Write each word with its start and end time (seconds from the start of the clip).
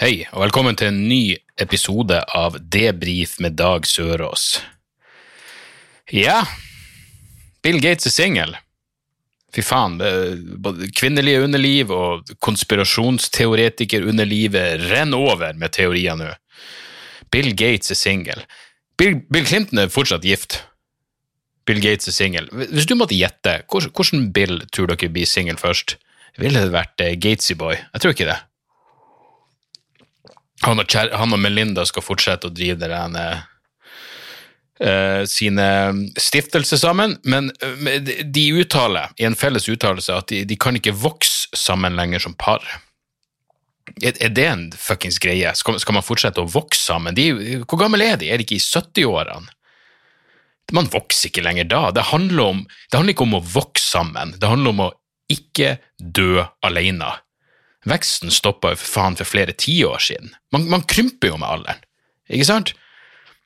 Hei, 0.00 0.22
og 0.32 0.46
velkommen 0.46 0.72
til 0.80 0.88
en 0.88 1.02
ny 1.10 1.36
episode 1.60 2.16
av 2.32 2.54
Debrif 2.72 3.34
med 3.44 3.52
Dag 3.58 3.84
Sørås. 3.84 4.64
Ja, 6.08 6.48
Bill 7.60 7.76
Gates 7.84 8.08
er 8.08 8.14
singel. 8.14 8.56
Fy 9.52 9.60
faen, 9.60 10.00
både 10.64 10.88
kvinnelige 10.96 11.44
underliv 11.44 11.92
og 11.92 12.24
konspirasjonsteoretikerunderlivet 12.48 14.88
renner 14.88 15.20
over 15.20 15.52
med 15.60 15.68
teorier 15.76 16.16
nå. 16.16 16.32
Bill 17.28 17.52
Gates 17.52 17.92
er 17.92 18.00
singel. 18.00 18.40
Bill, 18.96 19.20
Bill 19.28 19.44
Clinton 19.44 19.84
er 19.84 19.92
fortsatt 19.92 20.24
gift. 20.24 20.64
Bill 21.68 21.76
Gates 21.84 22.08
er 22.08 22.16
singel. 22.16 22.48
Hvis 22.72 22.88
du 22.88 22.96
måtte 22.96 23.20
gjette, 23.20 23.68
hvordan 23.68 24.32
Bill 24.32 24.64
tror 24.72 24.88
dere 24.94 25.12
blir 25.12 25.28
singel 25.28 25.60
først? 25.60 26.00
Ville 26.40 26.64
det 26.64 26.72
vært 26.72 26.96
eh, 27.04 27.20
Gatesy 27.20 27.52
Boy? 27.52 27.76
Jeg 27.76 28.00
tror 28.00 28.16
ikke 28.16 28.32
det 28.32 28.40
han 30.66 30.82
og, 30.82 30.92
han 30.92 31.32
og 31.36 31.40
Melinda 31.40 31.86
skal 31.88 32.04
fortsette 32.04 32.48
å 32.50 32.54
drive 32.54 32.78
det 32.82 32.90
der, 32.92 33.42
eh, 34.80 35.22
sine 35.30 35.66
stiftelser 36.20 36.80
sammen, 36.80 37.16
men 37.24 37.50
eh, 37.62 38.00
de- 38.24 38.50
uttaler 38.60 39.12
i 39.20 39.24
en 39.28 39.36
felles 39.38 39.68
uttalelse 39.68 40.14
at 40.16 40.28
de, 40.32 40.44
de 40.44 40.56
kan 40.60 40.76
ikke 40.76 40.96
vokse 40.96 41.48
sammen 41.56 41.96
lenger 41.96 42.22
som 42.26 42.34
par. 42.34 42.64
Er 44.02 44.28
det 44.30 44.44
en 44.46 44.68
fuckings 44.78 45.18
greie? 45.18 45.50
Skal, 45.58 45.80
skal 45.82 45.96
man 45.96 46.04
fortsette 46.06 46.42
å 46.42 46.46
vokse 46.50 46.84
sammen? 46.92 47.16
De, 47.16 47.30
hvor 47.64 47.80
gammel 47.80 48.04
er 48.04 48.20
de? 48.20 48.28
Er 48.30 48.38
de 48.38 48.46
ikke 48.46 48.60
i 48.60 48.62
70-årene? 48.62 49.50
Man 50.76 50.86
vokser 50.92 51.32
ikke 51.32 51.42
lenger 51.42 51.66
da. 51.66 51.80
Det 51.90 52.04
handler, 52.12 52.52
om, 52.52 52.60
det 52.90 53.00
handler 53.00 53.16
ikke 53.16 53.26
om 53.26 53.38
å 53.40 53.42
vokse 53.42 53.88
sammen, 53.96 54.36
det 54.38 54.46
handler 54.46 54.70
om 54.76 54.84
å 54.84 54.90
ikke 55.30 55.72
dø 55.98 56.44
alene. 56.66 57.08
Veksten 57.88 58.32
stoppa 58.34 58.74
jo 58.74 58.80
for 58.80 58.92
faen 58.98 59.16
for 59.16 59.28
flere 59.28 59.56
tiår 59.56 60.02
siden. 60.04 60.34
Man, 60.52 60.68
man 60.68 60.84
krymper 60.88 61.32
jo 61.32 61.40
med 61.40 61.48
alderen, 61.48 61.84
ikke 62.28 62.48
sant? 62.48 62.74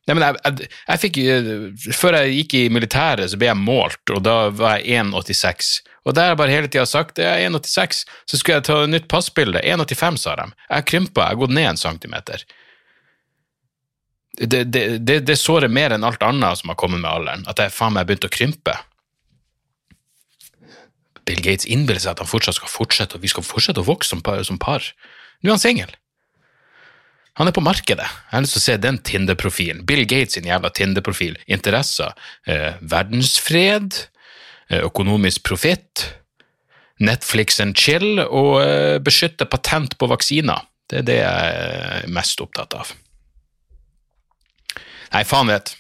Nei, 0.05 0.17
men 0.19 0.25
jeg, 0.27 0.41
jeg, 0.45 0.71
jeg 0.85 1.01
fikk, 1.01 1.19
eh, 1.33 1.93
Før 1.97 2.19
jeg 2.19 2.35
gikk 2.39 2.57
i 2.59 2.65
militæret, 2.73 3.31
så 3.33 3.39
ble 3.41 3.49
jeg 3.49 3.61
målt, 3.61 4.03
og 4.13 4.21
da 4.27 4.37
var 4.53 4.83
jeg 4.83 5.01
1,86. 5.01 5.79
Og 6.05 6.13
der 6.13 6.27
har 6.27 6.35
jeg 6.35 6.41
bare 6.43 6.53
hele 6.53 6.69
tida 6.69 6.85
sagt 6.89 7.17
det 7.17 7.25
er 7.25 7.47
1,86. 7.47 8.03
Så 8.29 8.41
skulle 8.41 8.59
jeg 8.59 8.67
ta 8.69 8.83
et 8.83 8.93
nytt 8.93 9.09
passbilde. 9.09 9.63
1,85, 9.65 10.21
sa 10.21 10.37
de. 10.41 10.51
Jeg 10.69 10.89
krympa, 10.91 11.25
jeg 11.25 11.37
har 11.37 11.41
gått 11.41 11.57
ned 11.57 11.71
en 11.71 11.81
centimeter. 11.81 12.45
Det, 14.35 14.65
det, 14.75 14.85
det, 15.07 15.21
det 15.25 15.39
sårer 15.39 15.73
mer 15.73 15.95
enn 15.95 16.05
alt 16.05 16.25
annet 16.27 16.61
som 16.61 16.73
har 16.73 16.79
kommet 16.81 17.01
med 17.01 17.09
alderen, 17.09 17.47
at 17.49 17.61
jeg 17.63 17.73
faen 17.73 17.95
meg 17.97 18.09
begynte 18.09 18.29
å 18.29 18.35
krympe. 18.35 18.75
Bill 21.25 21.43
Gates 21.45 21.67
innbiller 21.67 22.03
seg 22.03 22.15
at 22.15 22.23
han 22.23 22.31
fortsatt 22.31 22.59
skal 22.59 22.73
fortsette, 22.73 23.17
og 23.17 23.25
vi 23.25 23.31
skal 23.33 23.47
fortsette 23.47 23.83
å 23.83 23.87
vokse 23.87 24.13
som 24.13 24.23
par. 24.25 24.43
Som 24.47 24.61
par. 24.61 24.85
Nå 25.43 25.51
er 25.51 25.57
han 25.57 25.63
singel. 25.63 25.95
Han 27.41 27.51
er 27.51 27.55
på 27.55 27.65
markedet. 27.65 28.07
Jeg 28.07 28.31
har 28.31 28.45
lyst 28.45 28.55
til 28.55 28.63
å 28.63 28.65
se 28.69 28.77
den 28.79 28.99
Tinder-profilen. 29.03 29.83
Bill 29.87 30.05
Gates 30.07 30.37
sin 30.37 30.47
jævla 30.47 30.71
Tinder-profil. 30.71 31.39
Interesser. 31.51 32.15
Eh, 32.47 32.77
verdensfred. 32.81 34.05
Eh, 34.69 34.85
økonomisk 34.87 35.43
profitt. 35.49 36.05
Netflix 37.03 37.59
and 37.61 37.75
chill. 37.75 38.23
Og 38.23 38.61
eh, 38.63 39.01
beskytte 39.03 39.49
patent 39.51 39.99
på 39.99 40.11
vaksiner. 40.13 40.63
Det 40.87 41.03
er 41.03 41.09
det 41.09 41.19
jeg 41.19 41.59
er 41.59 42.13
mest 42.15 42.45
opptatt 42.45 42.77
av. 42.79 42.95
Nei, 45.15 45.25
faen 45.27 45.51
vet. 45.51 45.75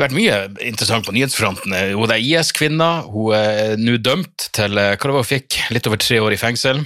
Det 0.00 0.06
har 0.06 0.14
vært 0.14 0.16
mye 0.16 0.68
interessant 0.70 1.04
på 1.04 1.12
nyhetsfronten. 1.12 1.74
Hun 1.92 2.12
er 2.14 2.22
IS-kvinna. 2.24 3.02
Hun 3.12 3.34
er 3.36 3.74
nå 3.76 3.98
dømt 4.00 4.46
til 4.56 4.78
eh, 4.80 4.94
hva 4.94 4.96
det 4.96 5.12
var 5.12 5.20
hun 5.20 5.26
fikk, 5.28 5.58
litt 5.76 5.88
over 5.90 6.00
tre 6.00 6.16
år 6.24 6.32
i 6.32 6.38
fengsel. 6.40 6.80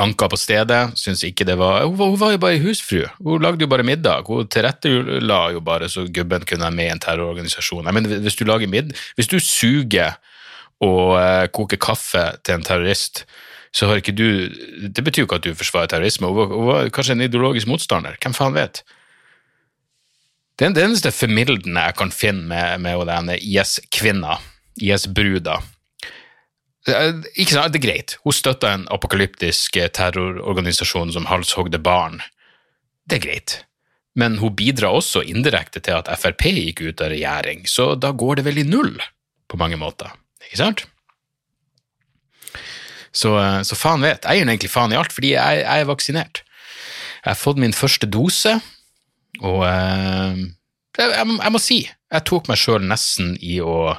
Anka 0.00 0.30
på 0.32 0.38
stedet, 0.40 0.78
syns 0.96 1.20
ikke 1.28 1.44
det 1.44 1.58
var 1.60 1.82
hun, 1.82 1.98
var 1.98 2.08
hun 2.08 2.22
var 2.22 2.32
jo 2.32 2.40
bare 2.40 2.62
husfru. 2.62 3.02
Hun 3.18 3.44
lagde 3.44 3.66
jo 3.66 3.68
bare 3.68 3.84
middag. 3.84 4.30
Hun 4.32 4.48
tilrettela 4.48 5.42
jo 5.52 5.60
bare 5.60 5.90
så 5.92 6.06
gubben 6.08 6.48
kunne 6.48 6.64
være 6.70 6.76
med 6.78 6.88
i 6.88 6.94
en 6.94 7.04
terrororganisasjon. 7.04 7.84
Jeg 7.84 7.98
mener, 7.98 8.24
hvis 8.24 8.40
du 8.40 8.46
lager 8.48 8.72
middag 8.72 8.96
Hvis 9.20 9.28
du 9.28 9.36
suger 9.36 10.16
og 10.80 11.18
uh, 11.20 11.44
koker 11.52 11.76
kaffe 11.76 12.24
til 12.40 12.56
en 12.56 12.64
terrorist, 12.64 13.26
så 13.76 13.92
har 13.92 14.00
ikke 14.00 14.16
du 14.16 14.48
Det 14.88 15.04
betyr 15.04 15.26
jo 15.26 15.28
ikke 15.28 15.42
at 15.42 15.44
du 15.44 15.52
forsvarer 15.52 15.92
terrorisme. 15.92 16.32
Hun 16.32 16.40
var, 16.40 16.56
hun 16.56 16.66
var 16.72 16.88
kanskje 16.96 17.20
en 17.20 17.28
ideologisk 17.28 17.68
motstander. 17.68 18.16
Hvem 18.24 18.40
faen 18.40 18.56
vet? 18.56 18.86
Det 20.58 20.66
er 20.66 20.74
det 20.76 20.84
eneste 20.84 21.12
formildende 21.14 21.86
jeg 21.88 21.96
kan 21.98 22.12
finne 22.12 22.44
med, 22.50 22.82
med 22.84 23.06
denne 23.08 23.38
IS-kvinna, 23.40 24.36
IS-bruda. 24.76 25.60
Ikke 26.82 27.54
sant, 27.54 27.72
det 27.72 27.78
er 27.78 27.86
greit. 27.86 28.16
Hun 28.26 28.34
støtta 28.34 28.72
en 28.74 28.88
apokalyptisk 28.92 29.78
eh, 29.78 29.90
terrororganisasjon 29.94 31.12
som 31.14 31.28
halshogde 31.30 31.78
barn. 31.78 32.18
Det 33.06 33.20
er 33.20 33.26
greit. 33.26 33.54
Men 34.18 34.36
hun 34.42 34.56
bidrar 34.58 34.98
også 34.98 35.22
indirekte 35.24 35.80
til 35.80 35.96
at 36.00 36.10
Frp 36.20 36.50
gikk 36.50 36.82
ut 36.82 37.00
av 37.00 37.14
regjering, 37.14 37.62
så 37.70 37.94
da 37.96 38.10
går 38.12 38.40
det 38.40 38.46
vel 38.50 38.60
i 38.60 38.66
null, 38.68 38.98
på 39.48 39.60
mange 39.60 39.78
måter. 39.80 40.10
Ikke 40.42 40.58
sant? 40.60 40.84
Så, 43.12 43.36
eh, 43.38 43.62
så 43.62 43.78
faen 43.78 44.04
vet. 44.04 44.26
Jeg 44.26 44.42
gir 44.42 44.50
egentlig 44.50 44.72
faen 44.72 44.92
i 44.92 44.98
alt, 44.98 45.14
fordi 45.14 45.36
jeg, 45.36 45.62
jeg 45.62 45.86
er 45.86 45.88
vaksinert. 45.88 46.42
Jeg 47.22 47.30
har 47.30 47.38
fått 47.38 47.62
min 47.62 47.76
første 47.76 48.10
dose, 48.10 48.58
og 49.40 49.62
eh, 49.64 50.40
jeg, 50.98 51.10
jeg, 51.16 51.52
må- 51.54 51.60
si, 51.62 51.78
jeg 51.88 52.24
tok 52.28 52.48
meg 52.50 52.60
sjøl 52.60 52.84
nesten 52.84 53.36
i 53.40 53.60
å 53.64 53.96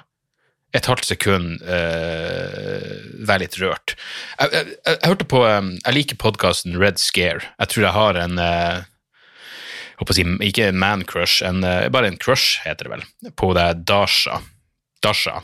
et 0.73 0.87
halvt 0.89 1.05
sekund 1.05 1.61
eh, 1.69 2.93
være 3.29 3.43
litt 3.43 3.57
rørt. 3.61 3.93
Jeg, 4.39 4.49
jeg, 4.55 4.71
jeg, 4.87 4.97
hørte 5.05 5.27
på 5.29 5.43
eh, 5.45 5.67
Jeg 5.83 5.93
liker 5.99 6.17
podkasten 6.21 6.77
Red 6.81 6.97
Scare. 7.01 7.45
Jeg 7.61 7.69
tror 7.69 7.85
jeg 7.85 7.93
har 7.93 8.17
en 8.23 8.41
eh, 8.41 8.79
håper 9.99 10.15
å 10.15 10.17
si, 10.17 10.25
Ikke 10.49 10.71
en 10.71 10.79
man-crush, 10.81 11.43
en, 11.45 11.61
eh, 11.67 11.89
bare 11.93 12.09
en 12.09 12.17
crush, 12.17 12.57
heter 12.65 12.89
det 12.89 12.93
vel, 12.95 13.05
på 13.37 13.51
det 13.57 13.67
Dasha. 13.85 14.39
Dasha. 15.05 15.43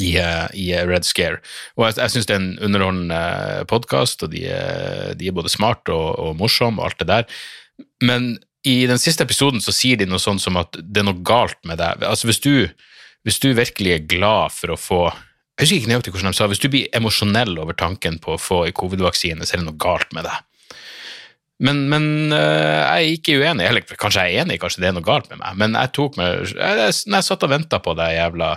I, 0.00 0.14
eh, 0.22 0.46
i 0.56 0.70
Red 0.88 1.04
Scare. 1.04 1.42
Og 1.76 1.84
jeg, 1.90 1.98
jeg 2.00 2.14
syns 2.14 2.28
det 2.30 2.36
er 2.38 2.40
en 2.40 2.52
underholdende 2.70 3.22
podkast, 3.68 4.24
og 4.24 4.32
de 4.32 4.46
de 5.20 5.28
er 5.28 5.36
både 5.36 5.52
smarte 5.52 5.92
og, 5.92 6.14
og 6.24 6.36
morsomme 6.40 6.80
og 6.80 6.88
alt 6.88 7.02
det 7.04 7.10
der. 7.12 7.28
Men 8.00 8.32
i 8.66 8.84
den 8.86 9.00
siste 9.00 9.24
episoden 9.24 9.62
så 9.64 9.72
sier 9.72 9.96
de 10.00 10.08
noe 10.08 10.20
sånn 10.20 10.40
som 10.42 10.58
at 10.60 10.76
det 10.76 11.02
er 11.02 11.08
noe 11.08 11.24
galt 11.24 11.58
med 11.68 11.80
deg. 11.80 12.04
Altså 12.04 12.28
hvis 12.28 12.42
du, 12.44 12.68
hvis 13.24 13.40
du 13.40 13.52
virkelig 13.56 13.94
er 13.94 14.06
glad 14.10 14.56
for 14.56 14.74
å 14.74 14.80
få 14.80 15.00
Jeg 15.10 15.66
husker 15.66 15.76
ikke 15.76 15.90
nøyaktig 15.90 16.12
hvordan 16.14 16.32
de 16.32 16.38
sa 16.38 16.46
Hvis 16.48 16.62
du 16.62 16.70
blir 16.72 16.92
emosjonell 16.96 17.58
over 17.60 17.76
tanken 17.76 18.16
på 18.20 18.34
å 18.34 18.40
få 18.40 18.62
covid-vaksine, 18.76 19.44
så 19.44 19.56
er 19.56 19.60
det 19.60 19.68
noe 19.68 19.80
galt 19.80 20.12
med 20.16 20.24
deg. 20.28 20.46
Men, 21.60 21.82
men 21.92 22.04
øh, 22.32 22.80
jeg 22.80 22.88
er 22.88 23.14
ikke 23.16 23.38
uenig. 23.40 23.66
Eller 23.68 23.96
kanskje 24.00 24.24
jeg 24.24 24.36
er 24.38 24.44
enig, 24.46 24.60
kanskje 24.62 24.84
det 24.84 24.90
er 24.90 24.96
noe 24.96 25.04
galt 25.04 25.28
med 25.32 25.42
meg. 25.42 25.58
Men 25.60 25.76
jeg 25.76 25.92
tok 25.96 26.16
meg 26.20 26.54
jeg, 26.54 26.94
Når 27.04 27.18
jeg 27.18 27.28
satt 27.28 27.44
og 27.44 27.52
venta 27.52 27.80
på 27.84 27.96
det 27.98 28.08
jævla 28.16 28.54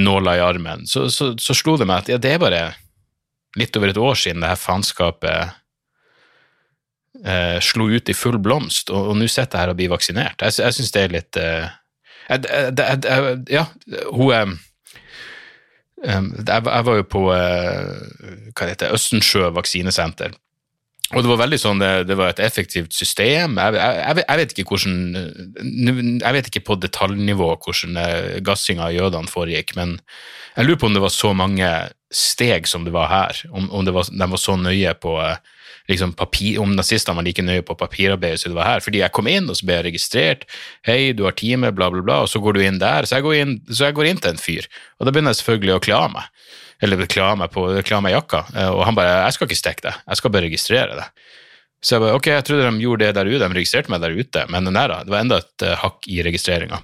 nåla 0.00 0.38
i 0.38 0.40
armen, 0.40 0.86
så, 0.88 1.10
så, 1.12 1.34
så 1.36 1.52
slo 1.52 1.76
det 1.76 1.84
meg 1.84 2.00
at 2.00 2.14
ja, 2.14 2.16
det 2.16 2.30
er 2.32 2.40
bare 2.40 2.62
litt 3.60 3.76
over 3.76 3.92
et 3.92 4.00
år 4.00 4.16
siden 4.16 4.40
det 4.40 4.48
her 4.54 4.60
faenskapet 4.60 5.58
eh, 7.24 7.58
slo 7.64 7.88
ut 7.92 8.08
i 8.08 8.16
full 8.16 8.38
blomst, 8.42 8.90
og, 8.90 9.12
nå 9.16 9.28
sitter 9.28 9.58
jeg 9.58 9.62
her 9.66 9.72
og 9.74 9.78
blir 9.80 9.92
vaksinert. 9.92 10.42
Jeg, 10.42 10.58
jeg 10.64 10.78
syns 10.78 10.92
det 10.94 11.02
er 11.06 11.16
litt 11.18 11.40
eh, 11.40 11.70
jeg, 12.30 12.44
jeg, 12.78 13.40
Ja, 13.52 13.66
hun 14.12 14.32
eh, 14.36 14.54
eh, 16.06 16.22
jeg, 16.46 16.62
var 16.68 16.96
jo 17.00 17.08
på 17.08 17.26
eh, 17.34 18.48
hva 18.54 18.70
heter, 18.70 18.94
Østensjø 18.96 19.50
vaksinesenter. 19.56 20.34
Og 21.12 21.20
det 21.20 21.28
var 21.28 21.42
veldig 21.42 21.58
sånn, 21.60 21.80
det, 21.82 21.88
det 22.08 22.16
var 22.16 22.30
et 22.32 22.40
effektivt 22.40 22.94
system. 22.96 23.58
Jeg, 23.60 23.74
jeg, 23.76 24.22
jeg, 24.22 24.38
vet- 24.40 24.54
ikke 24.54 24.64
hvordan 24.70 26.20
Jeg 26.22 26.36
vet 26.38 26.46
ikke 26.48 26.62
på 26.70 26.76
detaljnivå 26.80 27.50
hvordan 27.60 27.98
eh, 28.00 28.38
gassinga 28.40 28.86
av 28.86 28.94
jødene 28.96 29.28
foregikk, 29.28 29.74
men 29.76 29.98
jeg 30.56 30.68
lurer 30.68 30.80
på 30.80 30.88
om 30.88 30.96
det 30.96 31.02
var 31.04 31.12
så 31.12 31.34
mange 31.36 31.68
steg 32.12 32.64
som 32.68 32.86
det 32.88 32.94
var 32.96 33.10
her. 33.12 33.42
Om, 33.52 33.68
om 33.72 33.92
var, 33.92 34.08
de 34.08 34.30
var 34.32 34.40
så 34.40 34.56
nøye 34.56 34.94
på 35.04 35.18
eh, 35.20 35.36
liksom 35.90 36.14
papir, 36.18 36.60
Om 36.62 36.76
nazistene 36.76 37.16
var 37.16 37.26
like 37.26 37.42
nøye 37.42 37.64
på 37.66 37.76
papirarbeidet 37.78 38.40
som 38.40 38.52
det 38.52 38.58
var 38.60 38.68
her. 38.68 38.84
Fordi 38.84 39.02
jeg 39.02 39.12
kom 39.12 39.28
inn, 39.30 39.48
og 39.50 39.58
så 39.58 39.66
ble 39.66 39.78
jeg 39.78 39.88
registrert. 39.90 40.46
Hei, 40.86 41.12
du 41.12 41.24
har 41.24 41.36
time, 41.38 41.72
bla, 41.72 41.90
bla, 41.90 42.02
bla. 42.02 42.20
Og 42.22 42.30
så 42.30 42.42
går 42.42 42.58
du 42.58 42.64
inn 42.64 42.80
der. 42.82 43.08
Så 43.08 43.18
jeg 43.18 43.26
går 43.26 43.38
inn, 43.40 43.54
jeg 43.70 43.96
går 43.98 44.10
inn 44.10 44.22
til 44.22 44.34
en 44.34 44.42
fyr, 44.42 44.68
og 44.98 45.06
da 45.06 45.14
begynner 45.14 45.34
jeg 45.34 45.42
selvfølgelig 45.42 45.76
å 45.76 45.84
kle 45.88 45.98
av 45.98 46.12
meg. 46.18 46.28
eller 46.82 47.06
kle 47.06 47.22
av 47.22 47.36
meg, 47.38 47.52
på, 47.54 47.62
kle 47.86 47.94
av 47.94 48.02
meg 48.02 48.16
jakka. 48.16 48.40
Eh, 48.58 48.68
og 48.74 48.80
han 48.82 48.96
bare 48.98 49.22
'Jeg 49.22 49.32
skal 49.32 49.46
ikke 49.46 49.58
stikke 49.60 49.84
det, 49.86 49.94
jeg 50.08 50.16
skal 50.18 50.30
bare 50.30 50.46
registrere 50.48 50.96
det'. 50.98 51.10
Så 51.82 51.94
jeg 51.94 52.02
bare, 52.02 52.14
ok, 52.14 52.26
jeg 52.26 52.44
trodde 52.46 52.70
de 52.70 52.82
gjorde 52.82 53.06
det 53.06 53.14
der 53.14 53.26
ute, 53.26 53.38
de 53.38 53.58
registrerte 53.58 53.90
meg 53.90 54.00
der 54.02 54.14
ute, 54.14 54.44
men 54.50 54.64
nei 54.64 54.86
da, 54.90 55.02
det 55.02 55.10
var 55.10 55.20
enda 55.20 55.38
et 55.42 55.64
uh, 55.66 55.74
hakk 55.82 56.06
i 56.06 56.22
registreringa. 56.22 56.78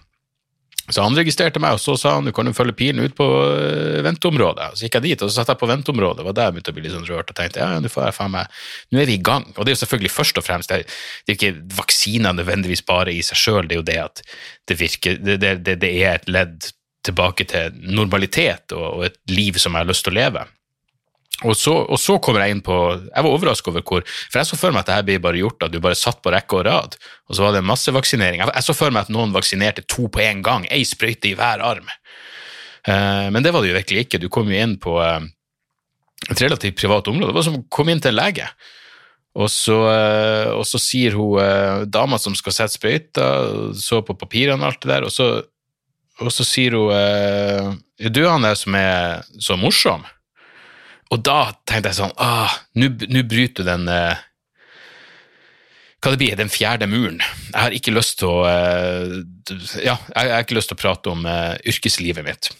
Så 0.88 1.04
han 1.04 1.16
registrerte 1.16 1.60
meg, 1.60 1.76
og 1.76 1.82
så 1.82 1.96
sa 2.00 2.14
han 2.16 2.28
du 2.28 2.32
kan 2.32 2.48
jo 2.48 2.54
følge 2.56 2.76
pilen 2.78 3.04
ut 3.04 3.16
på 3.18 3.26
uh, 3.26 3.98
venteområdet. 4.06 4.70
Så 4.78 4.86
gikk 4.86 4.98
jeg 4.98 5.06
dit, 5.06 5.24
og 5.24 5.30
så 5.30 5.40
satt 5.40 5.52
jeg 5.52 5.60
på 5.60 5.68
venteområdet, 5.68 6.24
og 6.24 6.36
der 6.36 6.48
jeg 6.48 6.56
begynte 6.56 6.72
å 6.72 6.78
bli 6.78 6.86
litt 6.86 6.96
sånn 6.96 7.08
rørt, 7.08 7.32
og 7.32 7.38
tenkte 7.38 7.60
ja, 7.60 7.82
nå 7.82 7.92
får 7.92 8.08
jeg 8.08 8.16
faen 8.16 8.34
meg, 8.34 8.56
nå 8.92 9.02
er 9.02 9.10
vi 9.10 9.18
i 9.18 9.26
gang. 9.28 9.44
Og 9.56 9.60
det 9.62 9.72
er 9.72 9.76
jo 9.76 9.82
selvfølgelig 9.82 10.14
først 10.14 10.40
og 10.40 10.48
fremst, 10.48 10.72
det 10.72 11.34
er 11.34 11.36
ikke 11.36 11.54
vaksiner 11.76 12.36
nødvendigvis 12.38 12.84
bare 12.88 13.12
i 13.12 13.20
seg 13.26 13.42
sjøl, 13.42 13.68
det 13.68 13.76
er 13.76 13.82
jo 13.82 13.88
det 13.90 14.00
at 14.06 14.24
det 14.68 14.78
virker, 14.80 15.20
det, 15.20 15.38
det, 15.42 15.78
det 15.82 15.92
er 16.00 16.16
et 16.16 16.28
ledd 16.30 16.72
tilbake 17.06 17.46
til 17.48 17.76
normalitet 17.88 18.74
og, 18.76 18.86
og, 18.88 19.04
et 19.08 19.18
liv 19.32 19.58
som 19.60 19.74
jeg 19.74 19.84
har 19.84 19.90
lyst 19.90 20.06
til 20.06 20.16
å 20.16 20.18
leve. 20.18 20.44
Og 21.46 21.54
så, 21.54 21.70
og 21.70 22.00
så 22.02 22.16
kommer 22.18 22.42
jeg 22.42 22.56
inn 22.56 22.62
på 22.66 22.74
Jeg 22.98 23.22
var 23.22 23.30
overrasket 23.30 23.70
over 23.70 23.84
hvor 23.86 24.00
For 24.02 24.40
jeg 24.40 24.48
så 24.48 24.56
for 24.58 24.74
meg 24.74 24.82
at 24.82 24.88
dette 24.90 25.06
blir 25.06 25.20
bare 25.22 25.38
gjort 25.38 25.68
at 25.68 25.70
du 25.70 25.78
bare 25.82 25.98
satt 25.98 26.18
på 26.24 26.32
rekke 26.34 26.58
og 26.58 26.64
rad, 26.66 26.96
og 27.30 27.36
så 27.36 27.44
var 27.44 27.54
det 27.54 27.66
massevaksinering. 27.66 28.42
Jeg, 28.42 28.50
jeg 28.56 28.66
så 28.66 28.74
for 28.74 28.94
meg 28.94 29.06
at 29.06 29.12
noen 29.14 29.34
vaksinerte 29.34 29.84
to 29.86 30.08
på 30.10 30.24
én 30.24 30.42
gang, 30.46 30.66
ei 30.74 30.82
sprøyte 30.88 31.30
i 31.30 31.36
hver 31.38 31.62
arm. 31.62 31.86
Uh, 32.88 33.28
men 33.34 33.44
det 33.44 33.52
var 33.54 33.62
det 33.62 33.70
jo 33.70 33.76
virkelig 33.76 34.06
ikke. 34.06 34.20
Du 34.22 34.26
kom 34.32 34.50
jo 34.50 34.58
inn 34.58 34.74
på 34.82 34.96
uh, 34.98 35.20
et 36.26 36.42
relativt 36.42 36.78
privat 36.80 37.06
område. 37.12 37.30
Det 37.30 37.38
var 37.38 37.46
som 37.46 37.60
å 37.60 37.66
komme 37.70 37.94
inn 37.94 38.02
til 38.02 38.14
en 38.14 38.18
lege. 38.18 38.48
Og 39.38 39.46
så, 39.52 39.76
uh, 39.76 40.56
og 40.56 40.66
så 40.66 40.80
sier 40.82 41.14
hun 41.14 41.86
dama 41.86 42.18
som 42.18 42.34
skal 42.38 42.56
sette 42.56 42.80
sprøyta, 42.80 43.28
så 43.78 44.02
på 44.02 44.18
papirene 44.18 44.58
og 44.58 44.72
alt 44.72 44.82
det 44.82 44.94
der, 44.96 45.06
og 45.06 45.14
så 45.14 45.30
og 46.18 46.32
så 46.34 46.46
sier 46.46 46.74
hun 46.74 46.94
eh, 46.94 48.08
Du 48.10 48.22
han 48.26 48.46
der 48.46 48.58
som 48.58 48.76
er 48.78 49.26
så 49.42 49.58
morsom. 49.58 50.06
Og 51.14 51.22
da 51.24 51.38
tenkte 51.68 51.90
jeg 51.90 51.98
sånn 52.02 52.12
ah, 52.20 52.52
Nå 52.76 53.22
bryter 53.28 53.64
du 53.64 53.68
den 53.68 53.88
eh, 53.92 54.24
hva 55.98 56.12
det 56.14 56.20
blir, 56.20 56.36
den 56.38 56.50
fjerde 56.52 56.86
muren. 56.86 57.18
Jeg 57.48 57.58
har 57.58 57.74
ikke 57.74 57.90
lyst 57.90 58.20
til 58.20 58.30
å 58.30 58.42
eh, 58.46 59.16
Ja, 59.82 59.96
jeg 60.14 60.30
har 60.30 60.44
ikke 60.44 60.58
lyst 60.58 60.70
til 60.70 60.78
å 60.78 60.82
prate 60.84 61.10
om 61.10 61.26
eh, 61.26 61.56
yrkeslivet 61.72 62.26
mitt 62.26 62.52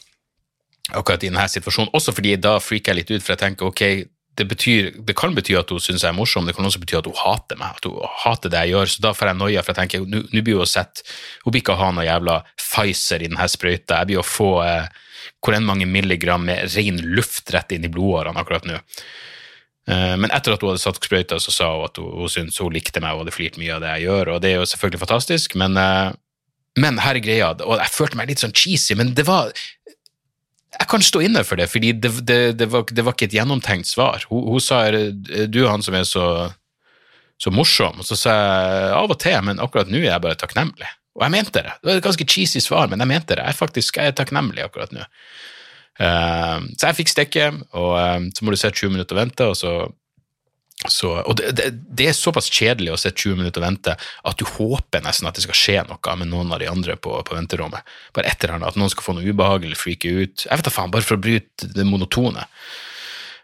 akkurat 0.89 1.25
i 1.25 1.29
denne 1.29 1.45
situasjonen. 1.53 1.93
Også 1.97 2.15
fordi 2.17 2.37
da 2.41 2.57
freaker 2.63 2.95
jeg 2.95 3.03
litt 3.03 3.11
ut, 3.13 3.25
for 3.25 3.35
jeg 3.35 3.43
tenker 3.43 3.69
ok, 3.69 3.83
det, 4.39 4.47
betyr, 4.49 4.91
det 5.05 5.17
kan 5.19 5.35
bety 5.37 5.57
at 5.59 5.71
hun 5.75 5.83
syns 5.83 6.05
jeg 6.05 6.13
er 6.13 6.17
morsom, 6.17 6.47
det 6.47 6.55
kan 6.57 6.65
også 6.65 6.81
bety 6.83 6.97
at 6.97 7.09
hun 7.11 7.19
hater 7.19 7.59
meg, 7.61 7.77
at 7.77 7.89
hun 7.89 7.99
hater 8.23 8.53
det 8.53 8.63
jeg 8.65 8.75
gjør. 8.75 8.93
Så 8.93 9.05
da 9.05 9.13
får 9.17 9.33
jeg 9.33 9.41
noia, 9.41 9.65
for 9.65 9.75
jeg 9.75 9.81
tenker 9.83 10.07
nå 10.09 10.45
blir 10.47 10.63
hun 10.63 10.71
sett 10.71 11.03
Hun 11.45 11.53
blir 11.53 11.65
ikke 11.65 11.77
å 11.77 11.83
ha 11.83 11.91
noe 11.95 12.07
jævla 12.07 12.39
Pfizer 12.57 13.25
i 13.25 13.31
denne 13.31 13.51
sprøyta. 13.51 14.01
Jeg 14.01 14.11
blir 14.13 14.23
å 14.23 14.27
få 14.27 14.51
eh, 14.65 15.05
hvor 15.45 15.55
enn 15.55 15.67
mange 15.67 15.87
milligram 15.89 16.45
med 16.49 16.71
ren 16.75 17.01
luft 17.15 17.53
rett 17.55 17.73
inn 17.75 17.87
i 17.87 17.93
blodårene 17.93 18.41
akkurat 18.41 18.67
nå. 18.69 18.81
Eh, 19.89 20.15
men 20.21 20.33
etter 20.35 20.55
at 20.55 20.65
hun 20.65 20.75
hadde 20.75 20.83
satt 20.83 21.01
sprøyta, 21.01 21.39
så 21.41 21.55
sa 21.55 21.71
hun 21.73 21.87
at 21.87 22.01
hun, 22.01 22.11
hun 22.21 22.33
syntes 22.33 22.59
hun 22.61 22.75
likte 22.75 23.01
meg 23.01 23.15
og 23.15 23.25
hadde 23.25 23.37
flirt 23.37 23.59
mye 23.61 23.77
av 23.77 23.85
det 23.85 23.95
jeg 23.95 24.09
gjør, 24.09 24.35
og 24.35 24.43
det 24.45 24.53
er 24.53 24.61
jo 24.61 24.69
selvfølgelig 24.69 25.03
fantastisk, 25.05 25.57
men, 25.61 25.79
eh, 25.81 26.11
men 26.83 27.01
her 27.05 27.17
er 27.17 27.25
greia, 27.25 27.55
og 27.65 27.79
jeg 27.81 27.95
følte 27.95 28.21
meg 28.21 28.33
litt 28.33 28.45
sånn 28.45 28.57
cheesy, 28.57 28.99
men 28.99 29.15
det 29.17 29.27
var 29.29 29.55
jeg 30.79 30.87
kan 30.91 31.03
stå 31.03 31.23
inne 31.25 31.41
for 31.49 31.59
det, 31.59 31.67
fordi 31.73 31.95
det, 31.97 32.11
det, 32.29 32.39
det, 32.61 32.69
var, 32.71 32.85
det, 32.85 33.03
var, 33.03 33.15
ikke 33.17 33.31
et 33.31 33.39
gjennomtenkt 33.39 33.89
svar. 33.89 34.23
Hun, 34.29 34.45
hun 34.53 34.61
sa 34.63 34.83
du 34.93 35.63
er 35.63 35.71
han 35.73 35.83
som 35.83 35.97
er 35.97 36.05
så, 36.07 36.27
så, 37.41 37.51
morsom, 37.51 37.99
og 37.99 38.07
så 38.07 38.19
sa 38.21 38.35
jeg 38.37 38.93
av 38.99 39.15
og 39.15 39.19
til, 39.23 39.39
men 39.49 39.63
akkurat 39.65 39.91
nå 39.91 40.03
er 40.03 40.11
jeg 40.11 40.25
bare 40.27 40.39
takknemlig. 40.39 40.91
Og 41.19 41.25
jeg 41.27 41.35
mente 41.35 41.55
det. 41.59 41.67
Det 41.67 41.91
var 41.91 41.99
et 41.99 42.09
ganske 42.09 42.27
cheesy 42.31 42.63
svar, 42.63 42.91
men 42.91 43.03
jeg 43.03 43.11
mente 43.11 43.35
det. 43.35 43.43
Jeg 43.43 43.55
er 43.55 43.59
faktisk 43.59 43.99
jeg 43.99 44.13
er 44.13 44.19
takknemlig 44.19 44.63
akkurat 44.65 44.95
nå. 44.95 45.07
Uh, 45.99 46.69
så 46.79 46.93
jeg 46.93 47.01
fikk 47.01 47.11
stikke, 47.11 47.49
og 47.75 47.95
uh, 47.99 48.29
så 48.31 48.47
må 48.47 48.55
du 48.55 48.61
se 48.61 48.71
20 48.71 48.95
minutter 48.95 49.19
og 49.19 49.25
vente, 49.25 49.49
og 49.51 49.59
så 49.59 49.73
så, 50.87 51.09
og 51.27 51.35
det, 51.41 51.49
det, 51.59 51.73
det, 51.99 52.05
er 52.07 52.15
såpass 52.15 52.47
kjedelig 52.55 52.93
å 52.95 52.99
se 53.03 53.11
20 53.11 53.41
minutter 53.41 53.59
og 53.59 53.65
vente 53.67 53.97
at 53.99 54.39
du 54.39 54.45
håper 54.47 55.03
nesten 55.03 55.27
at 55.27 55.35
det 55.35 55.43
skal 55.43 55.59
skje 55.59 55.81
noe 55.89 56.13
med 56.21 56.31
noen 56.31 56.53
av 56.55 56.61
de 56.63 56.69
andre 56.71 56.95
på, 56.95 57.17
på 57.27 57.35
venterommet. 57.35 57.83
Bare 58.15 58.31
et 58.31 58.45
eller 58.45 58.61
annet, 58.61 58.71
At 58.71 58.79
noen 58.79 58.93
skal 58.93 59.09
få 59.09 59.17
noe 59.17 59.27
ubehag 59.27 59.67
eller 59.67 59.79
freake 59.79 60.07
ut. 60.07 60.45
Jeg 60.47 60.55
vet 60.55 60.69
da 60.69 60.71
faen, 60.71 60.93
bare 60.95 61.03
for 61.03 61.19
å 61.19 61.25
bryte 61.25 61.73
det 61.75 61.87
monotone. 61.89 62.47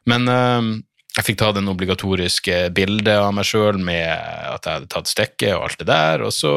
Men 0.06 0.31
uh, 0.31 0.71
jeg 1.17 1.26
fikk 1.26 1.41
ta 1.43 1.50
den 1.59 1.73
obligatoriske 1.75 2.69
bildet 2.76 3.19
av 3.19 3.35
meg 3.35 3.50
sjøl 3.50 3.82
med 3.82 4.06
at 4.06 4.62
jeg 4.62 4.79
hadde 4.79 4.93
tatt 4.94 5.11
stikket 5.11 5.56
og 5.56 5.67
alt 5.67 5.82
det 5.82 5.91
der, 5.91 6.23
og 6.26 6.31
så 6.35 6.55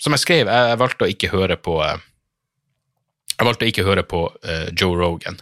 som 0.00 0.16
jeg 0.16 0.24
skrev, 0.24 0.48
jeg, 0.48 0.70
jeg 0.72 0.80
valgte 0.80 1.06
å 1.06 1.12
ikke 1.12 1.32
høre 1.34 1.58
på 1.60 1.76
øh, 1.84 2.06
Jeg 3.40 3.46
valgte 3.48 3.64
å 3.64 3.70
ikke 3.70 3.86
høre 3.86 4.02
på 4.04 4.18
Joe 4.76 4.96
Rogan. 4.98 5.38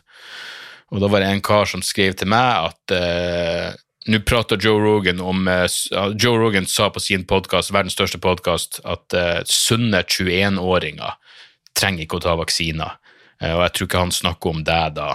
Og 0.95 1.03
da 1.03 1.09
var 1.11 1.23
det 1.23 1.33
en 1.33 1.45
kar 1.45 1.69
som 1.69 1.85
skrev 1.85 2.17
til 2.17 2.31
meg 2.33 2.71
at 2.71 2.95
uh, 2.95 3.77
nå 4.09 4.21
prater 4.25 4.61
Joe 4.63 4.81
Rogan 4.81 5.21
om 5.21 5.49
uh, 5.51 5.67
Joe 6.17 6.39
Rogan 6.41 6.69
sa 6.71 6.89
på 6.95 7.03
sin 7.03 7.27
podkast, 7.29 7.73
verdens 7.75 7.97
største 7.99 8.21
podkast, 8.23 8.81
at 8.89 9.17
uh, 9.17 9.41
sunne 9.45 10.01
21-åringer 10.05 11.19
trenger 11.77 12.07
ikke 12.07 12.21
å 12.21 12.25
ta 12.25 12.37
vaksiner. 12.39 12.97
og 13.45 13.61
jeg 13.63 13.75
tror 13.75 13.87
ikke 13.87 14.01
han 14.03 14.15
snakker 14.15 14.51
om 14.51 14.65
deg 14.67 14.97
da. 14.97 15.13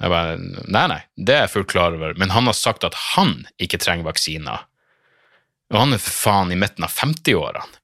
Jeg 0.00 0.12
bare, 0.14 0.36
nei, 0.64 0.86
nei, 0.94 1.00
det 1.20 1.34
er 1.34 1.42
jeg 1.44 1.52
fullt 1.56 1.72
klar 1.74 1.96
over, 1.98 2.14
men 2.16 2.32
han 2.32 2.48
har 2.48 2.56
sagt 2.56 2.86
at 2.88 2.96
han 3.10 3.42
ikke 3.60 3.82
trenger 3.82 4.08
vaksiner. 4.08 4.62
Og 5.74 5.76
han 5.76 5.92
er 5.92 6.00
for 6.00 6.16
faen 6.22 6.54
i 6.54 6.58
midten 6.58 6.86
av 6.86 6.94
50-årene. 6.96 7.79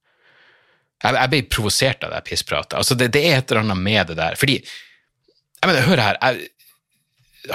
Jeg, 1.05 1.15
jeg, 1.15 1.31
ble 1.33 1.41
provosert 1.53 2.05
av 2.07 2.13
det 2.15 2.23
pisspratet. 2.27 2.77
Altså, 2.79 2.97
det, 2.99 3.11
det, 3.15 3.23
er 3.29 3.41
et 3.41 3.51
eller 3.51 3.67
annet 3.67 3.83
med 3.85 4.13
det 4.13 4.19
der. 4.19 4.37
Fordi 4.41 4.61
jeg 4.61 5.69
mener, 5.69 5.85
Hør 5.87 6.03
her. 6.03 6.21
Jeg, 6.23 6.53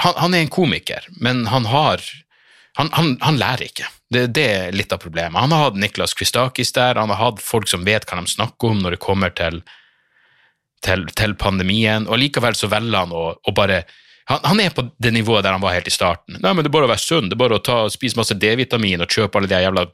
han, 0.00 0.14
han, 0.16 0.34
er 0.34 0.44
en 0.44 0.52
komiker, 0.52 1.06
men 1.20 1.46
han 1.52 1.66
har 1.68 2.04
han, 2.78 2.88
han, 2.96 3.16
han 3.20 3.36
lærer 3.36 3.66
ikke. 3.66 3.88
Det, 4.12 4.26
det, 4.36 4.44
er 4.48 4.76
litt 4.76 4.92
av 4.92 5.00
problemet. 5.02 5.36
Han 5.40 5.52
har 5.52 5.66
hatt 5.66 5.80
Niklas 5.80 6.14
Kristakis 6.16 6.72
der, 6.72 7.00
han 7.00 7.12
har 7.12 7.20
hatt 7.20 7.42
folk 7.44 7.68
som 7.68 7.84
vet 7.84 8.06
hva 8.08 8.20
de 8.20 8.32
snakker 8.32 8.72
om 8.72 8.80
når 8.80 8.96
det 8.96 9.02
kommer 9.04 9.32
til, 9.36 9.60
til, 10.84 11.04
til 11.16 11.36
pandemien, 11.40 12.08
og 12.08 12.20
likevel 12.20 12.56
så 12.56 12.70
velger 12.72 13.04
han 13.04 13.12
å, 13.12 13.26
å 13.36 13.54
bare 13.56 13.82
han, 14.30 14.40
han, 14.46 14.60
er 14.62 14.72
på 14.72 14.84
det 15.02 15.12
nivået 15.12 15.44
der 15.44 15.56
han 15.56 15.64
var 15.64 15.74
helt 15.74 15.88
i 15.90 15.94
starten. 15.94 16.38
Nei, 16.38 16.52
men 16.54 16.64
Det 16.64 16.70
er 16.70 16.76
bare 16.76 16.88
å 16.88 16.92
være 16.92 17.04
sunn, 17.04 17.28
det 17.28 17.36
er 17.36 17.42
bare 17.42 17.58
å 17.58 17.64
ta, 17.64 17.78
spise 17.92 18.16
masse 18.16 18.36
D-vitamin 18.38 19.02
og 19.02 19.10
kjøpe 19.10 19.40
alle 19.40 19.50
de 19.50 19.60
jævla 19.64 19.86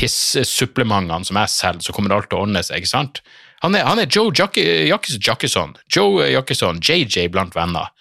pissesupplementene 0.00 1.28
som 1.28 1.38
jeg 1.42 1.52
selger, 1.52 1.84
så 1.84 1.94
kommer 1.94 2.16
alt 2.16 2.30
til 2.32 2.40
å 2.40 2.44
ordne 2.46 2.64
seg. 2.64 2.80
ikke 2.80 2.94
sant? 2.94 3.20
Han 3.60 3.76
er, 3.76 3.84
han 3.84 4.00
er 4.00 4.08
Joe 4.08 4.32
Jackison, 4.32 5.74
Joe 5.92 6.28
Jackison, 6.32 6.80
JJ 6.80 7.28
blant 7.34 7.56
venner. 7.56 7.92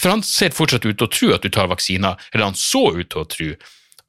For 0.00 0.10
han 0.10 0.24
ser 0.26 0.54
fortsatt 0.56 0.86
ut 0.88 0.96
til 0.98 1.06
å 1.06 1.12
tro 1.12 1.34
at 1.36 1.44
du 1.44 1.52
tar 1.52 1.68
vaksiner, 1.70 2.18
eller 2.32 2.50
han 2.50 2.58
så 2.58 2.88
ut 2.96 3.10
til 3.12 3.22
å 3.22 3.28
tro 3.30 3.52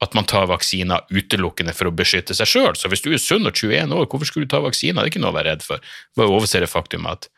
at 0.02 0.16
man 0.18 0.26
tar 0.26 0.48
vaksiner 0.50 1.04
utelukkende 1.14 1.74
for 1.78 1.86
å 1.86 1.94
beskytte 1.94 2.34
seg 2.34 2.48
sjøl. 2.50 2.72
Så 2.74 2.90
hvis 2.90 3.04
du 3.04 3.12
er 3.12 3.22
sunn 3.22 3.46
og 3.46 3.54
21 3.54 3.94
år, 3.94 4.08
hvorfor 4.10 4.26
skulle 4.26 4.48
du 4.48 4.54
ta 4.54 4.62
vaksiner? 4.64 4.98
Det 4.98 5.12
er 5.12 5.12
ikke 5.12 5.22
noe 5.22 5.30
å 5.30 5.36
være 5.36 5.52
redd 5.52 5.66
for. 5.66 5.92
Bare 6.18 6.32
overse 6.32 6.62
det 6.64 6.70
faktum 6.72 7.06
at, 7.10 7.28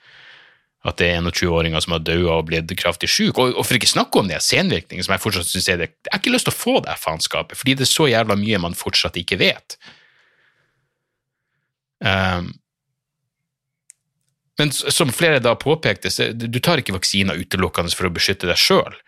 at 0.84 0.98
det 1.00 1.06
er 1.08 1.22
21-åringer 1.22 1.80
som 1.80 1.94
har 1.96 2.02
daua 2.04 2.38
og 2.38 2.48
blitt 2.50 2.72
kraftig 2.76 3.08
syke. 3.08 3.40
Og, 3.40 3.54
og, 3.54 3.64
for 3.64 3.78
ikke 3.78 3.88
snakke 3.88 4.20
om 4.20 4.28
det 4.28 4.42
senvirkningene, 4.44 5.06
som 5.06 5.14
jeg 5.14 5.22
fortsatt 5.22 5.48
syns 5.48 5.68
er 5.72 5.78
det 5.80 5.88
Jeg 5.88 6.12
har 6.12 6.20
ikke 6.20 6.34
lyst 6.34 6.48
til 6.48 6.52
å 6.52 6.58
få 6.58 6.74
det 6.84 6.96
faenskapet, 7.00 7.56
fordi 7.60 7.76
det 7.78 7.86
er 7.86 7.92
så 7.92 8.08
jævla 8.10 8.36
mye 8.40 8.60
man 8.60 8.76
fortsatt 8.76 9.16
ikke 9.20 9.40
vet. 9.40 9.78
Um, 12.04 12.52
men 14.60 14.70
som 14.74 15.10
flere 15.10 15.40
da 15.42 15.54
påpekte, 15.58 16.12
du 16.36 16.60
tar 16.62 16.82
ikke 16.82 16.94
vaksiner 16.94 17.40
utelukkende 17.40 17.94
for 17.96 18.10
å 18.10 18.12
beskytte 18.14 18.50
deg 18.50 18.60
sjøl. 18.60 19.00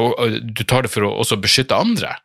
Og 0.00 0.40
du 0.42 0.64
tar 0.66 0.82
det 0.82 0.90
for 0.90 1.06
å 1.06 1.12
også 1.22 1.38
beskytte 1.38 1.76
andre, 1.78 2.16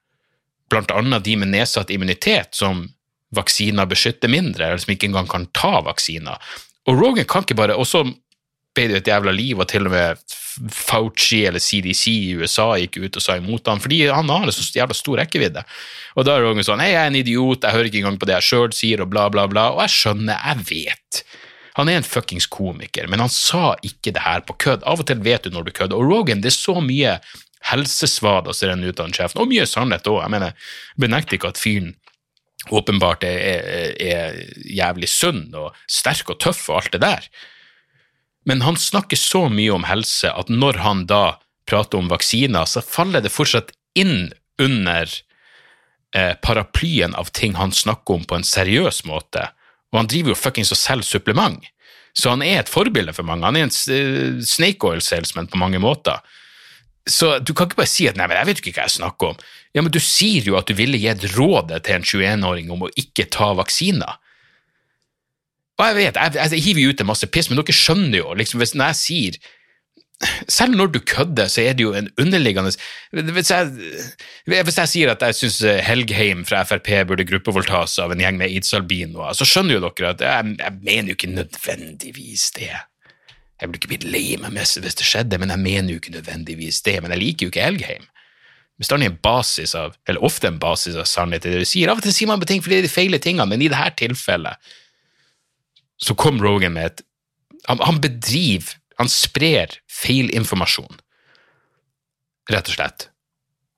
blant 0.71 0.89
annet 0.95 1.27
de 1.27 1.35
med 1.37 1.51
nedsatt 1.51 1.91
immunitet, 1.93 2.55
som 2.57 2.87
vaksiner 3.35 3.85
beskytter 3.89 4.31
mindre, 4.31 4.65
eller 4.65 4.81
som 4.81 4.95
ikke 4.95 5.11
engang 5.11 5.29
kan 5.29 5.45
ta 5.53 5.83
vaksiner. 5.85 6.41
Og 6.89 6.97
Rogan 6.97 7.27
kan 7.29 7.45
ikke 7.45 7.59
bare 7.59 7.75
Og 7.77 7.85
så 7.85 8.01
ble 8.75 8.87
det 8.91 9.01
et 9.01 9.09
jævla 9.11 9.33
liv, 9.35 9.59
og 9.59 9.67
til 9.71 9.89
og 9.89 9.93
med 9.93 10.23
Fauci 10.75 11.43
eller 11.47 11.61
CDC 11.63 12.03
i 12.11 12.35
USA 12.39 12.73
gikk 12.81 12.99
ut 12.99 13.19
og 13.19 13.23
sa 13.23 13.37
imot 13.39 13.67
han, 13.71 13.81
fordi 13.81 14.01
han 14.11 14.31
har 14.31 14.51
så 14.55 14.65
jævla 14.75 14.97
stor 14.97 15.21
rekkevidde. 15.21 15.63
Og 16.19 16.27
da 16.27 16.35
er 16.35 16.45
Rogan 16.45 16.65
sånn 16.67 16.83
Hei, 16.83 16.91
jeg 16.93 17.01
er 17.01 17.11
en 17.11 17.19
idiot, 17.19 17.63
jeg 17.63 17.75
hører 17.75 17.91
ikke 17.91 18.01
engang 18.03 18.19
på 18.21 18.29
det 18.29 18.37
jeg 18.39 18.49
sjøl 18.49 18.73
sier, 18.75 19.03
og 19.05 19.11
bla, 19.13 19.27
bla, 19.33 19.47
bla. 19.51 19.69
Og 19.75 19.83
jeg 19.85 19.95
skjønner, 19.95 20.41
jeg 20.49 20.65
vet. 20.69 21.21
Han 21.79 21.91
er 21.91 21.99
en 21.99 22.07
fuckings 22.07 22.49
komiker, 22.51 23.07
men 23.07 23.21
han 23.23 23.31
sa 23.31 23.75
ikke 23.85 24.11
det 24.15 24.25
her 24.25 24.43
på 24.47 24.57
kødd. 24.59 24.83
Av 24.89 24.99
og 24.99 25.07
til 25.07 25.21
vet 25.23 25.47
du 25.47 25.55
når 25.55 25.69
du 25.69 25.75
kødder. 25.77 25.95
Og 25.95 26.11
Rogan, 26.11 26.43
det 26.43 26.51
er 26.51 26.57
så 26.57 26.79
mye 26.83 27.15
helsesvader 27.69 28.55
som 28.55 28.71
renner 28.71 28.91
ut 28.91 28.99
av 29.03 29.11
kjeften, 29.15 29.43
og 29.43 29.51
mye 29.51 29.67
sannhet 29.69 30.07
òg. 30.09 30.21
Jeg 30.23 30.33
mener, 30.35 30.55
jeg 30.93 31.03
benekter 31.05 31.39
ikke 31.39 31.53
at 31.53 31.61
fyren 31.61 31.93
åpenbart 32.75 33.23
er, 33.23 33.39
er, 33.39 33.93
er, 34.03 34.41
jævlig 34.75 35.07
sunn 35.09 35.45
og 35.55 35.77
sterk 35.89 36.33
og 36.33 36.41
tøff 36.43 36.65
og 36.69 36.81
alt 36.81 36.97
det 36.97 37.03
der. 37.05 37.29
Men 38.45 38.61
han 38.61 38.77
snakker 38.79 39.17
så 39.19 39.47
mye 39.51 39.73
om 39.75 39.87
helse 39.89 40.31
at 40.31 40.49
når 40.49 40.79
han 40.83 41.05
da 41.09 41.39
prater 41.69 41.99
om 41.99 42.09
vaksiner, 42.09 42.65
så 42.65 42.81
faller 42.81 43.21
det 43.21 43.33
fortsatt 43.33 43.73
inn 43.99 44.31
under 44.59 45.11
eh, 46.15 46.33
paraplyen 46.41 47.15
av 47.15 47.29
ting 47.35 47.55
han 47.59 47.71
snakker 47.75 48.19
om 48.19 48.25
på 48.25 48.39
en 48.39 48.47
seriøs 48.47 49.03
måte 49.05 49.49
og 49.89 50.03
han 50.03 50.09
driver 50.09 50.33
jo 50.33 50.39
fuckings 50.39 50.73
og 50.73 50.79
selger 50.79 51.07
supplement. 51.07 51.63
Så 52.17 52.33
han 52.33 52.43
er 52.45 52.61
et 52.61 52.71
forbilde 52.71 53.13
for 53.15 53.25
mange. 53.25 53.45
Han 53.45 53.57
er 53.57 53.67
en 53.67 54.43
snake 54.45 54.85
oil 54.85 55.01
salesman 55.01 55.49
på 55.49 55.61
mange 55.61 55.81
måter. 55.81 56.21
så 57.09 57.39
du 57.39 57.53
kan 57.53 57.65
ikke 57.65 57.79
bare 57.79 57.89
si 57.89 58.05
at 58.07 58.17
'nei, 58.17 58.27
men 58.27 58.37
jeg 58.37 58.45
vet 58.45 58.59
ikke 58.59 58.71
hva 58.77 58.83
jeg 58.85 59.01
snakker 59.01 59.27
om'. 59.27 59.39
Ja, 59.73 59.81
men 59.81 59.91
du 59.91 59.99
sier 59.99 60.43
jo 60.45 60.57
at 60.57 60.67
du 60.67 60.75
ville 60.75 60.97
gitt 60.97 61.37
rådet 61.37 61.83
til 61.83 61.95
en 61.95 62.03
21-åring 62.03 62.69
om 62.69 62.83
å 62.83 62.89
ikke 62.95 63.25
ta 63.25 63.53
vaksiner. 63.53 64.19
Og 65.79 65.87
jeg 65.87 65.95
vet, 65.95 66.19
jeg, 66.19 66.51
jeg 66.51 66.65
hiver 66.65 66.83
jo 66.83 66.91
ut 66.91 67.01
en 67.01 67.07
masse 67.07 67.29
piss, 67.31 67.47
men 67.49 67.61
dere 67.61 67.75
skjønner 67.75 68.19
jo, 68.19 68.35
liksom, 68.35 68.59
hvis 68.59 68.75
når 68.75 68.91
jeg 68.91 68.99
sier 68.99 69.39
selv 70.51 70.75
når 70.75 70.89
du 70.91 70.99
kødder, 70.99 71.47
så 71.47 71.61
er 71.63 71.77
det 71.79 71.85
jo 71.85 71.93
en 71.95 72.09
underliggende 72.19 72.73
Hvis 73.11 73.51
jeg, 73.51 73.71
hvis 74.45 74.77
jeg 74.77 74.91
sier 74.91 75.11
at 75.13 75.21
jeg 75.23 75.35
syns 75.37 75.61
Helgheim 75.85 76.43
fra 76.45 76.65
Frp 76.67 76.89
burde 77.07 77.23
gruppevoldtas 77.27 77.95
av 78.03 78.11
en 78.11 78.19
gjeng 78.19 78.35
med 78.37 78.51
aids-albinoer, 78.51 79.31
så 79.33 79.47
skjønner 79.47 79.77
jo 79.77 79.83
dere 79.85 80.11
at 80.11 80.23
jeg, 80.25 80.55
jeg, 80.59 80.75
mener 80.83 81.13
jo 81.13 81.15
ikke 81.15 81.31
nødvendigvis 81.31 82.49
det. 82.59 82.73
Jeg 83.59 83.69
burde 83.69 83.79
ikke 83.79 83.93
blitt 83.93 84.09
lei 84.11 84.35
meg 84.41 84.55
mest 84.59 84.79
hvis 84.83 84.99
det 84.99 85.07
skjedde, 85.07 85.39
men 85.39 85.55
jeg 85.55 85.63
mener 85.63 85.93
jo 85.93 86.01
ikke 86.01 86.17
nødvendigvis 86.17 86.81
det. 86.83 86.97
Men 87.03 87.15
jeg 87.15 87.23
liker 87.23 87.47
jo 87.47 87.53
ikke 87.53 87.69
Helgheim. 87.69 88.11
Bestandig 88.79 89.09
en 89.11 89.17
basis 89.23 89.75
av, 89.75 89.95
eller 90.07 90.23
ofte 90.23 90.51
en 90.51 90.59
basis 90.59 90.99
av 90.99 91.07
sannhet 91.07 91.47
i 91.47 91.55
det 91.55 91.63
du 91.63 91.67
sier. 91.67 91.91
Av 91.91 91.99
og 91.99 92.03
til 92.03 92.15
sier 92.15 92.31
man 92.31 92.43
ting 92.43 92.63
fordi 92.63 92.77
det 92.77 92.83
er 92.83 92.87
de 92.87 92.91
feile 92.91 93.23
tingene, 93.23 93.47
men 93.47 93.63
i 93.63 93.71
dette 93.71 94.03
tilfellet 94.03 94.75
så 95.99 96.15
kom 96.15 96.41
Rogan 96.43 96.75
med 96.77 96.91
et 96.91 97.05
Han, 97.67 97.79
han 97.83 97.99
bedriver 98.01 98.77
Han 98.99 99.09
sprer 99.11 99.73
feilinformasjon, 99.91 100.99
rett 102.51 102.69
og 102.71 102.75
slett. 102.75 103.09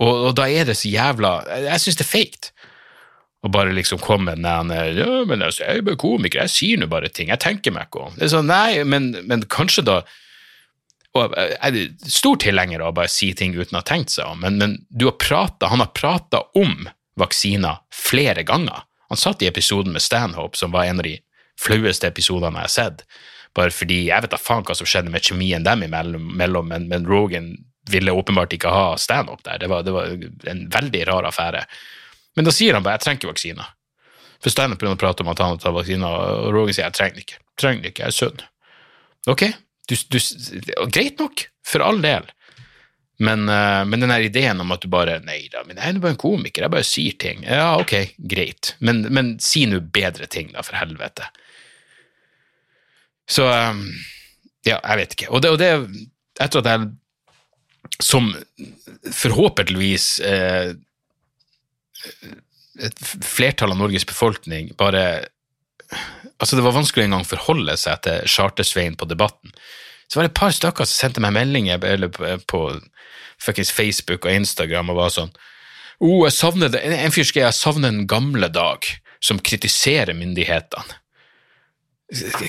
Og, 0.02 0.28
og 0.30 0.36
da 0.38 0.48
er 0.50 0.66
det 0.70 0.78
så 0.80 0.90
jævla 0.90 1.32
Jeg 1.68 1.82
syns 1.84 2.00
det 2.00 2.06
er 2.08 2.12
feigt 2.12 2.52
og 3.42 3.50
bare 3.56 3.74
liksom 3.74 3.98
komme 3.98 4.36
med 4.36 4.46
den 4.46 4.98
ja, 5.00 5.24
men 5.26 5.42
altså, 5.42 5.64
jeg 5.64 5.80
er 5.80 5.86
bare 5.86 5.98
komiker, 5.98 6.44
jeg 6.44 6.54
sier 6.54 6.78
nå 6.78 6.86
bare 6.92 7.10
ting, 7.10 7.32
jeg 7.34 7.42
tenker 7.42 7.74
meg 7.74 7.88
ikke 7.88 8.04
om. 8.06 8.18
Det 8.18 8.28
er 8.28 8.34
sånn, 8.36 8.52
nei, 8.52 8.84
men, 8.86 9.16
men 9.26 9.48
kanskje 9.50 9.86
da 9.88 10.02
og 11.18 11.34
Jeg 11.36 11.58
er 11.60 12.08
stor 12.08 12.38
tilhenger 12.40 12.80
av 12.80 12.94
å 12.94 12.96
bare 13.02 13.12
si 13.12 13.34
ting 13.36 13.52
uten 13.58 13.76
å 13.76 13.82
ha 13.82 13.84
tenkt 13.84 14.14
seg 14.14 14.30
om, 14.32 14.46
men, 14.46 14.62
men 14.62 14.78
har 15.04 15.18
pratet, 15.20 15.68
han 15.68 15.84
har 15.84 15.90
prata 15.92 16.40
om 16.56 16.86
vaksiner 17.20 17.82
flere 17.92 18.46
ganger. 18.48 18.86
Han 19.12 19.20
satt 19.20 19.44
i 19.44 19.50
episoden 19.50 19.92
med 19.92 20.06
Stanhope, 20.06 20.56
som 20.56 20.72
var 20.72 20.88
en 20.88 21.02
av 21.04 21.10
de 21.10 21.18
flaueste 21.62 22.10
episodene 22.10 22.64
jeg 22.64 22.70
har 22.70 22.76
sett, 22.76 23.04
bare 23.58 23.74
fordi 23.76 24.06
jeg 24.08 24.24
vet 24.24 24.34
da 24.34 24.40
faen 24.40 24.64
hva 24.68 24.76
som 24.78 24.88
skjedde 24.88 25.12
med 25.14 25.26
kjemien 25.28 25.66
dem 25.68 25.84
imellom, 25.86 26.68
men, 26.72 26.88
men 26.92 27.08
Rogan 27.08 27.54
ville 27.92 28.14
åpenbart 28.16 28.54
ikke 28.56 28.72
ha 28.72 28.96
standup 28.98 29.44
der. 29.44 29.60
Det 29.60 29.70
var, 29.72 29.84
det 29.84 29.94
var 29.96 30.12
en 30.52 30.66
veldig 30.72 31.06
rar 31.10 31.28
affære. 31.28 31.66
Men 32.38 32.48
da 32.48 32.54
sier 32.56 32.78
han 32.78 32.84
bare 32.84 33.00
'jeg 33.00 33.06
trenger 33.06 33.20
ikke 33.20 33.34
vaksiner'. 33.34 33.72
For 34.42 34.50
Steinar 34.50 34.78
begynner 34.78 34.98
å 34.98 35.02
prate 35.02 35.22
om 35.22 35.30
at 35.30 35.40
han 35.40 35.54
har 35.54 35.58
tatt 35.58 35.76
vaksiner, 35.76 36.08
og 36.08 36.54
Rogan 36.54 36.74
sier 36.74 36.86
'jeg 36.86 36.94
trenger 36.94 37.16
det 37.16 37.26
ikke'. 37.26 37.42
Trenger 37.58 37.82
det 37.82 37.92
ikke, 37.92 38.04
jeg 38.04 38.08
er 38.08 38.20
sunn. 38.20 38.40
Ok, 39.28 39.44
du, 39.88 39.96
du, 40.10 40.20
greit 40.90 41.20
nok, 41.20 41.50
for 41.64 41.84
all 41.86 42.02
del. 42.02 42.30
Men, 43.22 43.46
uh, 43.50 43.86
men 43.86 44.02
den 44.02 44.12
ideen 44.12 44.62
om 44.64 44.72
at 44.74 44.82
du 44.82 44.88
bare 44.90 45.20
Nei 45.22 45.46
da, 45.54 45.62
men 45.68 45.78
jeg 45.78 45.94
er 45.94 46.00
bare 46.02 46.16
en 46.16 46.18
komiker, 46.18 46.64
jeg 46.66 46.74
bare 46.74 46.88
sier 46.88 47.18
ting. 47.22 47.44
Ja, 47.46 47.76
ok, 47.78 48.16
greit, 48.18 48.76
men, 48.80 49.04
men 49.14 49.36
si 49.44 49.68
nå 49.70 49.80
bedre 49.94 50.26
ting, 50.26 50.50
da, 50.56 50.64
for 50.66 50.80
helvete. 50.80 51.28
Så 53.32 53.48
um, 53.48 53.86
Ja, 54.68 54.78
jeg 54.78 55.00
vet 55.00 55.16
ikke. 55.16 55.30
Og 55.34 55.42
det, 55.42 55.54
og 55.54 55.58
det 55.62 55.72
etter 56.42 56.62
at 56.62 56.70
jeg 56.70 56.90
som 58.02 58.30
forhåpentligvis 59.12 60.06
eh, 60.26 60.74
et 62.82 63.04
flertall 63.26 63.74
av 63.74 63.82
Norges 63.82 64.08
befolkning 64.08 64.74
bare 64.80 65.28
Altså, 66.42 66.56
det 66.56 66.64
var 66.66 66.74
vanskelig 66.74 67.04
en 67.04 67.12
gang 67.14 67.26
å 67.26 67.28
forholde 67.28 67.74
seg 67.78 68.00
til 68.02 68.24
Charter-Svein 68.32 68.96
på 68.98 69.06
Debatten. 69.06 69.52
Så 70.10 70.18
var 70.18 70.26
det 70.26 70.32
et 70.32 70.40
par 70.40 70.54
stykker 70.56 70.88
som 70.88 70.96
sendte 70.96 71.22
meg 71.22 71.36
meldinger 71.36 71.84
eller 71.86 72.10
på, 72.10 72.32
på 72.50 72.62
Facebook 73.70 74.26
og 74.26 74.32
Instagram 74.32 74.90
og 74.90 74.98
var 74.98 75.12
sånn 75.14 75.30
oh, 76.02 76.24
jeg 76.26 76.34
savner 76.34 76.72
det. 76.74 76.82
En 76.82 77.14
fyr 77.14 77.28
skrev 77.28 77.46
jeg 77.46 77.60
savner 77.60 77.94
den 77.94 78.08
gamle 78.10 78.50
dag, 78.50 78.88
som 79.22 79.38
kritiserer 79.38 80.18
myndighetene. 80.18 80.98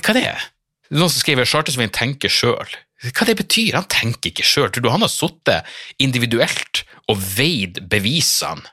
Hva 0.01 0.15
det 0.17 0.25
er? 0.31 0.47
Noen 0.91 1.09
som 1.09 1.21
skriver 1.21 1.47
Chartersvin 1.47 1.93
tenker 1.93 2.31
sjøl. 2.31 2.75
Hva 3.03 3.27
det 3.27 3.37
betyr? 3.39 3.77
Han 3.77 3.89
tenker 3.91 4.31
ikke 4.31 4.45
sjøl. 4.47 4.69
Tror 4.71 4.83
du 4.83 4.91
han 4.91 5.05
har 5.05 5.11
sittet 5.11 5.69
individuelt 6.03 6.83
og 7.11 7.19
veid 7.19 7.81
bevisene 7.91 8.67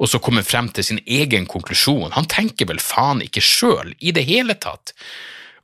og 0.00 0.08
så 0.08 0.20
kommet 0.22 0.48
frem 0.48 0.70
til 0.72 0.86
sin 0.86 1.00
egen 1.04 1.44
konklusjon. 1.48 2.14
Han 2.14 2.28
tenker 2.30 2.70
vel 2.70 2.80
faen 2.80 3.20
ikke 3.24 3.42
sjøl 3.44 3.92
i 4.00 4.14
det 4.16 4.24
hele 4.28 4.56
tatt. 4.56 4.94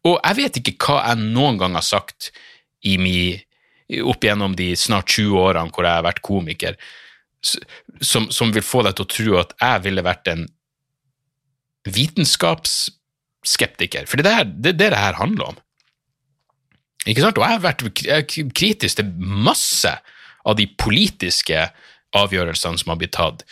Og 0.05 0.19
jeg 0.21 0.39
vet 0.39 0.61
ikke 0.61 0.77
hva 0.85 0.99
jeg 1.09 1.23
noen 1.33 1.57
gang 1.61 1.77
har 1.79 1.87
sagt 1.87 2.31
i 2.85 2.99
mi, 3.01 3.33
opp 4.05 4.25
gjennom 4.27 4.53
de 4.59 4.75
snart 4.77 5.09
20 5.15 5.41
årene 5.41 5.73
hvor 5.73 5.89
jeg 5.89 5.99
har 5.99 6.05
vært 6.05 6.23
komiker, 6.27 6.77
som, 7.41 8.29
som 8.35 8.53
vil 8.53 8.65
få 8.67 8.85
deg 8.85 8.99
til 8.99 9.07
å 9.07 9.13
tro 9.15 9.41
at 9.41 9.57
jeg 9.63 9.85
ville 9.87 10.05
vært 10.05 10.29
en 10.33 10.45
vitenskapsskeptiker. 13.47 14.07
For 14.07 14.17
det 14.17 14.31
er 14.31 14.45
det 14.45 14.76
det, 14.79 14.91
det 14.91 14.97
her 14.99 15.15
handler 15.15 15.53
om. 15.53 15.57
Ikke 17.07 17.23
sant? 17.23 17.38
Og 17.38 17.45
jeg 17.45 17.59
har 17.59 17.62
vært 17.62 17.85
kritisk 18.55 18.97
til 18.97 19.12
masse 19.19 19.93
av 20.45 20.57
de 20.57 20.67
politiske 20.79 21.71
avgjørelsene 22.15 22.79
som 22.79 22.91
har 22.91 22.99
blitt 22.99 23.15
tatt 23.15 23.45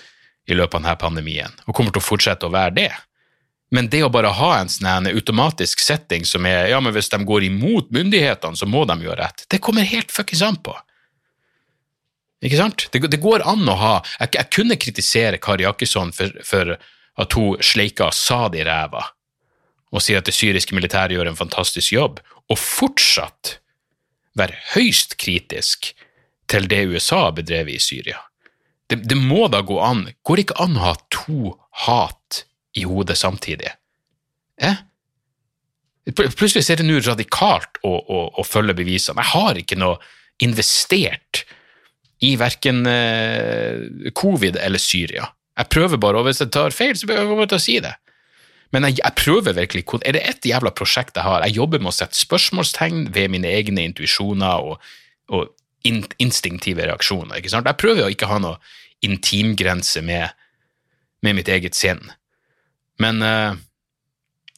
i 0.47 0.55
løpet 0.55 0.77
av 0.77 0.83
denne 0.83 0.97
pandemien, 1.01 1.53
og 1.67 1.75
kommer 1.75 1.91
til 1.91 2.03
å 2.03 2.05
fortsette 2.05 2.47
å 2.47 2.53
være 2.53 2.75
det. 2.75 2.93
Men 3.73 3.89
det 3.89 4.05
å 4.05 4.11
bare 4.13 4.29
ha 4.37 4.59
en 4.59 4.69
sånn 4.69 5.09
automatisk 5.09 5.81
setting 5.81 6.25
som 6.25 6.45
er 6.47 6.69
ja, 6.69 6.81
men 6.81 6.93
hvis 6.93 7.09
de 7.11 7.19
går 7.25 7.47
imot 7.49 7.91
myndighetene, 7.91 8.57
så 8.57 8.67
må 8.67 8.85
de 8.85 8.99
gjøre 9.03 9.23
rett, 9.23 9.47
det 9.49 9.63
kommer 9.65 9.87
helt 9.89 10.13
fuckings 10.13 10.43
an 10.45 10.61
på. 10.63 10.75
Ikke 12.45 12.61
sant? 12.61 12.89
Det, 12.93 13.01
det, 13.09 13.23
går 13.23 13.41
an 13.49 13.65
å 13.73 13.75
ha 13.81 13.93
Jeg, 14.21 14.35
jeg 14.35 14.51
kunne 14.53 14.77
kritisere 14.77 15.39
Kari 15.41 15.65
Jakkesson 15.65 16.11
for, 16.13 16.35
for, 16.45 16.75
at 17.17 17.37
hun 17.39 17.63
sleika 17.65 18.11
Assad 18.11 18.59
i 18.59 18.67
ræva 18.67 19.01
og 19.95 20.03
sier 20.03 20.19
at 20.19 20.27
det 20.27 20.35
syriske 20.35 20.75
militæret 20.75 21.15
gjør 21.15 21.31
en 21.31 21.39
fantastisk 21.39 21.95
jobb, 21.95 22.19
og 22.51 22.59
fortsatt 22.59 23.59
være 24.39 24.59
høyst 24.75 25.17
kritisk 25.23 25.93
til 26.51 26.67
det 26.71 26.83
USA 26.91 27.29
bedrev 27.35 27.71
i 27.71 27.79
Syria. 27.81 28.19
Det, 28.91 28.99
det, 29.09 29.17
må 29.17 29.47
da 29.49 29.63
gå 29.65 29.79
an. 29.81 30.09
Går 30.27 30.37
det 30.37 30.47
ikke 30.49 30.61
an 30.67 30.77
å 30.77 30.89
ha 30.91 30.97
to 31.15 31.55
hat 31.87 32.43
i 32.77 32.85
hodet 32.89 33.17
samtidig? 33.17 33.71
Eh? 34.61 34.83
Plutselig 36.13 36.67
er 36.69 36.83
det 36.83 36.89
nå 36.89 36.99
radikalt 37.01 37.81
å, 37.87 37.95
å, 37.95 38.19
å, 38.37 38.45
følge 38.45 38.77
bevisene. 38.77 39.23
Jeg 39.25 39.33
har 39.33 39.61
ikke 39.63 39.79
noe 39.81 39.97
investert 40.45 41.47
i 42.25 42.35
verken 42.41 42.85
eh, 42.91 44.11
covid 44.17 44.59
eller 44.61 44.83
Syria. 44.83 45.31
Jeg 45.55 45.71
prøver 45.73 46.01
bare, 46.03 46.21
og 46.21 46.29
hvis 46.29 46.43
jeg 46.43 46.53
tar 46.53 46.75
feil, 46.75 46.97
så 46.99 47.09
bør 47.09 47.23
jeg 47.23 47.31
bare 47.31 47.57
å 47.57 47.63
si 47.63 47.79
det. 47.81 47.95
Men 48.75 48.89
jeg, 48.89 48.99
jeg, 48.99 49.15
prøver 49.21 49.55
virkelig 49.55 49.85
Er 50.03 50.17
det 50.17 50.25
ett 50.27 50.47
jævla 50.49 50.73
prosjekt 50.75 51.17
jeg 51.17 51.27
har? 51.27 51.45
Jeg 51.47 51.61
jobber 51.61 51.83
med 51.83 51.93
å 51.93 51.97
sette 51.97 52.19
spørsmålstegn 52.19 53.13
ved 53.15 53.31
mine 53.31 53.51
egne 53.51 53.87
intuisjoner 53.87 54.67
og, 54.67 54.89
og 55.31 55.53
in, 55.87 56.03
instinktive 56.19 56.89
reaksjoner. 56.89 57.39
ikke 57.39 57.53
sant? 57.53 57.69
Jeg 57.71 57.81
prøver 57.81 58.09
å 58.09 58.11
ikke 58.13 58.31
ha 58.31 58.41
noe 58.43 58.59
intimgrense 59.05 60.03
med, 60.03 60.33
med 61.23 61.39
mitt 61.39 61.51
eget 61.53 61.77
sinn. 61.79 62.01
Men 63.03 63.21
uh, 63.23 63.55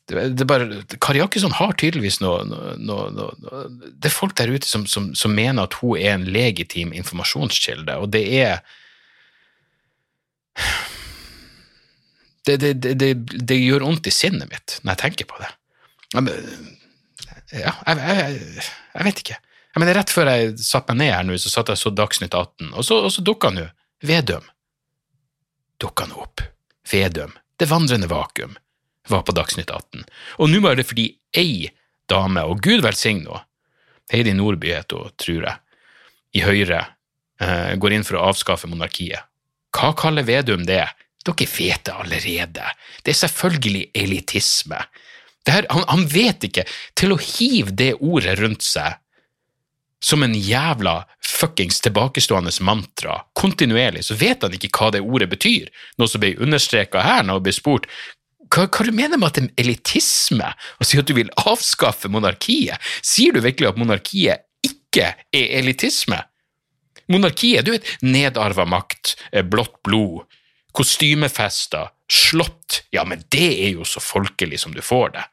det, 0.06 0.28
det 0.38 0.46
bare, 0.46 0.82
Kari 1.02 1.18
Jakkesson 1.18 1.54
har 1.58 1.75
tydeligvis 1.75 2.20
noe, 2.23 2.44
noe, 2.46 2.76
noe, 2.78 3.08
noe, 3.42 3.62
Det 3.90 4.11
er 4.11 4.14
folk 4.14 4.37
der 4.38 4.52
ute 4.54 4.68
som, 4.68 4.87
som, 4.87 5.11
som, 5.18 5.35
mener 5.35 5.66
at 5.66 5.78
hun 5.80 5.99
er 5.99 6.14
en 6.14 6.28
legitim 6.30 6.94
informasjonskilde, 6.94 7.99
og 7.99 8.12
det 8.14 8.23
er 8.38 8.61
det, 12.47 12.73
det, 12.79 13.12
det, 13.19 13.57
gjør 13.59 13.85
vondt 13.88 14.07
i 14.07 14.15
sinnet 14.15 14.50
mitt 14.50 14.79
når 14.83 14.95
jeg 14.95 15.03
tenker 15.03 15.29
på 15.31 15.41
det. 15.43 15.50
Ja, 17.50 17.73
jeg, 17.87 17.99
jeg, 17.99 18.67
jeg 18.95 19.07
vet 19.09 19.23
ikke. 19.25 19.38
Jeg 19.76 19.83
men 19.83 19.93
Rett 19.93 20.12
før 20.15 20.31
jeg 20.33 20.55
satte 20.65 20.95
meg 20.95 21.03
ned 21.03 21.12
her 21.12 21.26
nå, 21.26 21.38
så 21.41 21.53
satt 21.53 21.69
jeg 21.73 21.81
så 21.81 21.91
Dagsnytt 21.93 22.35
18, 22.35 22.71
og 22.73 22.87
så, 22.87 23.00
og 23.05 23.11
så 23.12 23.25
dukka 23.26 23.50
jo. 23.59 23.67
Vedum. 24.07 24.47
Dukka 25.83 26.07
han 26.07 26.15
opp. 26.17 26.41
Vedum. 26.88 27.35
Det 27.61 27.69
vandrende 27.69 28.09
vakuum. 28.09 28.57
Var 29.09 29.23
på 29.26 29.35
Dagsnytt 29.37 29.71
18. 29.71 30.07
Og 30.41 30.50
nå 30.50 30.62
var 30.65 30.79
det 30.79 30.87
fordi 30.88 31.11
ei 31.37 31.69
dame, 32.11 32.43
og 32.47 32.62
gud 32.65 32.85
velsigne 32.87 33.26
henne, 33.26 33.43
Heidi 34.12 34.37
Nordby 34.38 34.71
heter 34.71 35.03
hun, 35.03 35.15
tror 35.19 35.45
jeg, 35.49 35.81
i 36.38 36.43
Høyre, 36.45 36.85
eh, 37.43 37.73
går 37.75 37.97
inn 37.97 38.05
for 38.07 38.21
å 38.21 38.29
avskaffe 38.31 38.69
monarkiet. 38.71 39.26
Hva 39.75 39.91
kaller 39.99 40.23
Vedum 40.23 40.62
det? 40.69 40.85
Dere 41.26 41.49
vet 41.50 41.85
det 41.88 41.95
allerede. 41.95 42.68
Det 43.02 43.12
er 43.12 43.21
selvfølgelig 43.25 43.90
elitisme. 43.95 44.78
Her, 45.47 45.66
han, 45.71 45.85
han 45.88 46.06
vet 46.11 46.47
ikke. 46.49 46.66
Til 46.99 47.14
å 47.14 47.21
hive 47.23 47.75
det 47.75 47.95
ordet 48.00 48.38
rundt 48.40 48.66
seg 48.66 48.99
som 50.02 50.23
en 50.23 50.35
jævla 50.37 51.00
fuckings 51.25 51.80
tilbakestående 51.83 52.52
mantra 52.66 53.16
kontinuerlig, 53.38 54.04
så 54.06 54.14
vet 54.18 54.45
han 54.45 54.54
ikke 54.54 54.71
hva 54.76 54.90
det 54.95 55.00
ordet 55.02 55.30
betyr, 55.33 55.71
noe 55.99 56.11
som 56.11 56.23
ble 56.23 56.35
understreka 56.42 57.02
her 57.02 57.25
når 57.25 57.40
han 57.40 57.47
ble 57.47 57.54
spurt 57.56 57.88
hva, 58.52 58.66
hva 58.71 58.87
du 58.87 58.92
mener 58.95 59.18
med 59.18 59.28
at 59.30 59.38
det 59.38 59.49
er 59.49 59.64
elitisme 59.64 60.52
å 60.78 60.87
si 60.87 61.00
at 61.00 61.09
du 61.09 61.16
vil 61.16 61.33
avskaffe 61.49 62.11
monarkiet? 62.12 62.78
Sier 63.02 63.35
du 63.35 63.42
virkelig 63.42 63.73
at 63.73 63.80
monarkiet 63.80 64.47
ikke 64.66 65.12
er 65.35 65.49
elitisme? 65.59 66.21
Monarkiet, 67.12 67.66
du 67.66 67.73
vet, 67.75 67.87
nedarva 68.02 68.66
makt, 68.66 69.14
eh, 69.33 69.45
blått 69.47 69.76
blod, 69.87 70.25
kostymefester, 70.76 71.88
slott, 72.12 72.83
ja, 72.95 73.04
men 73.09 73.25
det 73.33 73.49
er 73.64 73.76
jo 73.78 73.87
så 73.88 74.02
folkelig 74.02 74.61
som 74.62 74.75
du 74.76 74.83
får 74.85 75.14
det. 75.16 75.25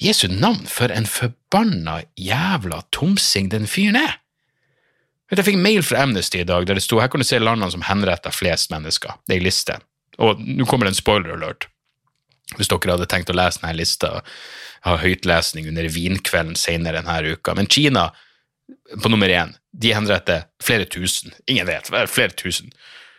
Jesu 0.00 0.26
navn, 0.28 0.66
for 0.68 0.92
en 0.92 1.08
forbanna 1.08 2.02
jævla 2.20 2.82
tomsing 2.92 3.50
den 3.52 3.68
fyren 3.70 4.00
er! 4.00 4.18
Jeg 5.32 5.42
fikk 5.42 5.58
mail 5.58 5.82
fra 5.82 6.04
Amnesty 6.04 6.38
i 6.38 6.46
dag 6.46 6.68
der 6.68 6.78
det 6.78 6.84
sto 6.84 7.00
her 7.00 7.10
kan 7.10 7.22
du 7.22 7.26
se 7.26 7.40
landene 7.42 7.72
som 7.74 7.82
henretter 7.82 8.34
flest 8.34 8.70
mennesker. 8.70 9.16
Det 9.26 9.34
er 9.34 9.40
i 9.40 9.46
liste. 9.48 9.78
Og 10.22 10.38
nå 10.38 10.68
kommer 10.70 10.86
det 10.86 10.94
en 10.94 11.00
spoiler 11.00 11.34
alert. 11.34 11.66
Hvis 12.54 12.70
dere 12.70 12.94
hadde 12.94 13.08
tenkt 13.10 13.32
å 13.32 13.34
lese 13.34 13.58
denne 13.58 13.74
lista, 13.74 14.20
ha 14.86 14.94
høytlesning 15.02 15.66
under 15.72 15.88
vinkvelden 15.90 16.54
senere 16.58 17.02
denne 17.02 17.34
uka. 17.34 17.56
Men 17.58 17.66
Kina 17.66 18.12
på 19.02 19.10
nummer 19.10 19.30
én, 19.30 19.56
de 19.72 19.92
henretter 19.94 20.46
flere 20.62 20.86
tusen. 20.90 21.34
Ingen 21.50 21.66
vet, 21.66 21.90
flere 21.90 22.34
tusen. 22.38 22.70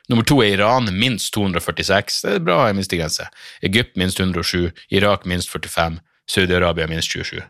Nummer 0.08 0.24
to 0.24 0.40
er 0.44 0.56
Iran, 0.56 0.88
minst 0.96 1.34
246. 1.36 2.22
Det 2.24 2.34
er 2.38 2.44
bra 2.44 2.62
minstegrense. 2.74 3.28
Egypt 3.62 3.98
minst 4.00 4.20
107, 4.20 4.72
Irak 4.96 5.26
minst 5.28 5.52
45, 5.52 6.00
Saudi-Arabia 6.32 6.88
minst 6.88 7.12
27. 7.12 7.42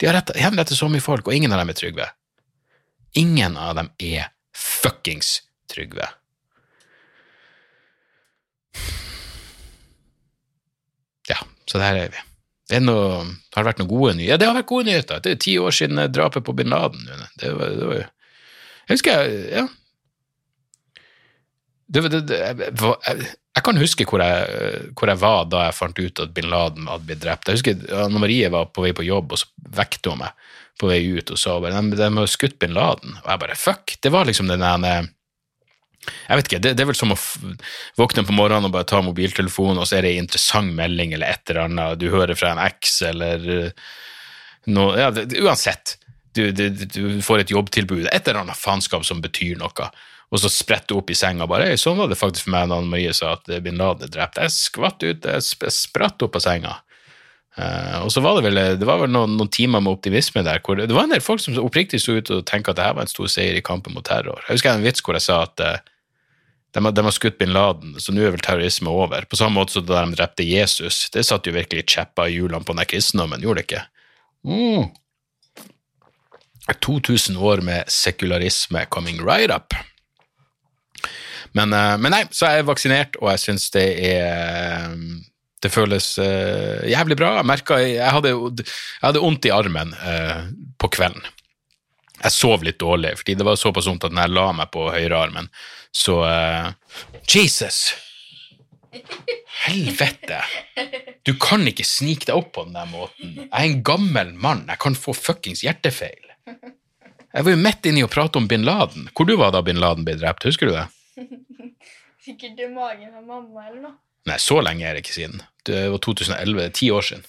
De 0.00 0.08
har 0.08 0.22
henrettet 0.40 0.78
så 0.78 0.88
mye 0.88 1.04
folk, 1.04 1.28
og 1.28 1.36
ingen 1.36 1.52
av 1.52 1.60
dem 1.60 1.72
er 1.72 1.78
Trygve. 1.78 2.08
Ingen 3.14 3.58
av 3.60 3.76
dem 3.76 3.92
er 4.00 4.32
fuckings 4.56 5.42
Trygve. 5.70 6.08
Ja, 11.28 11.38
så 11.68 11.78
der 11.78 12.00
er 12.06 12.12
vi. 12.12 12.24
Det 12.72 12.80
noe, 12.80 13.20
har 13.52 13.62
det 13.62 13.68
vært 13.68 13.80
noen 13.82 13.90
gode 13.90 14.16
nyheter? 14.16 14.32
Ja, 14.32 14.40
det 14.40 14.48
har 14.48 14.56
vært 14.56 14.70
gode 14.70 14.88
nyheter. 14.88 15.20
Det 15.20 15.34
er 15.34 15.40
ti 15.44 15.58
år 15.60 15.74
siden 15.76 16.00
drapet 16.14 16.44
på 16.46 16.54
bin 16.56 16.72
Laden. 16.72 17.04
Det 17.40 17.52
var, 17.52 17.76
det 17.76 17.88
var 17.90 18.00
Jeg 18.00 18.96
husker 18.96 19.22
jeg 19.22 19.46
Ja. 19.60 19.68
Det, 21.92 22.02
det, 22.08 22.20
det, 22.30 22.38
jeg, 22.40 23.26
jeg, 23.52 23.62
kan 23.66 23.80
huske 23.80 24.06
hvor 24.08 24.22
jeg, 24.24 24.90
hvor 24.96 25.12
jeg 25.12 25.20
var 25.20 25.48
da 25.52 25.66
jeg 25.66 25.76
fant 25.76 25.98
ut 26.00 26.22
at 26.24 26.34
bin 26.36 26.48
Laden 26.48 26.88
hadde 26.88 27.08
blitt 27.08 27.20
drept. 27.24 27.50
Jeg 27.50 27.60
husker 27.60 27.82
Anne 28.06 28.22
Marie 28.22 28.48
var 28.52 28.70
på 28.72 28.84
vei 28.86 28.94
på 28.96 29.04
jobb, 29.04 29.34
og 29.36 29.42
så 29.42 29.72
vekte 29.76 30.14
hun 30.14 30.22
meg 30.24 30.46
på 30.80 30.88
vei 30.88 31.02
ut 31.12 31.30
og 31.34 31.38
sa 31.38 31.58
bare 31.60 31.82
de, 31.84 31.98
de 32.00 32.08
har 32.16 32.30
skutt 32.32 32.56
bin 32.62 32.72
Laden. 32.76 33.18
Og 33.20 33.28
jeg 33.28 33.42
bare 33.44 33.58
fuck. 33.60 33.98
Det 34.02 34.12
var 34.14 34.28
liksom 34.28 34.48
den 34.50 34.64
ene 34.66 34.94
jeg 36.02 36.38
vet 36.38 36.48
ikke, 36.48 36.58
det, 36.64 36.72
det 36.74 36.82
er 36.82 36.88
vel 36.88 36.98
som 36.98 37.12
å 37.14 37.18
våkne 38.00 38.24
på 38.26 38.34
morgenen 38.34 38.66
og 38.66 38.72
bare 38.74 38.88
ta 38.90 38.98
mobiltelefonen, 39.04 39.78
og 39.78 39.86
så 39.86 39.98
er 39.98 40.06
det 40.06 40.16
en 40.16 40.24
interessant 40.24 40.74
melding 40.74 41.12
eller 41.14 41.30
et 41.30 41.52
eller 41.52 41.68
annet 41.68 42.00
du 42.00 42.08
hører 42.10 42.34
fra 42.38 42.50
en 42.54 42.62
eks 42.64 42.96
eller 43.12 43.44
uh, 43.46 43.92
noe 44.74 44.96
ja, 44.98 45.12
det- 45.14 45.38
Uansett, 45.38 45.96
du, 46.34 46.48
du, 46.56 46.64
du 46.72 47.20
får 47.22 47.44
et 47.44 47.52
jobbtilbud, 47.54 48.08
et 48.08 48.26
eller 48.26 48.42
annet 48.42 48.58
faenskap 48.58 49.06
som 49.06 49.22
betyr 49.22 49.60
noe, 49.60 49.88
og 50.32 50.40
så 50.40 50.48
spretter 50.48 50.96
hun 50.96 51.02
opp 51.02 51.10
i 51.12 51.16
senga 51.18 51.44
bare 51.48 51.74
Sånn 51.76 51.98
var 52.00 52.08
det 52.08 52.16
faktisk 52.16 52.46
for 52.46 52.54
meg 52.54 52.70
da 52.72 52.78
Marie 52.80 53.12
sa 53.16 53.34
at 53.36 53.50
bin 53.64 53.76
Laden 53.76 54.06
er 54.06 54.12
drept. 54.14 54.40
Jeg 54.40 54.54
skvatt 54.54 55.04
ut, 55.04 55.28
jeg 55.28 55.74
spratt 55.76 56.24
opp 56.24 56.38
av 56.38 56.44
senga. 56.44 56.78
Uh, 57.52 58.06
og 58.06 58.08
så 58.14 58.22
var 58.24 58.38
det 58.38 58.46
vel, 58.46 58.60
det 58.80 58.86
var 58.88 59.02
vel 59.02 59.10
noen, 59.12 59.34
noen 59.36 59.50
timer 59.52 59.82
med 59.84 59.92
optimisme 59.92 60.40
der, 60.40 60.62
hvor 60.64 60.78
det, 60.78 60.88
var 60.88 61.04
en 61.04 61.12
del 61.12 61.20
folk 61.20 61.42
som 61.44 61.58
oppriktig 61.60 62.00
sto 62.00 62.14
ut 62.16 62.30
og 62.32 62.46
tenkte 62.48 62.72
at 62.72 62.78
det 62.78 62.86
her 62.86 62.94
var 62.96 63.04
en 63.04 63.12
stor 63.12 63.28
seier 63.28 63.58
i 63.58 63.64
kampen 63.64 63.92
mot 63.92 64.06
terror. 64.08 64.40
Jeg 64.46 64.56
husker 64.56 64.72
en 64.72 64.86
vits 64.86 65.04
hvor 65.04 65.18
jeg 65.18 65.26
sa 65.26 65.42
at 65.44 65.60
uh, 65.60 65.74
de, 66.72 66.80
de 66.80 67.04
har 67.04 67.12
skutt 67.12 67.36
bin 67.42 67.52
Laden, 67.52 67.92
så 68.00 68.16
nå 68.16 68.24
er 68.24 68.32
vel 68.32 68.44
terrorisme 68.44 68.88
over. 68.88 69.28
På 69.28 69.36
samme 69.36 69.60
måte 69.60 69.76
som 69.76 69.84
da 69.84 70.00
de 70.00 70.16
drepte 70.16 70.48
Jesus. 70.48 71.04
Det 71.12 71.26
satt 71.28 71.44
jo 71.44 71.52
virkelig 71.52 71.84
kjepper 71.92 72.32
i 72.32 72.38
hjulene 72.38 72.64
på 72.64 72.76
den 72.78 72.88
kristendommen, 72.88 73.44
gjorde 73.44 73.60
det 73.60 73.68
ikke? 73.68 73.84
Mm. 74.48 74.88
2000 76.80 77.36
år 77.36 77.60
med 77.60 77.90
sekularisme 77.92 78.86
coming 78.88 79.20
right 79.20 79.52
up. 79.52 79.76
Men, 81.58 81.72
eh, 81.76 81.96
men 82.00 82.14
nei, 82.14 82.22
så 82.32 82.48
er 82.48 82.60
jeg 82.60 82.68
vaksinert, 82.70 83.18
og 83.20 83.30
jeg 83.32 83.42
syns 83.46 83.68
det 83.74 83.86
er 84.12 84.96
Det 85.62 85.70
føles 85.70 86.16
eh, 86.18 86.88
jævlig 86.90 87.16
bra. 87.20 87.36
Jeg 87.38 87.46
merka 87.46 87.76
jeg 87.78 88.10
hadde, 88.10 88.32
jeg 88.64 89.22
vondt 89.22 89.46
i 89.46 89.52
armen 89.54 89.92
eh, 89.94 90.48
på 90.82 90.90
kvelden. 90.90 91.22
Jeg 92.22 92.34
sov 92.34 92.64
litt 92.66 92.80
dårlig, 92.82 93.16
fordi 93.20 93.36
det 93.38 93.46
var 93.46 93.58
såpass 93.58 93.86
vondt 93.90 94.08
at 94.08 94.14
når 94.14 94.26
jeg 94.26 94.34
la 94.36 94.46
meg 94.58 94.72
på 94.74 94.88
høyrearmen, 94.90 95.50
så 95.94 96.16
eh, 96.26 96.72
Jesus! 97.30 97.92
Helvete! 99.62 100.40
Du 101.22 101.34
kan 101.40 101.62
ikke 101.68 101.86
snike 101.86 102.26
deg 102.28 102.38
opp 102.38 102.50
på 102.56 102.66
den 102.66 102.74
der 102.76 102.90
måten. 102.90 103.36
Jeg 103.44 103.50
er 103.52 103.68
en 103.68 103.82
gammel 103.86 104.32
mann, 104.34 104.64
jeg 104.66 104.82
kan 104.82 104.98
få 104.98 105.14
fuckings 105.14 105.62
hjertefeil. 105.62 106.32
Jeg 107.32 107.46
var 107.46 107.54
jo 107.54 107.62
midt 107.62 107.86
inni 107.88 108.02
å 108.04 108.10
prate 108.12 108.38
om 108.38 108.48
bin 108.50 108.66
Laden. 108.66 109.06
Hvor 109.14 109.30
du 109.30 109.36
var 109.40 109.54
da 109.54 109.62
bin 109.64 109.80
Laden 109.80 110.04
ble 110.06 110.18
drept, 110.20 110.44
husker 110.46 110.68
du 110.68 110.74
det? 110.74 110.88
Sikkert 112.24 112.60
i 112.62 112.68
magen 112.72 113.14
av 113.18 113.24
mamma 113.26 113.66
eller 113.68 113.80
noe. 113.88 113.94
Nei, 114.30 114.36
så 114.38 114.60
lenge 114.62 114.86
er 114.86 114.94
det 114.94 115.02
ikke 115.02 115.16
siden. 115.16 115.40
Det 115.66 115.80
var 115.90 115.98
2011, 116.04 116.58
det 116.60 116.66
er 116.68 116.76
ti 116.78 116.90
år 116.94 117.06
siden. 117.08 117.24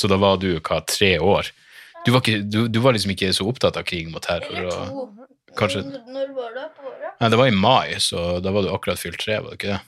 Så 0.00 0.08
da 0.08 0.16
var 0.20 0.38
du 0.40 0.48
hva, 0.56 0.78
tre 0.88 1.10
år. 1.20 1.50
Du 2.06 2.14
var, 2.14 2.22
ikke, 2.24 2.40
du, 2.48 2.62
du 2.72 2.78
var 2.80 2.96
liksom 2.96 3.12
ikke 3.12 3.28
så 3.36 3.44
opptatt 3.50 3.76
av 3.76 3.84
krig 3.84 4.08
mot 4.08 4.24
terror. 4.24 4.48
Eller 4.56 4.94
Og, 4.96 5.26
kanskje, 5.58 5.82
Når, 5.84 6.30
var 6.38 6.54
du 6.56 6.62
på 6.78 6.88
året? 6.88 7.18
nei, 7.20 7.28
det 7.34 7.40
var 7.42 7.50
i 7.50 7.56
mai, 7.56 7.98
så 8.00 8.38
da 8.40 8.54
var 8.54 8.64
du 8.64 8.70
akkurat 8.72 9.00
fylt 9.02 9.20
tre, 9.20 9.36
var 9.44 9.52
det 9.52 9.60
ikke 9.60 9.74
det? 9.74 9.80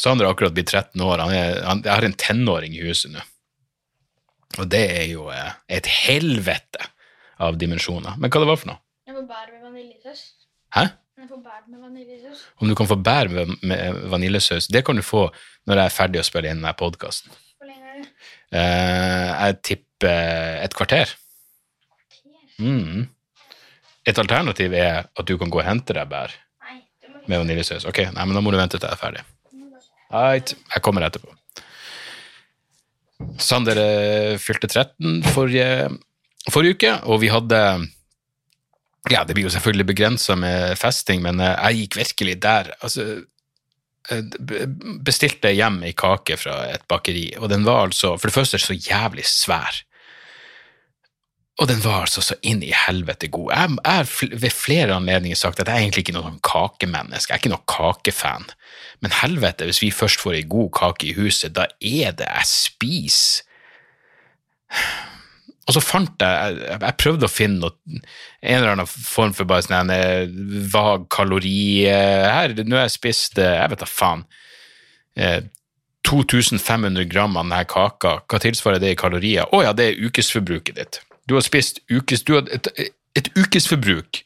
Sander 0.00 0.28
har 0.28 0.34
akkurat 0.36 0.52
blitt 0.56 0.68
13 0.72 1.00
år. 1.04 1.20
Han 1.24 1.32
er, 1.36 1.58
han, 1.64 1.80
jeg 1.84 1.92
har 1.92 2.06
en 2.08 2.16
tenåring 2.20 2.76
i 2.76 2.84
huset 2.84 3.12
nå. 3.12 3.24
Og 4.60 4.68
det 4.72 4.84
er 4.98 5.06
jo 5.10 5.26
eh, 5.32 5.50
et 5.72 5.88
helvete 5.88 6.84
av 7.40 7.56
dimensjoner. 7.60 8.16
Men 8.20 8.32
hva 8.32 8.40
det 8.44 8.48
var 8.50 8.60
for 8.60 8.72
noe? 8.74 8.80
Jeg 9.08 9.16
må 9.16 9.24
bære 9.28 9.52
med 9.54 9.64
vaniljesaus. 9.70 10.22
Hæ? 10.76 10.86
Om 12.60 12.68
du 12.70 12.74
kan 12.78 12.88
få 12.88 12.96
bær 12.96 13.30
med, 13.32 13.54
med 13.62 14.02
vaniljesaus, 14.12 14.68
det 14.72 14.84
kan 14.86 14.98
du 14.98 15.04
få 15.04 15.28
når 15.68 15.82
jeg 15.82 15.90
er 15.90 15.96
ferdig 15.96 16.20
å 16.22 16.26
spille 16.26 16.50
inn 16.50 16.62
denne 16.62 16.74
podkasten. 16.78 17.32
Eh, 18.50 19.28
jeg 19.30 19.58
tipper 19.66 20.62
et 20.64 20.74
kvarter. 20.74 21.12
Mm. 22.60 23.08
Et 24.08 24.18
alternativ 24.18 24.74
er 24.74 25.04
at 25.04 25.28
du 25.28 25.36
kan 25.38 25.52
gå 25.52 25.60
og 25.60 25.66
hente 25.66 25.96
deg 25.96 26.08
bær 26.10 26.34
med 27.28 27.44
vaniljesaus. 27.44 27.86
Ok, 27.88 28.02
nei, 28.10 28.24
men 28.24 28.36
da 28.36 28.42
må 28.42 28.52
du 28.52 28.58
vente 28.58 28.78
til 28.78 28.88
jeg 28.88 28.96
er 28.96 29.00
ferdig. 29.04 29.26
Right. 30.10 30.56
Jeg 30.74 30.82
kommer 30.82 31.06
etterpå. 31.06 31.30
Sander 33.40 33.78
eh, 33.78 34.36
fylte 34.40 34.66
13 34.70 35.20
forrige, 35.34 35.90
forrige 36.50 36.78
uke, 36.78 36.94
og 37.06 37.20
vi 37.22 37.30
hadde 37.30 37.60
Ja, 39.08 39.24
det 39.24 39.34
blir 39.34 39.46
jo 39.48 39.52
selvfølgelig 39.54 39.86
begrensa 39.88 40.36
med 40.36 40.76
festing, 40.78 41.22
men 41.24 41.40
eh, 41.40 41.56
jeg 41.56 41.84
gikk 41.84 42.00
virkelig 42.02 42.34
der. 42.44 42.72
Altså, 42.84 43.06
eh, 44.12 44.66
bestilte 45.06 45.54
hjem 45.56 45.80
ei 45.88 45.94
kake 45.96 46.36
fra 46.40 46.66
et 46.74 46.84
bakeri, 46.90 47.30
og 47.38 47.48
den 47.52 47.64
var 47.64 47.86
altså 47.88 48.16
for 48.18 48.28
det 48.28 48.36
første 48.36 48.60
så 48.60 48.76
jævlig 48.76 49.24
svær. 49.28 49.80
Og 51.60 51.68
den 51.68 51.82
var 51.84 52.06
altså 52.06 52.22
så 52.24 52.36
inn 52.46 52.62
i 52.64 52.72
helvete 52.72 53.28
god. 53.28 53.50
Jeg 53.52 53.74
har 53.84 54.36
ved 54.40 54.54
flere 54.54 54.94
anledninger 54.96 55.36
sagt 55.36 55.60
at 55.60 55.68
jeg 55.68 55.76
er 55.76 55.84
egentlig 55.84 56.06
ikke 56.06 56.14
noe 56.16 56.28
sånn 56.28 56.40
kakemenneske, 56.46 57.32
jeg 57.32 57.36
er 57.36 57.42
ikke 57.42 57.52
noe 57.52 57.68
kakefan. 57.68 58.48
Men 59.04 59.16
helvete, 59.16 59.68
hvis 59.68 59.82
vi 59.82 59.90
først 59.92 60.20
får 60.22 60.38
ei 60.38 60.46
god 60.48 60.70
kake 60.76 61.10
i 61.10 61.16
huset, 61.18 61.52
da 61.56 61.68
er 61.80 62.16
det 62.16 62.28
jeg 62.28 62.48
spiser. 62.48 63.46
Og 65.70 65.76
så 65.76 65.82
fant 65.84 66.24
jeg, 66.24 66.54
jeg, 66.66 66.94
prøvde 66.98 67.28
å 67.28 67.30
finne 67.30 67.60
noe, 67.62 68.00
en 68.42 68.56
eller 68.56 68.72
annen 68.72 68.88
form 68.90 69.30
for 69.36 69.46
bare 69.46 69.62
sånn 69.62 69.92
eh, 69.94 70.26
vag 70.72 71.04
kalori 71.14 71.84
eh, 71.86 72.26
Her, 72.26 72.56
nå 72.64 72.74
har 72.74 72.88
jeg 72.88 72.96
spist, 72.96 73.38
eh, 73.38 73.54
jeg 73.54 73.70
vet 73.70 73.84
da 73.84 73.86
faen, 73.86 74.24
eh, 75.14 75.44
2500 76.08 77.06
gram 77.12 77.38
av 77.38 77.44
denne 77.44 77.60
kaka. 77.70 78.16
Hva 78.26 78.40
tilsvarer 78.42 78.82
det 78.82 78.96
i 78.96 78.98
kalorier? 78.98 79.46
Å 79.46 79.62
ja, 79.62 79.76
det 79.76 79.86
er 79.92 80.02
ukesforbruket 80.10 80.80
ditt. 80.80 80.98
Du 81.30 81.36
har 81.36 81.46
spist 81.46 81.78
ukes, 81.92 82.24
du 82.26 82.34
har 82.40 82.50
et, 82.50 82.66
et 83.14 83.30
ukesforbruk 83.38 84.24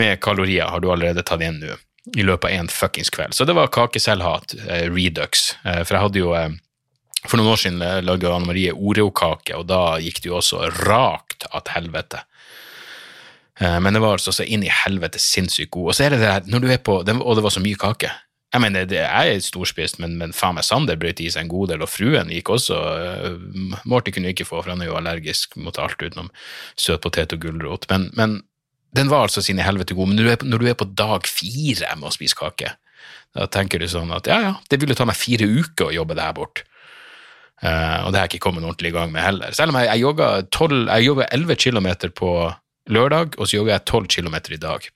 med 0.00 0.22
kalorier 0.24 0.72
har 0.72 0.80
du 0.80 0.88
allerede 0.88 1.26
tatt 1.26 1.44
inn 1.44 1.60
nå, 1.60 1.76
i 2.16 2.24
løpet 2.24 2.48
av 2.48 2.62
en 2.62 2.72
fuckings 2.72 3.12
kveld. 3.12 3.36
Så 3.36 3.44
det 3.44 3.58
var 3.58 3.68
kakeselvhat, 3.76 4.56
eh, 4.62 4.86
redux. 4.88 5.50
For 5.66 5.92
jeg 5.98 6.04
hadde 6.06 6.24
jo 6.24 6.32
For 7.26 7.36
noen 7.36 7.52
år 7.52 7.60
siden 7.60 7.82
eh, 7.84 8.00
lagde 8.04 8.30
Anne 8.32 8.48
Marie 8.48 8.72
Oreo-kake, 8.72 9.58
og 9.58 9.68
da 9.68 9.98
gikk 10.00 10.22
det 10.22 10.30
jo 10.30 10.38
også 10.40 10.70
rakt 10.86 11.44
at 11.52 11.72
helvete. 11.74 12.22
Eh, 13.60 13.78
men 13.82 13.96
det 13.96 14.02
var 14.02 14.16
altså 14.16 14.32
så 14.32 14.46
inn 14.46 14.64
i 14.64 14.72
helvete 14.72 15.20
sinnssykt 15.20 15.72
god. 15.76 15.90
Og 15.90 15.98
så 15.98 16.06
er 16.06 16.14
det 16.14 16.22
det 16.22 16.32
her, 16.32 16.50
når 16.50 16.64
du 16.64 16.72
er 16.72 16.82
på, 16.82 17.00
og 17.02 17.36
det 17.36 17.44
var 17.44 17.54
så 17.54 17.62
mye 17.64 17.80
kake. 17.80 18.12
Jeg 18.50 18.64
mener, 18.64 18.86
det 18.88 19.02
er 19.04 19.36
storspist, 19.44 20.00
men, 20.02 20.16
men 20.18 20.32
faen 20.34 20.56
meg 20.56 20.66
Sander 20.66 20.98
brøt 20.98 21.20
i 21.22 21.28
seg 21.30 21.44
en 21.44 21.52
god 21.52 21.70
del, 21.70 21.84
og 21.84 21.90
fruen 21.92 22.32
gikk 22.34 22.50
også 22.50 22.78
uh, 23.30 23.76
Morty 23.86 24.10
kunne 24.10 24.32
ikke 24.32 24.48
få, 24.48 24.58
for 24.58 24.72
han 24.72 24.82
er 24.82 24.88
jo 24.88 24.96
allergisk 24.98 25.54
mot 25.62 25.78
alt 25.78 26.02
utenom 26.02 26.32
søtpotet 26.74 27.36
og 27.36 27.44
gulrot. 27.44 27.86
Men, 27.92 28.08
men 28.18 28.40
den 28.98 29.12
var 29.12 29.28
altså 29.28 29.44
sin 29.44 29.60
i 29.62 29.66
helvete 29.66 29.94
god. 29.94 30.10
Men 30.10 30.18
når 30.18 30.26
du, 30.26 30.32
er 30.32 30.50
når 30.50 30.64
du 30.64 30.70
er 30.72 30.80
på 30.80 30.88
dag 30.98 31.30
fire 31.30 31.92
med 32.00 32.10
å 32.10 32.14
spise 32.16 32.38
kake, 32.40 32.74
da 33.38 33.46
tenker 33.46 33.78
du 33.78 33.86
sånn 33.86 34.10
at 34.16 34.26
ja, 34.26 34.40
ja, 34.42 34.52
det 34.66 34.80
ville 34.82 34.98
ta 34.98 35.06
meg 35.06 35.20
fire 35.20 35.46
uker 35.46 35.86
å 35.86 35.94
jobbe 36.00 36.18
det 36.18 36.26
her 36.26 36.34
bort. 36.34 36.64
Eh, 37.60 37.98
og 38.04 38.12
det 38.12 38.20
har 38.20 38.24
jeg 38.24 38.34
ikke 38.34 38.46
kommet 38.46 38.64
ordentlig 38.64 38.92
i 38.92 38.96
gang 38.96 39.12
med 39.12 39.24
heller. 39.24 39.52
Selv 39.56 39.74
om 39.74 39.80
jeg, 39.80 39.90
jeg 39.90 40.04
jogga 40.04 40.30
12 40.48 40.78
jeg 40.78 41.06
jogga 41.06 41.28
11 41.36 41.60
km 41.60 41.88
på 42.16 42.30
lørdag, 42.90 43.36
og 43.36 43.48
så 43.48 43.58
jogger 43.58 43.76
jeg 43.76 43.84
12 43.84 44.08
km 44.16 44.36
i 44.56 44.62
dag. 44.62 44.88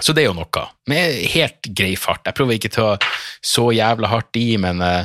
Så 0.00 0.14
det 0.16 0.24
er 0.24 0.30
jo 0.30 0.36
noe. 0.36 0.66
Med 0.88 1.16
helt 1.34 1.68
grei 1.76 1.94
fart. 2.00 2.24
Jeg 2.26 2.36
prøver 2.36 2.56
ikke 2.56 2.72
å 2.72 2.76
ta 2.76 3.10
så 3.44 3.70
jævla 3.74 4.08
hardt 4.08 4.38
i, 4.40 4.56
men 4.60 4.80
uh, 4.84 5.04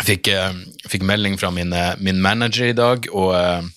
jeg 0.00 0.06
fikk, 0.08 0.30
uh, 0.34 0.56
fikk 0.90 1.06
melding 1.06 1.38
fra 1.40 1.52
min, 1.54 1.72
min 2.02 2.22
manager 2.22 2.70
i 2.70 2.76
dag, 2.76 3.06
og 3.14 3.70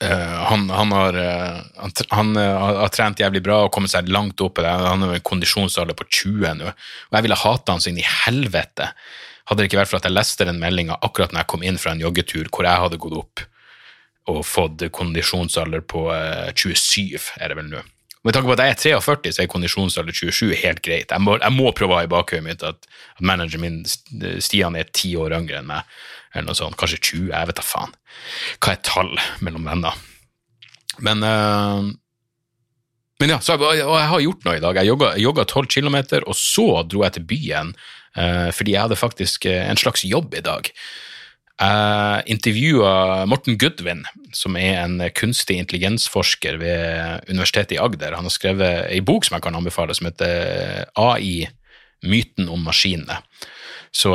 han, 0.00 0.70
han, 0.70 0.92
har, 0.92 1.14
eh, 1.14 1.60
han, 2.08 2.36
eh, 2.36 2.58
har 2.80 2.88
trent 2.94 3.20
jævlig 3.20 3.42
bra 3.44 3.58
og 3.66 3.72
kommet 3.74 3.92
seg 3.92 4.08
langt 4.08 4.40
opp. 4.40 4.62
Han 4.64 5.04
har 5.04 5.14
en 5.16 5.26
kondisjonsalder 5.26 5.98
på 5.98 6.06
20 6.08 6.54
nå, 6.60 6.72
og 6.72 7.18
jeg 7.18 7.26
ville 7.26 7.40
hate 7.42 7.74
han 7.74 7.84
så 7.84 7.92
inn 7.92 8.00
i 8.00 8.08
helvete. 8.24 8.90
Hadde 9.50 9.62
det 9.62 9.70
ikke 9.70 9.80
vært 9.82 9.92
for 9.92 10.00
at 10.00 10.08
jeg 10.08 10.16
leste 10.16 10.46
den 10.48 10.60
meldinga 10.62 10.96
akkurat 11.04 11.34
når 11.34 11.42
jeg 11.42 11.50
kom 11.52 11.64
inn 11.66 11.80
fra 11.80 11.92
en 11.92 12.02
joggetur 12.04 12.48
hvor 12.48 12.68
jeg 12.68 12.84
hadde 12.84 13.00
gått 13.02 13.16
opp 13.18 13.46
og 14.30 14.44
fått 14.46 14.84
kondisjonsalder 14.94 15.82
på 15.90 16.04
eh, 16.14 16.50
27, 16.54 17.32
er 17.40 17.50
det 17.50 17.58
vel 17.58 17.72
nå. 17.72 17.80
Med 18.20 18.36
tanke 18.36 18.50
på 18.50 18.54
at 18.54 18.60
jeg 18.62 18.74
er 18.94 19.00
43, 19.00 19.32
så 19.32 19.42
er 19.42 19.48
kondisjonsalder 19.50 20.16
27 20.16 20.52
helt 20.60 20.82
greit. 20.84 21.12
Jeg 21.12 21.24
må, 21.24 21.38
jeg 21.40 21.56
må 21.56 21.70
prøve 21.76 21.96
å 21.96 22.00
ha 22.00 22.04
i 22.04 22.10
bakhodet 22.12 22.44
mitt 22.44 22.64
at, 22.68 22.84
at 23.16 23.24
manageren 23.24 23.64
min, 23.64 23.78
Stian, 24.44 24.76
er 24.76 24.92
ti 24.92 25.14
år 25.16 25.34
yngre 25.38 25.62
enn 25.62 25.70
meg, 25.70 25.88
eller 26.34 26.50
noe 26.50 26.58
sånt. 26.58 26.78
Kanskje 26.80 27.00
20, 27.00 27.32
jeg 27.32 27.50
vet 27.50 27.58
da 27.58 27.64
faen. 27.66 27.96
Hva 28.62 28.74
er 28.74 28.86
tall 28.86 29.12
mellom 29.44 29.66
venner? 29.66 29.98
Men, 31.02 31.24
eh, 31.26 31.90
men 33.20 33.34
ja, 33.34 33.38
så, 33.44 33.58
og 33.60 33.76
jeg 33.76 34.10
har 34.12 34.24
gjort 34.24 34.46
noe 34.46 34.56
i 34.58 34.64
dag. 34.64 34.80
Jeg 34.80 34.92
jogga, 34.92 35.12
jogga 35.20 35.44
12 35.44 35.70
km, 35.74 35.98
og 36.24 36.36
så 36.38 36.68
dro 36.88 37.04
jeg 37.04 37.18
til 37.18 37.28
byen, 37.34 37.74
eh, 38.16 38.48
fordi 38.54 38.76
jeg 38.76 38.86
hadde 38.86 39.00
faktisk 39.00 39.46
eh, 39.50 39.64
en 39.68 39.80
slags 39.80 40.06
jobb 40.08 40.34
i 40.38 40.44
dag. 40.46 40.72
Jeg 41.60 42.22
intervjua 42.32 43.26
Morten 43.28 43.58
Goodwin, 43.60 44.06
som 44.32 44.54
er 44.56 44.78
en 44.80 45.02
kunstig 45.12 45.58
intelligensforsker 45.60 46.56
ved 46.56 47.28
Universitetet 47.28 47.74
i 47.76 47.80
Agder. 47.82 48.16
Han 48.16 48.24
har 48.24 48.32
skrevet 48.32 48.86
ei 48.88 49.02
bok 49.04 49.26
som 49.28 49.36
jeg 49.36 49.44
kan 49.44 49.58
anbefale, 49.58 49.92
som 49.92 50.08
heter 50.08 50.86
AI 50.96 51.50
myten 52.00 52.48
om 52.48 52.64
maskinene. 52.64 53.18
Så 53.92 54.14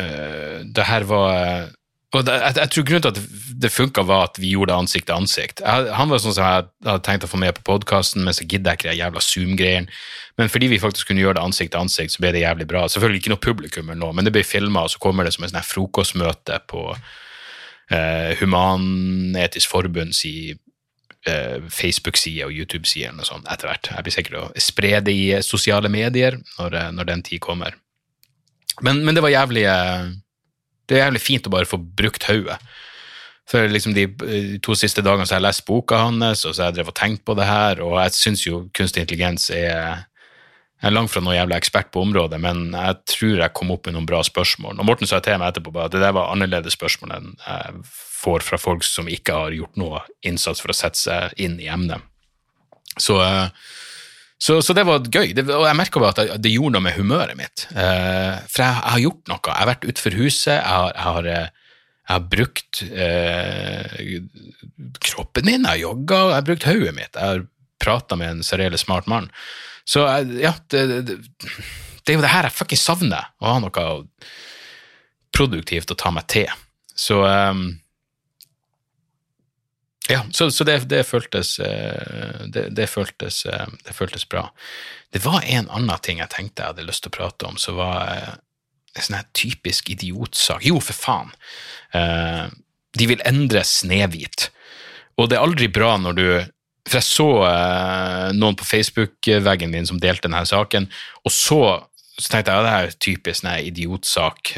eh, 0.00 0.08
eh, 0.08 0.58
det 0.64 0.88
her 0.88 1.08
var 1.08 1.70
og 2.12 2.26
det, 2.28 2.32
jeg, 2.36 2.56
jeg 2.58 2.70
tror 2.72 2.84
grunnen 2.88 3.04
til 3.06 3.12
at 3.12 3.20
det 3.62 3.70
funka, 3.72 4.02
var 4.04 4.26
at 4.26 4.40
vi 4.40 4.50
gjorde 4.52 4.68
det 4.72 4.80
ansikt 4.82 5.06
til 5.08 5.16
ansikt. 5.16 5.62
Jeg, 5.64 5.92
han 5.96 6.10
var 6.12 6.20
sånn 6.20 6.34
som 6.36 6.44
jeg 6.44 6.66
hadde 6.84 7.04
tenkt 7.06 7.24
å 7.24 7.30
få 7.30 7.40
med 7.40 7.56
på 7.56 7.64
podkasten, 7.70 8.20
men 8.26 8.36
så 8.36 8.44
gidder 8.44 8.74
jeg 8.74 8.80
ikke 8.80 8.90
de 8.90 8.98
jævla 8.98 9.22
Zoom-greiene. 9.24 10.00
Men 10.40 10.52
fordi 10.52 10.68
vi 10.72 10.80
faktisk 10.80 11.08
kunne 11.08 11.24
gjøre 11.24 11.38
det 11.38 11.46
ansikt 11.46 11.72
til 11.72 11.86
ansikt, 11.86 12.12
så 12.12 12.20
ble 12.20 12.34
det 12.36 12.44
jævlig 12.44 12.66
bra. 12.68 12.84
Selvfølgelig 12.92 13.22
ikke 13.22 13.32
noe 13.32 13.44
publikum 13.46 13.88
eller 13.88 14.00
noe, 14.02 14.16
men 14.16 14.28
det 14.28 14.34
ble 14.36 14.44
filma, 14.44 14.84
og 14.84 14.92
så 14.92 15.00
kommer 15.00 15.24
det 15.24 15.32
som 15.36 15.46
en 15.46 15.54
sånn 15.54 15.64
frokostmøte 15.70 16.60
på 16.68 16.84
eh, 16.92 18.36
Human-Etisk 18.42 19.72
Forbunds 19.72 20.20
eh, 20.28 21.64
Facebook-side 21.72 22.44
og 22.44 22.52
YouTube-side 22.52 23.08
eller 23.08 23.22
noe 23.22 23.30
sånt 23.30 23.48
etter 23.48 23.72
hvert. 23.72 23.88
Jeg 23.88 24.04
blir 24.04 24.16
sikkert 24.18 24.40
å 24.42 24.46
spre 24.60 24.98
det 25.00 25.16
i 25.16 25.26
sosiale 25.40 25.88
medier 25.92 26.36
når, 26.58 26.76
eh, 26.76 26.92
når 26.98 27.08
den 27.14 27.24
tid 27.30 27.40
kommer. 27.48 27.80
Men, 28.80 29.02
men 29.04 29.14
det 29.14 29.22
var 29.24 29.34
jævlig 29.34 29.66
eh, 29.68 30.06
Det 30.88 30.96
er 30.96 31.04
jævlig 31.06 31.20
fint 31.22 31.46
å 31.46 31.52
bare 31.52 31.68
få 31.68 31.78
brukt 31.78 32.24
hodet. 32.30 32.56
For 33.50 33.68
liksom 33.68 33.92
de, 33.92 34.06
de 34.06 34.58
to 34.64 34.74
siste 34.78 35.02
dagene 35.04 35.26
så 35.26 35.36
har 35.36 35.42
jeg 35.42 35.48
lest 35.48 35.66
boka 35.68 35.98
hans, 35.98 36.46
og 36.46 36.54
så 36.54 36.62
har 36.62 36.70
jeg 36.70 36.78
drevet 36.78 36.94
og 36.94 36.98
tenkt 36.98 37.24
på 37.26 37.36
det 37.36 37.48
her, 37.48 37.82
og 37.84 37.98
jeg 38.00 38.16
syns 38.16 38.46
jo 38.46 38.64
kunstig 38.76 39.04
intelligens 39.04 39.50
er 39.52 40.06
jeg 40.82 40.90
er 40.90 40.94
langt 40.96 41.12
fra 41.12 41.20
noen 41.22 41.36
jævla 41.36 41.58
ekspert 41.60 41.92
på 41.94 42.00
området, 42.02 42.40
men 42.42 42.72
jeg 42.74 42.94
tror 43.06 43.36
jeg 43.38 43.54
kom 43.54 43.68
opp 43.70 43.84
med 43.86 43.94
noen 43.94 44.06
bra 44.08 44.18
spørsmål. 44.26 44.80
Og 44.82 44.88
Morten 44.88 45.06
sa 45.06 45.20
til 45.22 45.36
meg 45.38 45.52
etterpå 45.52 45.76
at 45.78 45.92
det 45.94 46.00
der 46.02 46.14
var 46.16 46.32
annerledes 46.32 46.74
spørsmål 46.74 47.12
enn 47.14 47.28
jeg 47.38 47.84
får 47.92 48.42
fra 48.42 48.58
folk 48.58 48.82
som 48.82 49.06
ikke 49.06 49.36
har 49.44 49.54
gjort 49.54 49.78
noe 49.78 50.00
innsats 50.26 50.58
for 50.58 50.74
å 50.74 50.76
sette 50.76 50.98
seg 50.98 51.38
inn 51.38 51.54
i 51.62 51.68
emnet. 51.70 52.02
Så, 52.98 53.20
eh, 53.22 53.46
så, 54.42 54.58
så 54.64 54.74
det 54.74 54.82
var 54.88 55.04
gøy, 55.06 55.30
det, 55.36 55.44
og 55.54 55.68
jeg 55.68 55.78
merka 55.78 56.02
at 56.08 56.20
det, 56.42 56.50
gjorde 56.50 56.74
noe 56.74 56.82
med 56.82 56.96
humøret 56.96 57.38
mitt. 57.38 57.66
Eh, 57.70 58.40
for 58.50 58.64
jeg, 58.64 58.74
jeg 58.74 58.94
har 58.94 59.02
gjort 59.04 59.30
noe. 59.30 59.42
Jeg 59.46 59.60
har 59.60 59.68
vært 59.70 59.86
utenfor 59.86 60.16
huset, 60.18 60.54
jeg 60.56 60.64
har, 60.66 60.88
jeg 60.96 61.06
har, 61.06 61.28
eh, 61.30 61.76
jeg 62.02 62.16
har 62.16 62.24
brukt 62.32 62.82
eh, 62.90 64.16
kroppen 65.06 65.46
min, 65.46 65.62
jeg 65.62 65.70
har 65.70 65.82
jogga, 65.84 66.22
jeg 66.24 66.38
har 66.40 66.48
brukt 66.48 66.66
hodet 66.66 66.94
mitt. 66.96 67.14
Jeg 67.14 67.36
har 67.36 67.44
prata 67.82 68.18
med 68.18 68.32
en 68.32 68.42
særdeles 68.46 68.82
smart 68.82 69.06
mann. 69.10 69.30
Så 69.86 70.08
eh, 70.10 70.34
ja, 70.42 70.56
det, 70.74 70.82
det 71.06 72.10
er 72.10 72.18
jo 72.18 72.24
det 72.26 72.34
her 72.34 72.50
jeg 72.50 72.56
fuckings 72.56 72.82
savner, 72.82 73.30
å 73.38 73.54
ha 73.54 73.62
noe 73.62 73.86
produktivt 75.32 75.94
å 75.94 75.98
ta 76.02 76.10
meg 76.14 76.26
til. 76.34 76.50
Så 76.98 77.22
um, 77.22 77.68
ja, 80.12 80.24
så, 80.30 80.50
så 80.50 80.64
det, 80.64 80.78
det, 80.90 81.02
føltes, 81.08 81.58
eh, 81.58 82.44
det, 82.46 82.66
det, 82.76 82.86
føltes, 82.90 83.46
eh, 83.46 83.66
det 83.86 83.94
føltes 83.96 84.26
bra. 84.28 84.46
Det 85.12 85.22
var 85.24 85.40
en 85.40 85.70
annen 85.72 86.02
ting 86.04 86.20
jeg 86.20 86.32
tenkte 86.32 86.60
jeg 86.62 86.74
hadde 86.74 86.88
lyst 86.88 87.06
til 87.06 87.12
å 87.12 87.16
prate 87.16 87.48
om, 87.48 87.56
som 87.60 87.78
var 87.80 88.00
eh, 88.12 88.34
en 88.92 89.06
sånn 89.06 89.16
her 89.16 89.30
typisk 89.36 89.88
idiotsak. 89.94 90.66
Jo, 90.68 90.80
for 90.84 90.96
faen! 90.96 91.30
De 92.92 93.06
vil 93.08 93.22
endre 93.28 93.62
Snehvit. 93.64 94.50
Og 95.16 95.30
det 95.30 95.38
er 95.38 95.44
aldri 95.44 95.68
bra 95.72 95.94
når 96.00 96.16
du 96.16 96.26
For 96.88 96.98
jeg 96.98 97.06
så 97.06 97.28
noen 98.36 98.56
på 98.58 98.66
Facebook-veggen 98.66 99.70
min 99.72 99.86
som 99.88 100.00
delte 100.02 100.26
denne 100.26 100.42
saken, 100.48 100.88
og 101.22 101.32
så, 101.32 101.60
så 102.18 102.32
tenkte 102.32 102.52
jeg 102.52 102.58
ja, 102.58 102.64
det 102.66 102.72
er 102.74 102.96
typisk 103.06 103.40
sånn 103.40 103.68
idiotsak. 103.70 104.52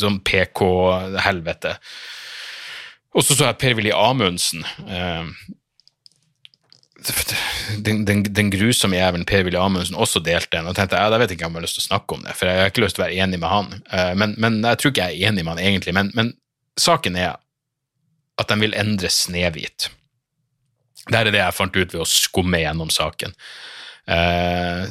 Sånn 0.00 0.20
PK-helvete. 0.30 1.74
Og 3.14 3.24
så 3.26 3.34
så 3.34 3.48
jeg 3.48 3.58
Per-Willy 3.58 3.90
Amundsen. 3.94 4.62
Eh, 4.86 5.32
den, 7.86 8.04
den, 8.06 8.22
den 8.22 8.50
grusomme 8.52 8.98
jævelen 8.98 9.26
Per-Willy 9.26 9.58
Amundsen 9.58 9.96
også 9.96 10.22
delte 10.22 10.58
den, 10.58 10.68
og 10.68 10.76
tenkte 10.76 10.98
jeg, 11.00 11.10
da 11.10 11.18
vet 11.18 11.32
ikke 11.34 11.48
om 11.48 11.56
jeg 11.56 11.62
har 11.62 11.66
lyst 11.66 11.78
til 11.78 11.86
å 11.86 11.88
snakke 11.88 12.16
om 12.16 12.26
det, 12.26 12.34
for 12.36 12.50
jeg 12.50 12.60
har 12.60 12.72
ikke 12.72 12.84
lyst 12.84 12.98
til 12.98 13.04
å 13.04 13.06
være 13.06 13.22
enig 13.24 13.40
med 13.40 13.50
han. 13.50 13.72
Eh, 13.90 14.12
men, 14.20 14.34
men 14.38 14.60
jeg 14.62 14.80
tror 14.82 14.92
ikke 14.92 15.08
jeg 15.08 15.22
er 15.22 15.32
enig 15.32 15.46
med 15.46 15.56
han 15.56 15.64
egentlig. 15.64 15.96
Men, 15.96 16.12
men 16.18 16.34
saken 16.80 17.18
er 17.18 17.38
at 18.40 18.52
de 18.52 18.60
vil 18.62 18.76
endre 18.78 19.10
Snehvit. 19.12 19.90
Det 21.10 21.18
er 21.18 21.30
det 21.32 21.40
jeg 21.40 21.56
fant 21.56 21.76
ut 21.76 21.94
ved 21.94 22.02
å 22.02 22.08
skumme 22.08 22.60
gjennom 22.60 22.92
saken. 22.92 23.34
Eh, 24.10 24.84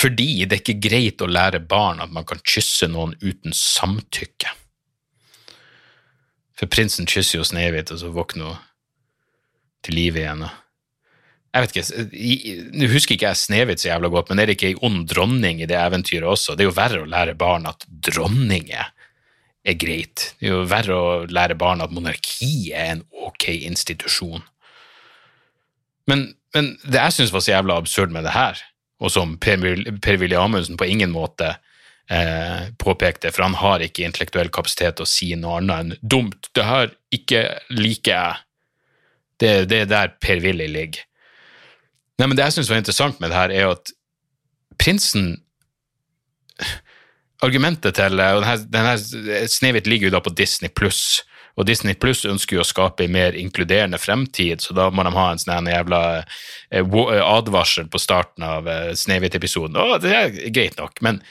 fordi 0.00 0.44
det 0.44 0.58
er 0.58 0.62
ikke 0.62 0.80
greit 0.88 1.22
å 1.24 1.30
lære 1.30 1.60
barn 1.64 2.02
at 2.04 2.12
man 2.14 2.26
kan 2.28 2.40
kysse 2.46 2.88
noen 2.90 3.14
uten 3.22 3.54
samtykke. 3.54 4.54
For 6.58 6.70
prinsen 6.70 7.06
kysser 7.06 7.38
jo 7.38 7.46
Snehvit, 7.46 7.92
og 7.94 8.00
så 8.00 8.10
våkner 8.14 8.50
hun 8.50 8.64
til 9.86 9.94
live 9.94 10.22
igjen. 10.22 10.44
Jeg 11.54 11.64
vet 11.64 11.76
ikke, 11.76 12.06
Nå 12.76 12.88
husker 12.92 13.14
ikke 13.14 13.30
jeg 13.30 13.40
Snehvit 13.40 13.82
så 13.82 13.92
jævla 13.92 14.10
godt, 14.12 14.30
men 14.30 14.42
er 14.42 14.50
det 14.50 14.58
ikke 14.58 14.72
ei 14.72 14.80
ond 14.84 15.06
dronning 15.10 15.62
i 15.62 15.68
det 15.70 15.78
eventyret 15.78 16.28
også? 16.28 16.56
Det 16.56 16.66
er 16.66 16.70
jo 16.70 16.76
verre 16.76 17.02
å 17.04 17.10
lære 17.10 17.36
barn 17.38 17.68
at 17.70 17.86
dronninger 17.88 18.90
er 19.68 19.78
greit. 19.78 20.32
Det 20.38 20.48
er 20.48 20.56
jo 20.56 20.66
verre 20.68 20.96
å 20.96 21.12
lære 21.30 21.56
barn 21.58 21.84
at 21.84 21.94
monarkiet 21.94 22.74
er 22.74 22.92
en 22.96 23.04
ok 23.26 23.48
institusjon. 23.54 24.44
Men, 26.08 26.28
men 26.56 26.74
det 26.84 27.00
jeg 27.00 27.16
syns 27.16 27.32
var 27.34 27.44
så 27.44 27.54
jævla 27.54 27.78
absurd 27.80 28.12
med 28.14 28.24
det 28.26 28.34
her, 28.36 28.60
og 28.98 29.12
som 29.14 29.36
Per-Willy 29.38 30.38
Amundsen 30.38 30.78
på 30.80 30.88
ingen 30.88 31.12
måte 31.14 31.54
eh, 32.10 32.68
påpekte, 32.80 33.32
for 33.34 33.46
han 33.46 33.56
har 33.60 33.84
ikke 33.84 34.06
intellektuell 34.06 34.50
kapasitet 34.54 34.98
til 34.98 35.06
å 35.06 35.10
si 35.10 35.32
noe 35.36 35.60
annet 35.60 35.78
enn 35.78 35.94
'dumt, 36.02 36.50
det 36.56 36.64
her 36.64 36.94
ikke 37.14 37.42
liker 37.74 38.12
jeg'. 38.14 38.44
Det, 39.38 39.52
det 39.70 39.82
er 39.84 39.90
der 39.90 40.14
Per-Willy 40.18 40.66
ligger. 40.66 41.04
Nei, 42.18 42.26
men 42.26 42.36
Det 42.36 42.48
jeg 42.48 42.56
syns 42.56 42.70
var 42.72 42.80
interessant 42.80 43.20
med 43.20 43.30
det 43.30 43.38
her, 43.38 43.52
er 43.54 43.74
at 43.76 43.92
prinsen 44.78 45.36
Argumentet 47.38 47.94
til 47.94 48.18
og 48.18 48.42
denne, 48.42 48.96
denne 48.98 49.80
ligger 49.86 50.08
jo 50.08 50.14
da 50.16 50.18
på 50.18 50.32
Disney 50.34 50.72
pluss, 50.74 51.20
og 51.54 51.68
Disney 51.68 51.94
pluss 51.94 52.24
ønsker 52.26 52.56
jo 52.56 52.64
å 52.64 52.66
skape 52.66 53.04
en 53.04 53.14
mer 53.14 53.36
inkluderende 53.38 54.00
fremtid, 54.02 54.58
så 54.58 54.74
da 54.74 54.88
må 54.90 55.04
de 55.06 55.12
ha 55.14 55.26
en 55.30 55.38
sånn 55.38 55.70
jævla 55.70 56.00
advarsel 56.74 57.86
på 57.86 58.00
starten 58.02 58.42
av 58.42 58.66
Snehvit-episoden. 58.98 59.78
Det 60.02 60.16
er 60.18 60.50
greit 60.50 60.82
nok, 60.82 60.98
men 61.06 61.22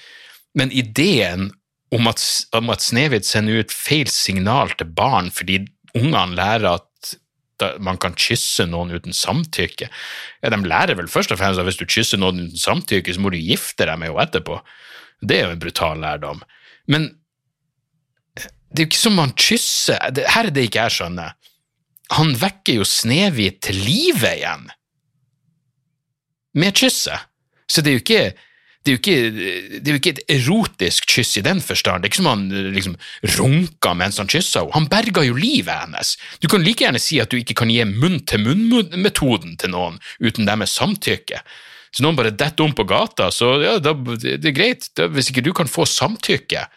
men 0.58 0.74
ideen 0.74 1.52
om 1.93 2.10
at, 2.10 2.24
om 2.58 2.72
at 2.74 2.84
Snehvit 2.84 3.28
sender 3.28 3.62
ut 3.63 3.74
feil 3.74 4.10
signal 4.12 4.74
til 4.76 4.89
barn 4.98 5.30
fordi 5.34 5.62
ungene 5.96 6.36
lærer 6.38 6.67
at 6.74 6.84
man 7.82 7.98
kan 7.98 8.13
kysse 8.13 8.67
noen 8.70 8.91
uten 8.93 9.15
samtykke 9.15 9.88
Ja, 9.88 10.50
De 10.54 10.60
lærer 10.62 10.98
vel 11.00 11.10
først 11.10 11.32
og 11.34 11.39
fremst 11.39 11.62
at 11.62 11.65
hvis 11.65 11.80
du 11.80 11.88
kysser 11.89 12.20
noen 12.22 12.43
uten 12.46 12.60
samtykke, 12.62 13.13
så 13.13 13.24
må 13.24 13.32
du 13.34 13.39
gifte 13.41 13.88
deg 13.88 13.98
med 13.98 14.12
henne 14.12 14.26
etterpå. 14.28 14.60
Det 15.26 15.39
er 15.39 15.48
jo 15.48 15.56
en 15.56 15.63
brutal 15.63 16.04
lærdom. 16.04 16.43
Men 16.86 17.08
det 18.38 18.84
er 18.84 18.86
jo 18.86 18.89
ikke 18.91 19.00
som 19.00 19.17
han 19.17 19.34
kysser 19.34 19.98
Her 20.30 20.50
er 20.50 20.54
det 20.54 20.67
ikke 20.67 20.84
jeg 20.86 20.98
skjønner. 21.00 21.34
Han 22.13 22.36
vekker 22.39 22.78
jo 22.78 22.86
Snehvit 22.88 23.62
til 23.65 23.80
live 23.82 24.36
igjen 24.38 24.67
med 26.58 26.78
kysset. 26.78 27.26
Så 27.67 27.82
det 27.82 27.91
er 27.91 27.98
jo 27.98 28.04
ikke 28.04 28.46
det 28.88 28.93
er, 28.93 29.00
ikke, 29.02 29.15
det 29.78 29.84
er 29.84 29.95
jo 29.95 30.00
ikke 30.00 30.13
et 30.15 30.21
erotisk 30.38 31.10
kyss 31.12 31.36
i 31.41 31.43
den 31.43 31.60
forstand. 31.63 32.02
Det 32.02 32.08
er 32.08 32.13
ikke 32.13 32.21
som 32.21 32.30
han 32.32 32.45
liksom 32.73 32.95
runka 33.36 33.93
mens 34.00 34.19
han 34.21 34.32
kyssa 34.32 34.63
henne. 34.63 34.76
Han 34.78 34.88
berga 34.91 35.26
jo 35.28 35.36
livet 35.36 35.73
hennes. 35.84 36.15
Du 36.39 36.47
kan 36.52 36.63
like 36.63 36.86
gjerne 36.86 37.02
si 37.04 37.19
at 37.19 37.34
du 37.34 37.39
ikke 37.41 37.58
kan 37.60 37.71
gi 37.73 37.84
munn-til-munn-metoden 37.89 39.58
til 39.60 39.73
noen 39.76 40.00
uten 40.23 40.47
deres 40.47 40.76
samtykke. 40.80 41.43
Så 41.91 42.04
noen 42.06 42.17
bare 42.17 42.32
detter 42.32 42.63
om 42.63 42.76
på 42.78 42.86
gata, 42.88 43.30
så 43.34 43.56
ja, 43.63 43.78
da, 43.84 43.93
det 44.15 44.39
er 44.39 44.56
greit. 44.56 44.89
Da, 44.95 45.10
hvis 45.12 45.32
ikke 45.32 45.43
du 45.43 45.52
kan 45.58 45.69
få 45.71 45.88
samtykke 45.89 46.67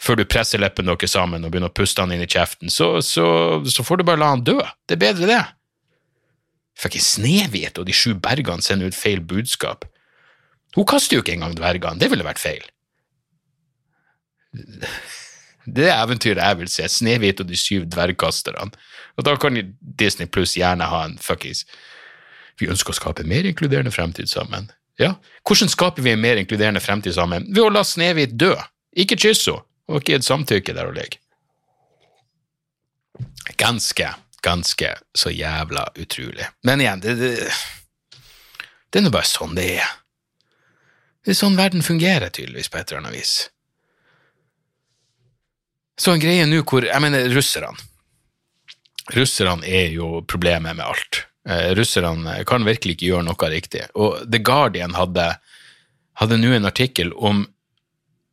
før 0.00 0.16
du 0.16 0.24
presser 0.24 0.62
leppene 0.62 0.94
deres 0.94 1.12
sammen 1.12 1.44
og 1.44 1.52
begynner 1.52 1.70
å 1.70 1.76
puste 1.76 2.02
han 2.02 2.12
inn 2.14 2.24
i 2.24 2.30
kjeften, 2.30 2.72
så, 2.72 2.96
så, 3.04 3.24
så 3.68 3.84
får 3.84 4.00
du 4.00 4.06
bare 4.08 4.22
la 4.22 4.34
han 4.34 4.44
dø. 4.46 4.58
Det 4.88 4.96
er 4.96 5.02
bedre, 5.06 5.28
det. 5.28 5.42
Fucking 6.80 7.04
Snehvit 7.04 7.78
og 7.78 7.88
de 7.88 7.96
sju 7.96 8.14
bergene 8.16 8.64
sender 8.64 8.88
ut 8.88 8.96
feil 8.96 9.20
budskap. 9.20 9.84
Hun 10.76 10.86
kaster 10.86 11.18
jo 11.18 11.24
ikke 11.24 11.34
engang 11.34 11.56
dvergene, 11.58 11.98
det 11.98 12.10
ville 12.12 12.26
vært 12.26 12.42
feil. 12.42 12.64
Det 15.70 15.86
er 15.90 16.00
eventyret 16.00 16.42
jeg 16.42 16.58
vil 16.58 16.70
se, 16.72 16.88
Snehvit 16.88 17.42
og 17.42 17.48
de 17.50 17.58
syv 17.58 17.86
dvergkasterne. 17.92 18.70
Og 19.18 19.26
da 19.26 19.36
kan 19.38 19.58
Disney 19.80 20.28
Pluss 20.30 20.56
gjerne 20.58 20.86
ha 20.88 21.04
en 21.06 21.18
fuckings 21.20 21.66
Vi 22.58 22.68
ønsker 22.70 22.94
å 22.94 22.96
skape 22.96 23.24
en 23.24 23.30
mer 23.30 23.46
inkluderende 23.48 23.92
fremtid 23.94 24.28
sammen. 24.30 24.70
Ja, 25.00 25.14
hvordan 25.48 25.70
skaper 25.72 26.04
vi 26.04 26.12
en 26.12 26.20
mer 26.20 26.36
inkluderende 26.36 26.82
fremtid 26.84 27.14
sammen? 27.16 27.46
Ved 27.54 27.64
å 27.64 27.72
la 27.72 27.84
Snehvit 27.86 28.34
dø. 28.36 28.52
Ikke 28.92 29.16
kysse 29.16 29.54
henne, 29.54 29.64
og 29.88 30.02
ikke 30.02 30.18
et 30.18 30.26
samtykke 30.26 30.74
der 30.76 30.90
hun 30.90 30.98
ligger. 30.98 31.22
Ganske, 33.58 34.10
ganske 34.44 34.90
så 35.16 35.32
jævla 35.32 35.86
utrolig. 35.98 36.46
Men 36.68 36.84
igjen, 36.84 37.00
det, 37.00 37.16
det, 37.18 37.32
det 38.92 39.00
er 39.00 39.06
nå 39.06 39.12
bare 39.14 39.28
sånn 39.28 39.56
det 39.56 39.66
er. 39.80 39.88
Det 41.24 41.34
er 41.34 41.36
sånn 41.36 41.58
verden 41.58 41.84
fungerer, 41.84 42.32
tydeligvis, 42.32 42.70
på 42.72 42.80
et 42.80 42.90
eller 42.90 43.04
annet 43.04 43.18
vis. 43.18 43.34
Så 46.00 46.14
en 46.14 46.22
greie 46.22 46.46
nå 46.48 46.62
hvor 46.64 46.86
Jeg 46.86 47.02
mener, 47.04 47.28
russerne. 47.34 47.76
Russerne 49.12 49.66
er 49.66 49.90
jo 49.92 50.22
problemet 50.24 50.76
med 50.78 50.86
alt. 50.86 51.24
Eh, 51.48 51.72
russerne 51.76 52.38
kan 52.48 52.64
virkelig 52.64 52.96
ikke 52.96 53.10
gjøre 53.10 53.26
noe 53.28 53.50
riktig. 53.52 53.84
Og 53.94 54.22
The 54.24 54.40
Guardian 54.40 54.94
hadde, 54.96 55.26
hadde 56.20 56.38
nå 56.40 56.54
en 56.56 56.68
artikkel 56.68 57.12
om 57.16 57.44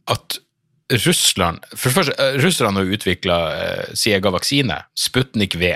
at 0.07 0.39
Russland 0.87 1.65
For 1.75 1.89
det 1.89 1.95
første, 1.97 2.15
eh, 2.15 2.37
russerne 2.39 2.79
har 2.79 2.93
utvikla 2.95 3.37
eh, 3.55 3.93
sin 3.93 4.15
egen 4.15 4.31
vaksine, 4.31 4.77
Sputnik 4.95 5.55
V. 5.59 5.73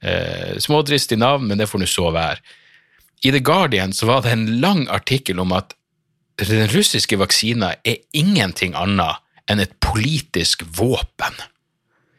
Eh, 0.00 0.56
smådristig 0.58 1.18
navn, 1.18 1.48
men 1.48 1.58
det 1.58 1.68
får 1.68 1.82
nå 1.82 1.88
så 1.90 2.08
være. 2.14 2.40
I 3.26 3.32
The 3.34 3.42
Guardian 3.44 3.92
så 3.92 4.06
var 4.06 4.22
det 4.22 4.32
en 4.32 4.60
lang 4.62 4.86
artikkel 4.88 5.40
om 5.40 5.52
at 5.52 5.74
russiske 6.46 7.18
vaksina 7.18 7.74
er 7.84 8.02
ingenting 8.16 8.76
annet 8.78 9.22
enn 9.48 9.62
et 9.62 9.74
politisk 9.82 10.62
våpen. 10.76 11.34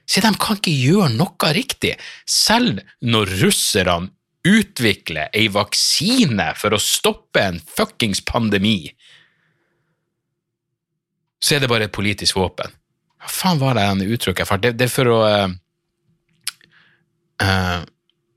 Se, 0.10 0.22
de 0.22 0.32
kan 0.42 0.58
ikke 0.58 0.74
gjøre 0.74 1.12
noe 1.14 1.52
riktig, 1.54 1.94
selv 2.26 2.82
når 3.06 3.36
russerne 3.44 4.12
utvikler 4.48 5.30
ei 5.36 5.50
vaksine 5.52 6.54
for 6.58 6.74
å 6.74 6.82
stoppe 6.82 7.44
en 7.44 7.60
fuckings 7.60 8.24
pandemi. 8.26 8.90
Så 11.44 11.56
er 11.56 11.64
det 11.64 11.70
bare 11.72 11.90
et 11.90 11.96
politisk 11.96 12.40
våpen. 12.40 12.74
Hva 13.20 13.30
faen 13.30 13.60
var 13.62 13.76
det 13.76 13.84
en 13.86 14.04
uttrykk 14.04 14.42
jeg 14.42 14.50
fant? 14.50 14.64
Det, 14.64 14.74
det 14.80 14.88
er 14.88 14.94
for 14.94 15.12
å 15.12 15.20
uh, 15.28 15.56
uh, 17.44 17.82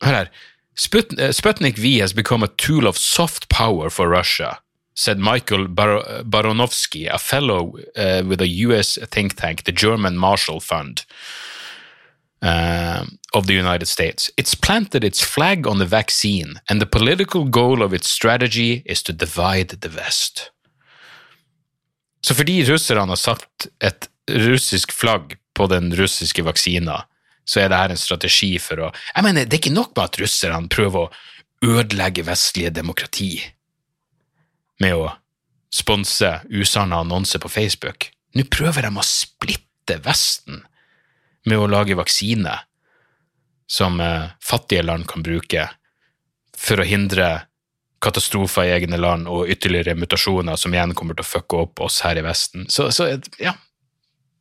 Hør 0.02 0.16
her. 0.18 0.32
Sputnik 0.74 1.78
V 1.78 2.00
has 2.00 2.12
become 2.12 2.42
a 2.42 2.50
tool 2.58 2.88
of 2.90 2.98
soft 2.98 3.48
power 3.48 3.88
for 3.88 4.10
Russia 4.10 4.58
said 4.94 5.18
Michael 5.18 5.68
Bar 5.68 6.22
Baronovsky, 6.24 7.08
a 7.08 7.18
fellow 7.18 7.74
uh, 7.96 8.22
with 8.26 8.40
a 8.40 8.48
US 8.48 8.98
think 9.10 9.36
tank, 9.36 9.64
the 9.64 9.72
German 9.72 10.16
Marshall 10.16 10.60
Fund 10.60 11.04
uh, 12.42 13.04
of 13.34 13.46
the 13.46 13.54
United 13.54 13.86
States. 13.86 14.30
It's 14.36 14.54
planted 14.54 15.04
its 15.04 15.20
flag 15.20 15.66
on 15.66 15.78
the 15.78 15.86
vaccine, 15.86 16.60
and 16.68 16.80
the 16.80 16.86
political 16.86 17.44
goal 17.44 17.82
of 17.82 17.94
its 17.94 18.08
strategy 18.08 18.82
is 18.86 19.02
to 19.04 19.12
divide 19.12 19.80
the 19.80 19.90
West. 19.90 20.50
Så 22.26 22.34
fordi 22.34 22.64
russerne 22.64 23.08
har 23.08 23.16
satt 23.16 23.66
et 23.80 24.08
russisk 24.30 24.92
flagg 24.92 25.34
på 25.54 25.66
den 25.66 25.90
russiske 25.96 26.42
vaksina, 26.42 27.02
så 27.44 27.60
er 27.60 27.72
dette 27.72 27.96
en 27.96 27.98
strategi 27.98 28.58
for 28.62 28.78
å 28.78 28.92
Jeg 28.92 29.24
mener, 29.24 29.44
det 29.44 29.56
er 29.56 29.62
ikke 29.62 29.74
nok 29.74 29.96
med 29.96 30.04
at 30.04 30.20
russerne 30.22 30.70
prøver 30.70 31.08
å 31.08 31.10
ødelegge 31.62 32.22
vestlige 32.26 32.70
demokrati 32.70 33.40
med 34.82 34.98
å 34.98 35.12
sponse 35.72 36.34
usanne 36.50 36.98
annonser 37.04 37.40
på 37.42 37.50
Facebook. 37.52 38.10
Nå 38.36 38.44
prøver 38.50 38.86
de 38.86 38.92
å 38.92 39.06
splitte 39.06 39.98
Vesten 40.04 40.62
med 41.48 41.58
å 41.58 41.70
lage 41.70 41.96
vaksine 41.98 42.54
som 43.66 44.00
eh, 44.00 44.30
fattige 44.42 44.84
land 44.84 45.08
kan 45.10 45.24
bruke 45.24 45.68
for 46.58 46.82
å 46.82 46.86
hindre 46.86 47.48
katastrofer 48.02 48.68
i 48.68 48.74
egne 48.76 48.98
land 49.00 49.28
og 49.30 49.50
ytterligere 49.50 49.96
mutasjoner 49.98 50.58
som 50.58 50.74
igjen 50.74 50.94
kommer 50.98 51.16
til 51.16 51.24
å 51.24 51.30
fucke 51.30 51.60
opp 51.64 51.82
oss 51.86 52.00
her 52.06 52.18
i 52.18 52.24
Vesten. 52.26 52.66
Så, 52.68 52.90
så 52.94 53.08
ja, 53.40 53.54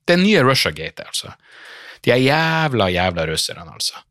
det 0.05 0.17
er 0.17 0.21
nye 0.21 0.43
Russiagate, 0.45 1.05
altså. 1.07 1.33
De 2.01 2.13
er 2.13 2.23
jævla, 2.23 2.89
jævla 2.89 3.27
russerne, 3.29 3.67
altså. 3.69 4.01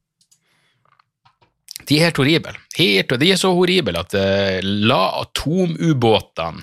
De 1.90 1.98
er 1.98 2.06
helt 2.06 2.20
horrible. 2.22 2.54
Helt, 2.78 3.14
de 3.18 3.30
er 3.32 3.38
så 3.40 3.50
horrible 3.54 3.98
at 3.98 4.14
uh, 4.14 4.60
la 4.62 5.02
atomubåtene 5.24 6.62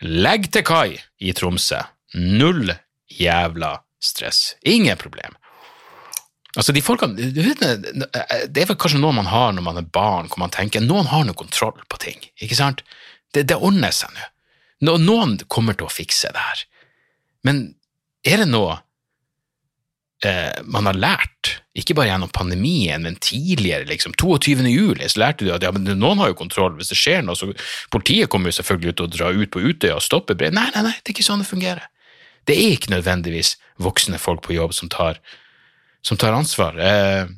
legge 0.00 0.50
til 0.50 0.64
kai 0.66 0.96
i 1.22 1.34
Tromsø. 1.36 1.78
Null 2.18 2.72
jævla 3.14 3.76
stress. 4.02 4.56
Ingen 4.66 4.98
problem. 4.98 5.36
Altså, 6.56 6.72
de 6.74 6.82
folkene, 6.82 7.14
Det 7.14 8.58
er 8.58 8.66
vel 8.66 8.78
kanskje 8.80 8.98
noe 8.98 9.14
man 9.14 9.28
har 9.30 9.52
når 9.54 9.62
man 9.62 9.78
er 9.78 9.86
barn, 9.86 10.26
hvor 10.26 10.42
man 10.42 10.50
tenker 10.50 10.82
noen 10.82 11.06
har 11.12 11.22
noe 11.28 11.38
kontroll 11.38 11.78
på 11.86 12.00
ting. 12.02 12.18
ikke 12.42 12.58
sant? 12.58 12.82
Det, 13.30 13.46
det 13.46 13.60
ordner 13.60 13.94
seg 13.94 14.10
nå. 14.16 14.96
Noen 14.98 15.36
kommer 15.46 15.76
til 15.78 15.86
å 15.86 15.92
fikse 15.92 16.32
det 16.34 16.42
her. 16.42 16.64
Men 17.46 17.62
er 18.26 18.42
det 18.42 18.48
noe 18.50 18.80
eh, 20.26 20.62
man 20.64 20.88
har 20.88 20.98
lært, 20.98 21.54
ikke 21.78 21.94
bare 21.96 22.10
gjennom 22.10 22.32
pandemien, 22.34 23.02
men 23.06 23.18
tidligere, 23.22 23.86
liksom, 23.88 24.14
22. 24.20 24.66
juli, 24.68 25.08
så 25.08 25.22
lærte 25.22 25.46
du 25.46 25.52
at 25.54 25.64
ja, 25.64 25.72
noen 25.72 26.20
har 26.20 26.32
jo 26.32 26.38
kontroll. 26.42 26.74
Hvis 26.78 26.92
det 26.92 26.98
skjer 27.00 27.24
noe, 27.24 27.38
så 27.38 27.52
Politiet 27.92 28.30
kommer 28.32 28.50
jo 28.50 28.58
selvfølgelig 28.58 28.96
til 28.98 29.08
å 29.08 29.12
dra 29.14 29.32
ut 29.32 29.52
på 29.54 29.62
Utøya 29.64 29.96
og 29.98 30.04
stoppe 30.04 30.36
brev. 30.38 30.54
Nei, 30.56 30.68
nei, 30.74 30.84
nei, 30.86 30.96
det 30.98 31.12
er 31.12 31.16
ikke 31.16 31.26
sånn 31.26 31.44
det 31.44 31.50
fungerer. 31.50 31.88
Det 32.48 32.56
er 32.56 32.74
ikke 32.74 32.94
nødvendigvis 32.94 33.54
voksne 33.80 34.18
folk 34.20 34.42
på 34.46 34.56
jobb 34.56 34.74
som 34.74 34.90
tar, 34.92 35.20
som 36.06 36.18
tar 36.20 36.36
ansvar. 36.36 36.78
Eh, 36.80 37.30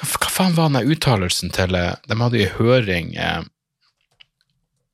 hva 0.00 0.30
faen 0.30 0.54
var 0.54 0.70
den 0.70 0.92
uttalelsen 0.92 1.50
til 1.54 1.74
eh, 1.74 1.96
De 2.06 2.18
hadde 2.20 2.38
jo 2.38 2.52
høring 2.60 3.14
eh, 3.18 3.42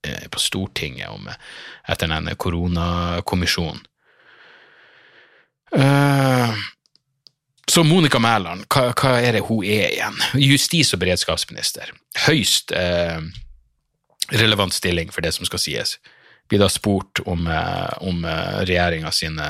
eh, 0.09 0.25
på 0.33 0.41
Stortinget 0.41 1.12
om, 1.12 1.29
eh, 1.29 1.37
etter 1.93 2.11
denne 2.11 2.35
koronakommisjonen. 2.41 3.85
Uh, 5.77 6.57
så 7.69 7.83
Monica 7.85 8.19
Mæland, 8.23 8.65
hva, 8.73 8.93
hva, 8.95 9.17
er 9.21 9.37
det 9.37 9.47
hun 9.49 9.65
er 9.65 9.91
igjen? 9.91 10.21
Justis- 10.41 10.95
og 10.95 11.03
beredskapsminister. 11.03 11.91
Høyst 12.29 12.71
eh, 12.73 13.19
relevant 14.39 14.73
stilling 14.73 15.11
for 15.12 15.27
det 15.27 15.33
som 15.35 15.49
skal 15.49 15.61
sies. 15.61 15.97
Blir 16.47 16.62
da 16.62 16.69
spurt 16.71 17.21
om, 17.27 17.49
uh, 17.51 17.91
om 18.07 18.23
regjeringa 18.23 19.11
sin 19.12 19.41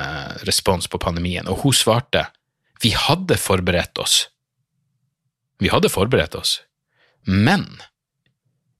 respons 0.49 0.89
på 0.89 0.99
pandemien, 0.99 1.47
og 1.47 1.61
hun 1.63 1.77
svarte 1.77 2.25
vi 2.83 2.95
hadde 2.97 3.37
forberedt 3.41 4.01
oss. 4.01 4.27
Vi 5.61 5.71
hadde 5.73 5.93
forberedt 5.93 6.35
oss, 6.37 6.59
men 7.25 7.69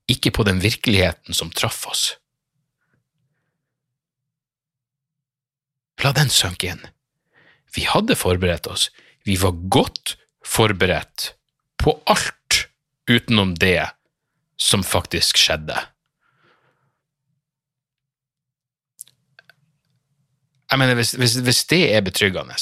ikke 0.09 0.31
på 0.33 0.45
den 0.47 0.61
virkeligheten 0.61 1.33
som 1.33 1.49
traff 1.51 1.85
oss. 1.89 2.03
La 6.03 6.13
den 6.13 6.29
synke 6.29 6.69
inn. 6.73 6.85
Vi 7.75 7.85
hadde 7.89 8.15
forberedt 8.17 8.67
oss. 8.71 8.89
Vi 9.27 9.35
var 9.41 9.55
godt 9.71 10.15
forberedt 10.45 11.33
på 11.81 11.97
alt 12.07 12.67
utenom 13.09 13.55
det 13.59 13.89
som 14.57 14.83
faktisk 14.83 15.37
skjedde. 15.39 15.77
Jeg 20.67 20.81
mener, 20.81 20.97
hvis, 20.99 21.13
hvis, 21.15 21.37
hvis 21.47 21.63
det 21.71 21.83
er 21.95 22.03
betryggende 22.03 22.57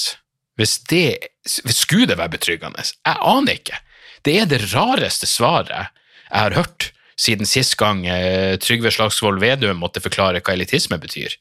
hvis 0.55 0.77
det, 0.87 1.17
Skulle 1.45 2.07
det 2.07 2.17
være 2.17 2.31
betryggende? 2.31 2.83
Jeg 3.05 3.17
aner 3.19 3.57
ikke. 3.57 3.79
Det 4.25 4.37
er 4.39 4.45
det 4.45 4.61
rareste 4.73 5.27
svaret 5.27 5.89
jeg 6.31 6.41
har 6.41 6.55
hørt 6.55 6.91
siden 7.17 7.45
sist 7.45 7.77
gang 7.77 8.05
eh, 8.07 8.57
Trygve 8.59 8.91
Slagsvold 8.91 9.39
Vedum 9.39 9.77
måtte 9.79 10.01
forklare 10.03 10.41
hva 10.41 10.55
elitisme 10.55 10.97
betyr. 10.99 11.35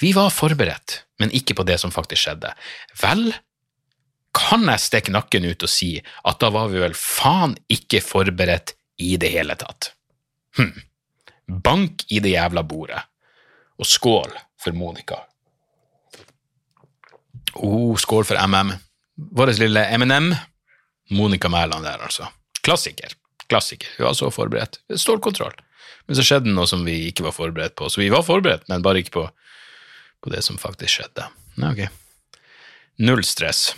Vi 0.00 0.12
var 0.16 0.30
forberedt, 0.32 1.02
men 1.18 1.32
ikke 1.36 1.56
på 1.58 1.66
det 1.68 1.78
som 1.82 1.92
faktisk 1.92 2.24
skjedde. 2.24 2.52
Vel, 3.02 3.32
kan 4.36 4.68
jeg 4.70 4.82
stikke 4.82 5.14
nakken 5.14 5.48
ut 5.48 5.66
og 5.66 5.72
si 5.72 5.96
at 5.98 6.38
da 6.42 6.52
var 6.54 6.70
vi 6.70 6.82
vel 6.82 6.94
faen 6.96 7.56
ikke 7.72 8.02
forberedt 8.04 8.76
i 9.02 9.16
det 9.20 9.32
hele 9.34 9.56
tatt. 9.58 9.92
Hm. 10.58 10.76
Bank 11.64 12.04
i 12.08 12.20
det 12.22 12.36
jævla 12.36 12.62
bordet. 12.62 13.00
Og 13.80 13.88
skål 13.88 14.32
for 14.60 14.76
Monica. 14.76 15.18
Oh, 17.54 17.96
skål 17.98 18.26
for 18.28 18.38
MM. 18.46 18.74
Vår 19.36 19.54
lille 19.58 19.82
M&M. 19.98 20.30
Monica 21.10 21.48
Mæland 21.48 21.84
der, 21.84 21.98
altså. 21.98 22.28
Klassiker. 22.62 23.16
Klassiker. 23.48 23.88
Hun 23.98 24.06
var 24.06 24.14
så 24.14 24.30
forberedt. 24.30 24.78
Stålkontroll. 24.94 25.56
Men 26.06 26.16
så 26.16 26.24
skjedde 26.26 26.52
noe 26.54 26.68
som 26.70 26.84
vi 26.86 26.96
ikke 27.08 27.24
var 27.26 27.34
forberedt 27.34 27.74
på. 27.78 27.88
Så 27.90 28.02
vi 28.02 28.10
var 28.12 28.22
forberedt, 28.26 28.68
men 28.70 28.84
bare 28.84 29.02
ikke 29.02 29.16
på, 29.16 29.24
på 30.20 30.32
det 30.32 30.42
som 30.46 30.58
faktisk 30.60 31.00
skjedde. 31.00 31.26
Nei, 31.60 31.72
ok. 31.72 32.36
Null 33.00 33.24
stress. 33.24 33.70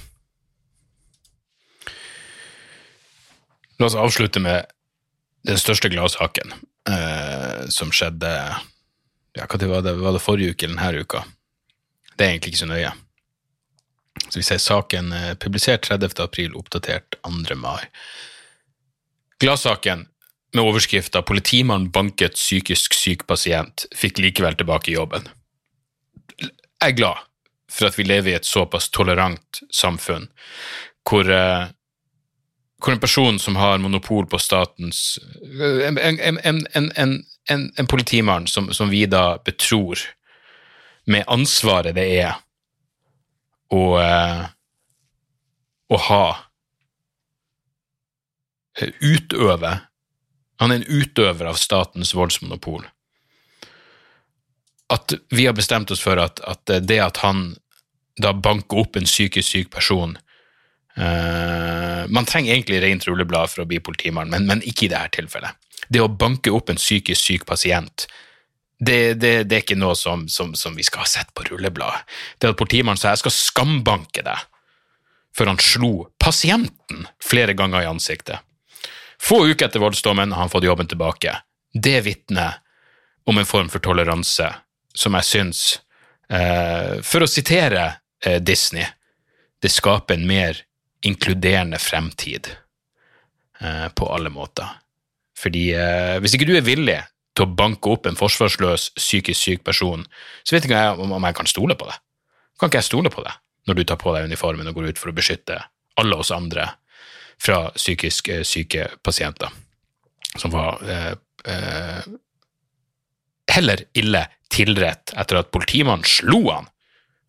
La 3.78 3.87
oss 3.87 3.98
avslutte 3.98 4.42
med 4.42 4.66
den 5.46 5.59
største 5.59 5.90
gladsaken 5.90 6.52
eh, 6.88 7.64
som 7.70 7.90
skjedde 7.94 8.31
ja, 9.33 9.46
hva 9.48 9.59
var 9.68 9.83
det, 9.83 9.94
var 9.98 10.14
det 10.14 10.22
forrige 10.22 10.52
uke 10.52 10.68
eller 10.68 10.76
denne 10.76 11.07
uka? 11.07 11.24
Det 12.16 12.24
er 12.24 12.35
egentlig 12.35 12.52
ikke 12.52 12.62
så 12.62 12.68
nøye. 12.70 12.92
Så 14.28 14.38
vi 14.38 14.44
ser 14.46 14.61
saken 14.61 15.12
eh, 15.16 15.35
publisert 15.40 15.87
30. 15.88 16.20
april, 16.20 16.57
oppdatert 16.59 17.16
2. 17.24 17.57
mai. 17.57 17.87
Gladsaken 19.42 20.07
med 20.52 20.62
overskrifta 20.62 21.22
'Politimann 21.22 21.88
banket 21.90 22.37
psykisk 22.37 22.94
syk 22.94 23.26
pasient, 23.26 23.87
fikk 23.96 24.20
likevel 24.20 24.55
tilbake 24.55 24.92
jobben'. 24.92 25.31
Er 26.83 26.97
glad 26.97 27.18
for 27.71 27.88
at 27.88 27.99
vi 27.99 28.05
lever 28.05 28.33
i 28.33 28.37
et 28.37 28.49
såpass 28.49 28.90
tolerant 28.92 29.62
samfunn, 29.73 30.27
hvor, 31.09 31.29
eh, 31.31 31.68
hvor 32.83 32.92
en 32.92 33.01
person 33.01 33.38
som 33.38 33.57
har 33.57 33.79
monopol 33.79 34.27
på 34.27 34.38
statens 34.38 35.18
En, 35.42 35.99
en, 35.99 36.92
en, 36.97 37.73
en 37.79 37.87
politimann 37.87 38.47
som, 38.47 38.73
som, 38.73 38.90
vi 38.90 39.07
da 39.07 39.38
betror 39.45 39.99
med 41.07 41.25
ansvaret 41.27 41.95
det 41.97 42.07
er 42.21 42.35
å, 43.73 43.85
eh, 43.99 44.42
å 45.88 46.03
ha 46.09 46.25
Utøve 49.03 49.71
Han 50.62 50.73
er 50.73 50.79
en 50.81 50.87
utøver 50.88 51.45
av 51.51 51.59
statens 51.61 52.14
voldsmonopol. 52.16 52.87
At 54.92 55.14
vi 55.33 55.46
har 55.48 55.57
bestemt 55.57 55.90
oss 55.90 56.02
for 56.05 56.20
at, 56.20 56.42
at 56.44 56.72
det 56.85 57.00
at 57.00 57.22
han 57.24 57.52
da 58.20 58.33
banker 58.37 58.83
opp 58.83 58.96
en 58.96 59.09
psykisk 59.09 59.48
syk 59.48 59.70
person 59.72 60.16
uh, 60.98 62.05
Man 62.09 62.28
trenger 62.28 62.52
egentlig 62.52 62.83
rent 62.83 63.07
rulleblad 63.09 63.50
for 63.50 63.64
å 63.64 63.68
bli 63.68 63.81
politimann, 63.81 64.31
men, 64.33 64.46
men, 64.48 64.61
ikke 64.68 64.87
i 64.87 64.92
dette 64.92 65.16
tilfellet. 65.16 65.57
Det 65.88 66.02
å 66.02 66.11
banke 66.11 66.52
opp 66.52 66.70
en 66.70 66.81
psykisk 66.81 67.20
syk 67.20 67.46
pasient, 67.48 68.07
det, 68.83 69.14
det, 69.22 69.33
det 69.48 69.57
er 69.57 69.64
ikke 69.64 69.78
noe 69.78 69.94
som, 69.98 70.26
som, 70.28 70.52
som, 70.59 70.74
vi 70.76 70.85
skal 70.87 71.05
ha 71.05 71.09
sett 71.09 71.31
på 71.35 71.46
rullebladet. 71.46 72.02
Det 72.38 72.50
at 72.50 72.59
politimannen 72.59 73.00
sa 73.00 73.12
jeg 73.12 73.22
skal 73.22 73.35
skambanke 73.37 74.24
deg, 74.26 74.48
før 75.33 75.52
han 75.52 75.62
slo 75.62 75.92
pasienten 76.20 77.07
flere 77.22 77.55
ganger 77.57 77.87
i 77.87 77.88
ansiktet. 77.88 78.42
Få 79.22 79.44
uker 79.46 79.68
etter 79.68 79.81
voldsdommen 79.81 80.35
har 80.35 80.44
han 80.44 80.52
fått 80.52 80.66
jobben 80.66 80.90
tilbake. 80.90 81.37
Det 81.72 82.00
vitner 82.05 82.59
om 83.31 83.38
en 83.38 83.48
form 83.48 83.70
for 83.70 83.81
toleranse 83.85 84.50
som 84.94 85.16
jeg 85.18 85.28
syns, 85.28 85.62
eh, 86.28 87.00
for 87.07 87.24
å 87.24 87.31
sitere 87.31 87.87
eh, 88.24 88.40
Disney, 88.42 88.87
det 89.62 89.70
skaper 89.70 90.18
en 90.18 90.26
mer 90.26 90.59
inkluderende 91.02 91.78
fremtid 91.78 92.50
eh, 93.61 93.88
på 93.94 94.09
alle 94.14 94.31
måter. 94.31 94.68
Fordi 95.38 95.70
eh, 95.74 96.18
hvis 96.22 96.37
ikke 96.37 96.48
du 96.48 96.57
er 96.57 96.66
villig 96.66 96.98
til 97.33 97.46
å 97.46 97.55
banke 97.57 97.90
opp 97.90 98.07
en 98.07 98.18
forsvarsløs, 98.18 98.90
psykisk 98.98 99.40
syk 99.40 99.64
person, 99.66 100.05
så 100.44 100.57
vet 100.57 100.68
ikke 100.68 100.83
jeg 100.83 101.00
om, 101.00 101.14
jeg 101.16 101.38
kan 101.38 101.50
stole 101.50 101.76
på 101.78 101.88
det. 101.88 101.96
Kan 102.61 102.70
ikke 102.70 102.83
jeg 102.83 102.90
stole 102.90 103.12
på 103.12 103.24
det 103.26 103.35
når 103.66 103.78
du 103.78 103.85
tar 103.87 103.98
på 104.00 104.12
deg 104.14 104.26
uniformen 104.26 104.68
og 104.68 104.78
går 104.78 104.90
ut 104.90 105.00
for 105.00 105.12
å 105.12 105.16
beskytte 105.16 105.61
alle 106.02 106.18
oss 106.18 106.33
andre 106.35 106.66
fra 107.42 107.64
psykisk 107.74 108.31
eh, 108.35 108.46
syke 108.46 108.90
pasienter, 109.02 109.50
som 110.38 110.52
var 110.55 110.83
heller 113.50 113.85
ille 113.98 114.26
tilrett 114.52 115.14
etter 115.18 115.40
at 115.40 115.50
politimannen 115.55 116.07
slo 116.07 116.44
han 116.50 116.68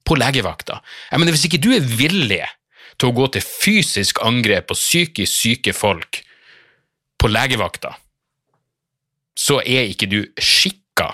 på 0.04 0.18
legevakta. 0.20 0.82
Jeg 1.12 1.20
mener, 1.20 1.36
Hvis 1.36 1.48
ikke 1.48 1.62
du 1.64 1.72
er 1.76 1.84
villig 1.84 2.44
til 2.98 3.10
å 3.10 3.16
gå 3.16 3.28
til 3.34 3.46
fysisk 3.46 4.20
angrep 4.24 4.68
på 4.70 4.78
psykisk 4.78 5.32
syke 5.32 5.74
folk 5.74 6.22
på 7.18 7.32
legevakta, 7.32 7.96
så 9.34 9.62
er 9.62 9.90
ikke 9.90 10.10
du 10.12 10.20
skikka 10.38 11.14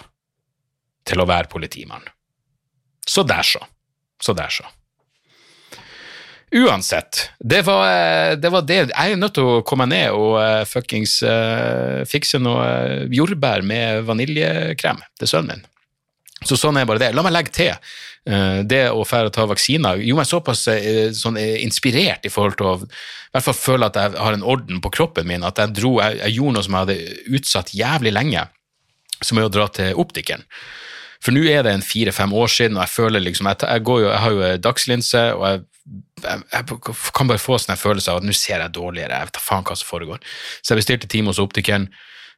til 1.08 1.22
å 1.22 1.28
være 1.30 1.50
politimann. 1.52 2.04
Så 3.08 3.24
der, 3.24 3.46
så. 3.46 3.62
Så 4.22 4.34
der, 4.38 4.52
så. 4.52 4.66
Uansett, 6.52 7.30
det 7.40 7.62
var, 7.62 7.84
eh, 7.86 8.36
det 8.38 8.50
var, 8.50 8.64
det 8.66 8.78
Jeg 8.90 9.12
er 9.12 9.20
nødt 9.22 9.36
til 9.38 9.46
å 9.46 9.62
komme 9.62 9.86
ned 9.86 10.16
og 10.18 10.40
uh, 10.42 10.66
fuckings 10.66 11.20
uh, 11.22 12.02
fikse 12.10 12.42
noe 12.42 12.64
uh, 12.66 13.04
jordbær 13.14 13.62
med 13.62 14.08
vaniljekrem 14.08 15.04
til 15.20 15.30
sønnen 15.30 15.60
min. 15.60 15.68
Så 16.48 16.58
sånn 16.58 16.80
er 16.80 16.88
bare 16.90 17.04
det. 17.04 17.12
La 17.14 17.22
meg 17.26 17.36
legge 17.36 17.54
til 17.54 17.70
uh, 17.76 18.66
det 18.66 18.88
å 18.90 19.06
fære 19.06 19.30
ta 19.36 19.46
vaksiner 19.46 20.02
gjorde 20.02 20.24
meg 20.24 20.32
såpass 20.32 20.66
sånn, 21.20 21.38
inspirert 21.38 22.26
i 22.26 22.34
forhold 22.34 22.58
til 22.58 22.72
å 22.72 22.76
i 23.30 23.36
hvert 23.36 23.46
fall 23.46 23.60
føle 23.60 23.86
at 23.86 23.98
jeg 24.00 24.18
har 24.18 24.34
en 24.34 24.46
orden 24.56 24.82
på 24.82 24.90
kroppen 24.96 25.28
min, 25.30 25.46
at 25.46 25.60
jeg, 25.62 25.76
dro, 25.78 26.00
jeg, 26.02 26.18
jeg 26.24 26.40
gjorde 26.40 26.56
noe 26.56 26.66
som 26.66 26.76
jeg 26.76 26.88
hadde 26.88 27.36
utsatt 27.38 27.74
jævlig 27.78 28.14
lenge, 28.16 28.48
som 29.22 29.38
er 29.38 29.46
å 29.46 29.52
dra 29.54 29.68
til 29.70 30.02
optikeren. 30.02 30.48
For 31.22 31.36
nå 31.36 31.44
er 31.52 31.62
det 31.68 31.76
en 31.76 31.86
fire-fem 31.86 32.34
år 32.34 32.50
siden, 32.50 32.80
og 32.80 32.88
jeg 32.88 32.96
føler 32.96 33.22
liksom 33.22 33.50
Jeg, 33.52 33.60
jeg, 33.62 33.84
jo, 33.86 34.00
jeg 34.08 34.22
har 34.24 34.34
jo 34.34 34.50
dagslinse, 34.64 35.24
og 35.36 35.46
jeg 35.46 35.62
jeg, 36.24 36.66
kan 37.16 37.30
bare 37.30 37.42
få 37.42 37.58
sånn 37.62 37.80
følelse 37.80 38.12
av 38.12 38.22
at 38.22 38.28
nå 38.28 38.36
ser 38.36 38.62
jeg 38.62 38.76
dårligere, 38.76 39.16
jeg 39.16 39.30
vet 39.30 39.38
da 39.38 39.44
faen 39.44 39.66
hva 39.68 39.78
som 39.78 39.90
foregår. 39.90 40.22
Så 40.62 40.74
jeg 40.74 40.82
bestilte 40.82 41.10
time 41.12 41.32
hos 41.32 41.42
optikeren, 41.42 41.88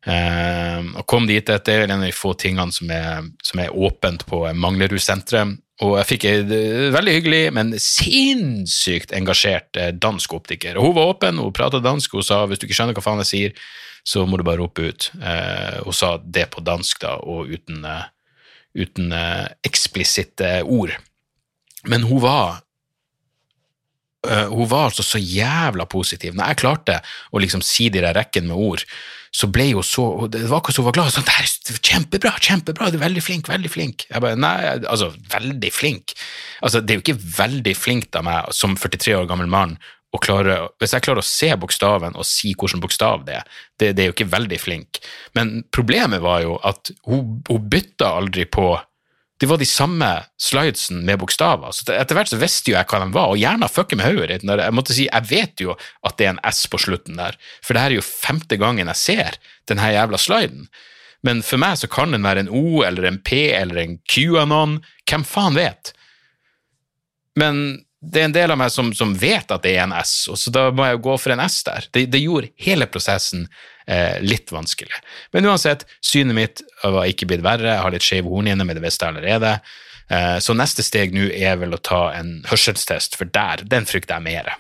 eh, 0.06 0.80
og 0.94 1.04
kom 1.10 1.28
dit 1.30 1.50
etter 1.50 1.86
en 1.86 1.98
av 1.98 2.06
de 2.06 2.14
få 2.16 2.34
tingene 2.40 2.74
som 2.76 2.94
er, 2.94 3.28
som 3.46 3.64
er 3.64 3.76
åpent 3.76 4.26
på 4.30 4.46
Manglerudsenteret. 4.54 5.60
Og 5.82 5.96
jeg 5.98 6.10
fikk 6.12 6.26
en 6.30 6.52
veldig 6.94 7.14
hyggelig, 7.16 7.44
men 7.58 7.74
sinnssykt 7.82 9.16
engasjert 9.18 9.78
eh, 9.82 9.94
dansk 9.98 10.38
optiker. 10.38 10.78
Og 10.78 10.92
hun 10.92 10.98
var 11.00 11.14
åpen, 11.16 11.42
hun 11.42 11.56
prata 11.58 11.82
dansk, 11.82 12.20
hun 12.20 12.26
sa 12.26 12.44
hvis 12.46 12.62
du 12.62 12.68
ikke 12.68 12.78
skjønner 12.78 12.98
hva 12.98 13.06
faen 13.06 13.24
jeg 13.26 13.32
sier, 13.32 13.70
så 14.06 14.26
må 14.26 14.38
du 14.38 14.46
bare 14.46 14.62
rope 14.62 14.86
ut. 14.86 15.12
Eh, 15.18 15.82
hun 15.82 15.98
sa 15.98 16.16
det 16.22 16.48
på 16.54 16.62
dansk, 16.66 17.02
da, 17.02 17.18
og 17.22 17.50
uten, 17.50 17.86
uh, 17.86 18.06
uten 18.78 19.14
eksplisitte 19.66 20.62
ord. 20.64 20.94
Men 21.90 22.06
hun 22.06 22.22
var 22.24 22.62
hun 24.22 24.68
var 24.70 24.92
altså 24.92 25.06
så 25.06 25.18
jævla 25.18 25.88
positiv. 25.90 26.36
Når 26.38 26.52
jeg 26.52 26.62
klarte 26.62 27.00
å 27.34 27.42
liksom 27.42 27.64
si 27.66 27.90
de 27.90 28.04
der 28.04 28.14
rekken 28.18 28.46
med 28.50 28.60
ord, 28.60 28.86
så 29.32 29.48
ble 29.48 29.70
hun 29.72 29.86
så 29.86 30.28
Det 30.28 30.44
var 30.50 30.60
akkurat 30.60 30.76
som 30.76 30.84
hun 30.84 30.90
var 30.92 30.98
glad. 30.98 31.14
Sånn, 31.16 31.26
det 31.28 31.38
er 31.40 31.80
kjempebra, 31.88 32.34
kjempebra, 32.44 32.92
du 32.92 33.00
er 33.00 33.06
veldig 33.06 33.24
flink, 33.24 33.50
veldig 33.50 33.72
flink. 33.72 34.06
Jeg 34.10 34.24
bare, 34.24 34.38
nei, 34.40 34.58
altså, 34.82 35.12
veldig 35.32 35.72
flink. 35.74 36.14
Altså, 36.62 36.84
det 36.84 36.94
er 36.94 37.00
jo 37.00 37.06
ikke 37.06 37.24
veldig 37.40 37.76
flinkt 37.78 38.20
av 38.20 38.28
meg 38.28 38.52
som 38.56 38.76
43 38.78 39.16
år 39.22 39.32
gammel 39.32 39.50
mann 39.52 39.80
å 40.12 40.20
klare 40.20 40.58
Hvis 40.82 40.92
jeg 40.92 41.06
klarer 41.06 41.24
å 41.24 41.28
se 41.28 41.48
bokstaven 41.56 42.18
og 42.20 42.28
si 42.28 42.52
hvilken 42.52 42.82
bokstav 42.84 43.22
det 43.28 43.38
er, 43.40 43.60
det, 43.80 43.94
det 43.96 44.04
er 44.04 44.10
jo 44.10 44.16
ikke 44.18 44.34
veldig 44.34 44.60
flink. 44.60 45.00
Men 45.38 45.62
problemet 45.72 46.20
var 46.24 46.44
jo 46.44 46.58
at 46.68 46.92
hun, 47.08 47.38
hun 47.48 47.70
bytta 47.72 48.12
aldri 48.20 48.44
på 48.52 48.74
det 49.42 49.48
var 49.50 49.58
de 49.58 49.66
samme 49.66 50.08
slidesen 50.38 51.00
med 51.06 51.18
bokstaver. 51.18 51.74
Så 51.74 51.88
etter 51.96 52.14
hvert 52.14 52.30
så 52.30 52.38
visste 52.38 52.70
jo 52.70 52.76
jeg 52.76 52.86
hva 52.92 53.00
de 53.02 53.08
var, 53.16 53.32
og 53.34 53.40
gjerne 53.42 53.70
fucker 53.74 53.98
med 53.98 54.12
hodet 54.12 54.28
ditt. 54.36 54.44
Jeg 54.46 54.76
måtte 54.78 54.94
si, 54.94 55.08
jeg 55.08 55.30
vet 55.32 55.64
jo 55.66 55.74
at 56.06 56.20
det 56.20 56.28
er 56.28 56.36
en 56.36 56.44
S 56.46 56.68
på 56.70 56.78
slutten 56.84 57.18
der, 57.18 57.40
for 57.66 57.74
det 57.74 57.82
her 57.82 57.96
er 57.96 57.98
jo 57.98 58.06
femte 58.06 58.60
gangen 58.62 58.92
jeg 58.94 59.02
ser 59.02 59.40
denne 59.72 59.90
jævla 59.96 60.20
sliden. 60.22 60.68
Men 61.26 61.42
for 61.46 61.62
meg 61.62 61.80
så 61.82 61.90
kan 61.90 62.14
den 62.14 62.26
være 62.26 62.46
en 62.46 62.54
O 62.54 62.84
eller 62.86 63.10
en 63.10 63.18
P 63.26 63.48
eller 63.58 63.82
en 63.82 63.98
QAnon, 64.14 64.78
hvem 65.10 65.26
faen 65.26 65.58
vet? 65.58 65.96
Men 67.42 67.82
det 68.02 68.22
er 68.22 68.30
en 68.30 68.38
del 68.38 68.54
av 68.54 68.62
meg 68.62 68.70
som, 68.74 68.94
som, 68.98 69.18
vet 69.18 69.50
at 69.54 69.66
det 69.66 69.74
er 69.74 69.88
en 69.88 69.98
S, 69.98 70.28
og 70.30 70.38
så 70.38 70.54
da 70.54 70.70
må 70.74 70.86
jeg 70.86 70.98
jo 71.00 71.06
gå 71.10 71.18
for 71.22 71.34
en 71.34 71.44
S 71.46 71.64
der. 71.66 71.90
Det, 71.94 72.08
det 72.14 72.22
gjorde 72.22 72.54
hele 72.62 72.86
prosessen 72.90 73.48
eh, 73.88 74.18
litt 74.24 74.52
vanskelig. 74.52 75.02
Men 75.34 75.48
uansett, 75.52 75.86
synet 76.04 76.38
mitt 76.38 76.66
var 76.84 77.08
ikke 77.10 77.30
blitt 77.30 77.46
verre, 77.46 77.76
jeg 77.76 77.86
har 77.86 77.96
litt 77.96 78.06
skeive 78.06 78.32
hornhinner, 78.32 78.68
men 78.68 78.78
det 78.78 78.86
visste 78.86 79.08
jeg 79.08 79.16
allerede. 79.16 79.54
Eh, 80.12 80.38
så 80.44 80.56
neste 80.58 80.84
steg 80.86 81.16
nå 81.16 81.30
er 81.32 81.62
vel 81.62 81.78
å 81.78 81.82
ta 81.82 82.10
en 82.18 82.42
hørselstest, 82.50 83.16
for 83.20 83.32
der, 83.32 83.64
den 83.68 83.88
frykter 83.90 84.20
jeg 84.20 84.28
mer. 84.28 84.52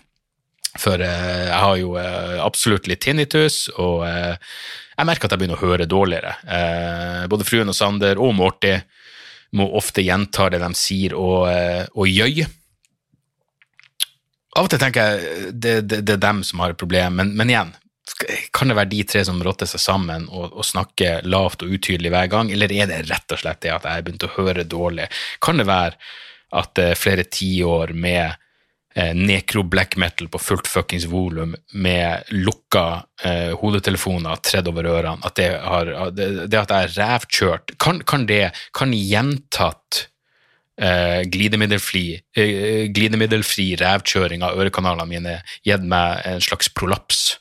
For 0.79 1.01
eh, 1.03 1.47
jeg 1.49 1.59
har 1.65 1.75
jo 1.81 1.97
eh, 1.99 2.37
absolutt 2.43 2.87
litt 2.87 3.03
tinnitus, 3.03 3.65
og 3.75 4.05
eh, 4.07 4.37
jeg 4.95 5.09
merker 5.09 5.27
at 5.27 5.35
jeg 5.35 5.41
begynner 5.41 5.59
å 5.59 5.65
høre 5.65 5.89
dårligere. 5.89 6.37
Eh, 6.47 7.27
både 7.31 7.47
fruen 7.47 7.71
og 7.71 7.75
Sander 7.75 8.21
og 8.21 8.35
Morty 8.37 8.77
må 9.57 9.67
ofte 9.75 10.03
gjenta 10.05 10.47
det 10.53 10.61
de 10.61 10.71
sier, 10.79 11.17
og, 11.19 11.43
og 11.99 12.07
gjøy. 12.07 12.45
Av 14.55 14.63
og 14.63 14.71
til 14.71 14.79
tenker 14.79 15.09
jeg 15.09 15.51
det, 15.51 15.73
det, 15.91 15.99
det 16.07 16.13
er 16.15 16.21
dem 16.23 16.39
som 16.47 16.63
har 16.63 16.71
et 16.71 16.79
problem, 16.79 17.17
men, 17.19 17.33
men 17.35 17.51
igjen, 17.51 17.73
Kan 18.53 18.71
det 18.71 18.77
være 18.77 18.91
de 18.91 19.01
tre 19.07 19.21
som 19.25 19.39
rotter 19.45 19.69
seg 19.69 19.81
sammen 19.81 20.27
og, 20.29 20.51
og 20.57 20.65
snakker 20.65 21.25
lavt 21.29 21.63
og 21.65 21.73
utydelig 21.77 22.11
hver 22.13 22.29
gang, 22.31 22.51
eller 22.53 22.73
er 22.73 22.89
det 22.89 23.03
rett 23.09 23.33
og 23.33 23.41
slett 23.41 23.61
det 23.63 23.73
at 23.73 23.85
jeg 23.85 23.97
har 23.97 24.05
begynt 24.05 24.25
å 24.27 24.35
høre 24.35 24.65
dårlig? 24.67 25.07
Kan 25.43 25.61
det 25.61 25.67
være 25.69 25.97
at 26.57 26.81
er 26.81 26.99
flere 26.99 27.23
tiår 27.31 27.93
med 27.95 28.33
eh, 28.95 29.13
nekro-black 29.15 29.95
metal 30.01 30.27
på 30.31 30.41
fullt 30.41 30.67
fuckings 30.67 31.05
volum, 31.11 31.55
med 31.73 32.31
lukka 32.35 32.85
eh, 33.23 33.53
hodetelefoner 33.61 34.41
tredd 34.43 34.69
over 34.71 34.89
ørene, 34.91 35.21
at 35.27 35.37
det, 35.39 35.51
har, 35.63 35.93
det, 36.15 36.31
det 36.51 36.61
at 36.61 36.73
jeg 36.73 36.89
er 36.89 36.95
rævkjørt, 36.97 37.75
kan, 37.79 38.01
kan 38.03 38.27
det 38.29 38.43
kan 38.77 38.93
gjentatt 38.97 40.07
eh, 40.81 41.21
glidemiddelfri, 41.31 42.05
eh, 42.35 42.89
glidemiddelfri 42.91 43.71
rævkjøring 43.81 44.43
av 44.47 44.59
ørekanalene 44.59 45.09
mine 45.09 45.37
gitt 45.67 45.87
meg 45.87 46.25
en 46.27 46.43
slags 46.43 46.71
prolaps 46.75 47.40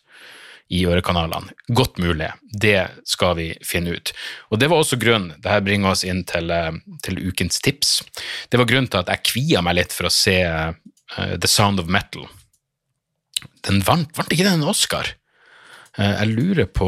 i 0.71 0.85
ørekanalene. 0.87 1.51
Godt 1.75 1.99
mulig. 1.99 2.29
Det 2.63 2.87
skal 3.09 3.35
vi 3.37 3.49
finne 3.67 3.97
ut. 3.97 4.13
Og 4.51 4.61
det 4.63 4.69
var 4.71 4.79
også 4.79 4.99
grunnen, 5.03 5.35
Dette 5.43 5.65
bringer 5.67 5.91
oss 5.91 6.05
inn 6.07 6.23
til, 6.25 6.51
eh, 6.51 6.79
til 7.03 7.19
ukens 7.19 7.59
tips, 7.61 8.03
det 8.51 8.59
var 8.61 8.69
grunnen 8.71 8.91
til 8.91 9.03
at 9.03 9.11
jeg 9.11 9.27
kvia 9.33 9.63
meg 9.67 9.81
litt 9.81 9.93
for 9.93 10.07
å 10.07 10.15
se 10.15 10.37
uh, 10.47 10.73
The 11.17 11.51
Sound 11.51 11.83
of 11.83 11.91
Metal. 11.91 12.29
Den 13.67 13.83
vant, 13.83 14.15
vant 14.17 14.31
ikke 14.31 14.47
den 14.47 14.63
en 14.63 14.71
Oscar? 14.71 15.11
Uh, 15.99 16.15
jeg 16.21 16.37
lurer 16.37 16.71
på 16.71 16.87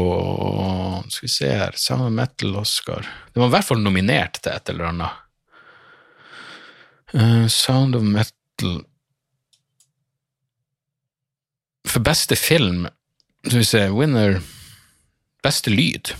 Skal 1.11 1.27
vi 1.27 1.33
se 1.33 1.51
her 1.51 1.75
Sound 1.75 2.07
of 2.07 2.15
Metal 2.15 2.55
Oscar. 2.55 3.03
Den 3.33 3.43
var 3.43 3.51
i 3.51 3.55
hvert 3.57 3.67
fall 3.67 3.83
nominert 3.83 4.39
til 4.39 4.55
et 4.55 4.71
eller 4.71 4.93
annet. 4.93 5.21
Uh, 7.11 7.47
Sound 7.51 7.99
of 7.99 8.07
Metal 8.07 8.79
For 11.83 11.99
beste 11.99 12.39
film 12.39 12.87
Skal 13.43 13.59
vi 13.59 13.65
se 13.67 13.81
Winner 13.91 14.37
Beste 15.43 15.71
lyd 15.73 16.13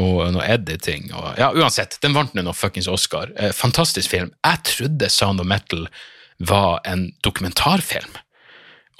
og 0.00 0.22
noe 0.32 0.44
editing 0.48 1.10
og 1.12 1.36
Ja, 1.36 1.50
uansett, 1.52 1.98
den 2.02 2.14
vant 2.16 2.32
nå 2.34 2.42
noe 2.46 2.56
fuckings 2.56 2.88
Oscar. 2.88 3.28
Eh, 3.36 3.52
fantastisk 3.52 4.08
film. 4.10 4.30
Jeg 4.40 4.62
trodde 4.64 5.10
Sound 5.12 5.42
of 5.42 5.46
Metal 5.46 5.84
var 6.40 6.80
en 6.88 7.10
dokumentarfilm. 7.22 8.16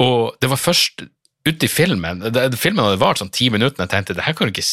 Og 0.04 0.36
det 0.44 0.50
var 0.52 0.60
først 0.60 1.06
ute 1.48 1.66
i 1.66 1.70
filmen 1.70 2.20
det, 2.22 2.44
Filmen 2.60 2.84
hadde 2.84 3.00
vart 3.02 3.18
sånn 3.18 3.32
ti 3.34 3.48
minutter, 3.50 3.80
og 3.80 3.86
jeg 3.86 3.92
tenkte 3.94 4.16
det 4.18 4.26
her 4.26 4.36
kan 4.38 4.52
ikke 4.52 4.64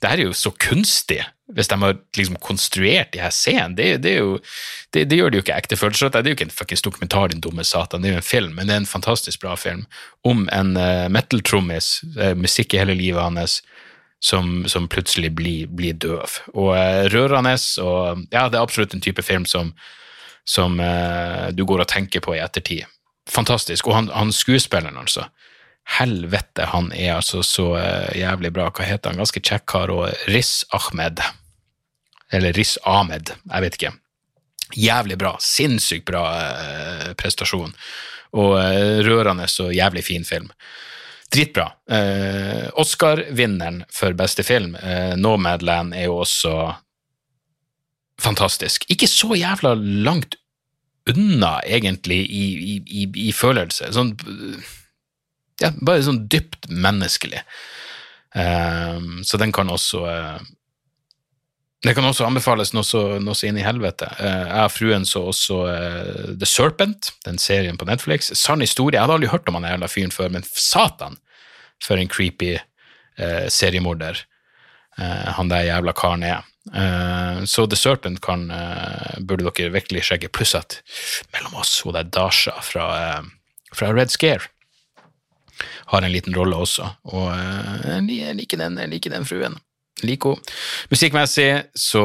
det 0.00 0.08
her 0.08 0.20
er 0.22 0.30
jo 0.30 0.36
så 0.36 0.50
kunstig, 0.56 1.18
hvis 1.52 1.68
de 1.68 1.76
har 1.82 1.98
liksom 2.16 2.38
konstruert 2.40 3.10
de 3.12 3.20
her 3.20 3.32
scenene. 3.34 3.76
Det, 3.76 3.88
det, 4.00 4.14
det, 4.96 5.02
det 5.10 5.18
gjør 5.18 5.32
det 5.32 5.40
jo 5.40 5.44
ikke 5.44 5.58
ekte 5.60 5.76
følelser. 5.76 6.08
Det 6.08 6.22
er 6.22 6.32
jo 6.32 6.38
ikke 6.38 6.46
en 6.48 6.54
fuckings 6.56 6.84
dokumentar, 6.86 7.28
din 7.28 7.42
dumme 7.44 7.66
satan. 7.68 8.00
Det 8.00 8.08
er 8.08 8.16
jo 8.16 8.20
en 8.22 8.24
film, 8.30 8.54
men 8.56 8.70
det 8.70 8.78
er 8.78 8.80
en 8.80 8.88
fantastisk 8.88 9.42
bra 9.42 9.58
film 9.60 9.84
om 10.24 10.46
en 10.56 10.72
uh, 10.78 11.10
metal-trommis, 11.12 11.90
uh, 12.16 12.32
musikk 12.32 12.72
i 12.72 12.80
hele 12.80 12.96
livet 12.96 13.20
hans, 13.20 13.58
som, 14.24 14.62
som 14.68 14.88
plutselig 14.88 15.34
blir, 15.36 15.68
blir 15.68 16.00
døv. 16.00 16.38
Og 16.54 16.72
uh, 16.72 17.04
rørende, 17.12 17.58
og 17.84 18.24
ja, 18.32 18.46
det 18.48 18.56
er 18.56 18.62
absolutt 18.62 18.96
en 18.96 19.04
type 19.04 19.24
film 19.26 19.44
som, 19.44 19.74
som 20.48 20.80
uh, 20.80 21.52
du 21.52 21.66
går 21.68 21.84
og 21.84 21.92
tenker 21.92 22.24
på 22.24 22.38
i 22.38 22.40
ettertid. 22.40 22.88
Fantastisk. 23.28 23.84
Og 23.84 23.98
han, 23.98 24.08
han 24.16 24.32
skuespilleren, 24.32 24.96
altså. 24.96 25.28
Helvete, 25.88 26.68
han 26.70 26.92
er 26.92 27.16
altså 27.16 27.42
så 27.46 27.72
eh, 27.80 28.20
jævlig 28.20 28.52
bra. 28.54 28.68
Hva 28.70 28.86
heter 28.86 29.10
han? 29.10 29.20
Ganske 29.20 29.42
kjekk 29.42 29.66
kar. 29.70 29.92
Og 29.94 30.10
Riz 30.30 30.62
Ahmed. 30.76 31.22
Eller 32.32 32.54
Riz 32.54 32.76
Ahmed, 32.86 33.32
jeg 33.34 33.64
vet 33.64 33.78
ikke. 33.78 33.92
Jævlig 34.78 35.18
bra. 35.18 35.34
Sinnssykt 35.42 36.06
bra 36.10 36.24
eh, 36.38 37.08
prestasjon. 37.18 37.74
Og 38.38 38.54
eh, 38.60 39.00
rørende 39.06 39.48
og 39.64 39.74
jævlig 39.74 40.04
fin 40.06 40.26
film. 40.28 40.52
Dritbra. 41.30 41.68
Oscar-vinneren 42.82 43.84
for 43.94 44.16
beste 44.18 44.42
film, 44.42 44.72
Nomadland, 45.14 45.92
er 45.94 46.08
jo 46.08 46.16
også 46.24 46.54
fantastisk. 48.18 48.82
Ikke 48.90 49.06
så 49.06 49.36
jævla 49.38 49.76
langt 49.78 50.34
unna, 51.06 51.60
egentlig, 51.62 52.18
i, 52.26 52.42
i, 52.72 52.74
i, 53.04 53.04
i 53.28 53.30
følelse. 53.30 53.92
Sånn 53.94 54.16
ja, 55.60 55.70
bare 55.84 56.02
sånn 56.04 56.24
dypt 56.30 56.68
menneskelig. 56.70 57.42
Um, 58.34 59.20
så 59.26 59.40
den 59.42 59.50
kan 59.50 59.66
også 59.66 60.04
uh, 60.06 60.36
Det 61.82 61.96
kan 61.96 62.04
også 62.06 62.28
anbefales 62.28 62.70
noe 62.76 62.86
så, 62.86 63.00
noe 63.18 63.34
så 63.34 63.48
inn 63.48 63.58
i 63.58 63.64
helvete. 63.64 64.06
Uh, 64.20 64.44
jeg 64.44 64.66
og 64.66 64.74
fruen 64.74 65.06
så 65.08 65.24
også 65.32 65.56
uh, 65.66 66.26
The 66.38 66.46
Serpent, 66.46 67.10
den 67.26 67.40
serien 67.42 67.80
på 67.80 67.88
Netflix. 67.88 68.30
Sann 68.38 68.62
historie. 68.62 68.98
Jeg 68.98 69.06
hadde 69.06 69.16
aldri 69.18 69.32
hørt 69.32 69.48
om 69.50 69.58
han 69.58 69.66
jævla 69.66 69.88
fyren 69.90 70.14
før, 70.14 70.30
men 70.36 70.46
satan, 70.46 71.18
for 71.82 71.98
en 71.98 72.10
creepy 72.10 72.58
seriemorder 73.52 74.22
han 74.96 75.50
der 75.50 75.66
jævla 75.66 75.92
karen 75.92 76.22
er. 76.24 76.46
så 77.44 77.66
The 77.68 77.76
Serpent 77.76 78.22
kan, 78.24 78.46
burde 79.28 79.44
dere 79.44 79.72
virkelig 79.74 80.06
sjekke. 80.08 80.30
Pluss 80.32 80.54
at 80.56 80.78
mellom 81.34 81.58
oss, 81.60 81.74
hun 81.84 81.98
der 81.98 82.08
Dasha 82.08 82.54
fra, 82.64 82.86
fra 83.76 83.90
Red 83.92 84.14
Scare 84.14 84.48
har 85.92 86.06
en 86.06 86.12
liten 86.12 86.36
rolle 86.36 86.58
også, 86.60 86.86
og 87.12 87.28
uh, 87.32 87.98
jeg 88.10 88.36
liker 88.38 88.60
den, 88.60 88.78
jeg 88.82 88.92
liker 88.94 89.14
den 89.16 89.28
fruen. 89.28 89.58
Liker 90.06 90.38
henne. 90.38 90.56
Musikkmessig 90.92 91.50
så 91.76 92.04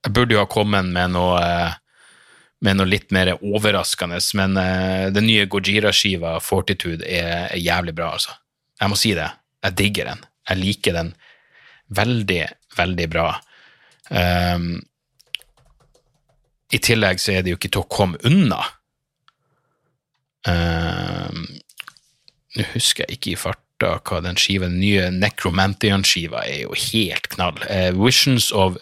jeg 0.00 0.14
burde 0.16 0.36
jo 0.36 0.40
ha 0.40 0.48
kommet 0.48 0.88
med 0.88 1.12
noe, 1.12 1.40
uh, 1.40 1.74
med 2.64 2.78
noe 2.78 2.88
litt 2.88 3.10
mer 3.12 3.34
overraskende, 3.36 4.20
men 4.38 4.56
uh, 4.56 5.08
den 5.12 5.28
nye 5.28 5.48
Gojira-skiva, 5.50 6.38
Fortitude, 6.44 7.04
er, 7.04 7.52
jævlig 7.60 7.96
bra, 7.96 8.14
altså. 8.16 8.36
Jeg 8.80 8.88
må 8.88 8.96
si 8.96 9.12
det. 9.16 9.28
Jeg 9.66 9.76
digger 9.76 10.08
den. 10.08 10.22
Jeg 10.48 10.60
liker 10.62 10.96
den 10.96 11.12
veldig, 11.96 12.44
veldig 12.76 13.08
bra. 13.12 13.28
Um, 14.10 14.78
I 16.72 16.80
tillegg 16.82 17.20
så 17.20 17.34
er 17.34 17.44
det 17.44 17.52
jo 17.52 17.58
ikke 17.58 17.72
til 17.74 17.84
å 17.84 17.90
komme 17.90 18.20
unna. 18.26 18.62
Um, 20.48 21.44
nå 22.58 22.64
husker 22.74 23.06
jeg 23.06 23.14
ikke 23.18 23.32
i 23.34 23.38
farta 23.38 23.90
hva 24.04 24.20
den 24.24 24.38
skiva, 24.40 24.66
den 24.68 24.80
nye 24.82 25.10
Necromantian-skiva 25.14 26.40
er 26.44 26.60
jo 26.66 26.72
helt 26.90 27.26
knall. 27.32 27.58
Eh, 27.70 27.90
Visions 27.96 28.46
of 28.52 28.76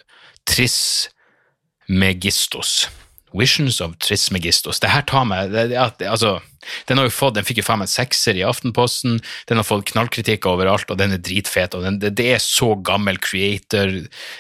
Trismegistos. 0.49 2.89
Visions 3.37 3.83
of 3.85 3.93
Trismegistos. 4.01 4.81
Det 4.81 4.89
her 4.89 5.05
tar 5.09 5.25
meg 5.29 5.51
det, 5.53 5.69
det, 5.71 6.07
altså, 6.09 6.41
Den 6.89 6.99
har 6.99 7.05
jo 7.07 7.11
fått, 7.13 7.35
den 7.37 7.45
fikk 7.47 7.59
jo 7.61 7.67
faen 7.67 7.79
meg 7.83 7.91
sekser 7.93 8.35
i 8.37 8.45
Aftenposten, 8.45 9.21
den 9.49 9.59
har 9.61 9.67
fått 9.69 9.91
knallkritikk 9.93 10.47
overalt, 10.49 10.91
og 10.91 10.99
den 11.01 11.13
er 11.15 11.21
dritfet. 11.23 11.75
og 11.77 11.83
den, 11.85 11.99
det, 12.03 12.11
det, 12.19 12.29
er 12.35 12.41
så 12.43 12.75
gammel 12.75 13.19
creator. 13.21 13.89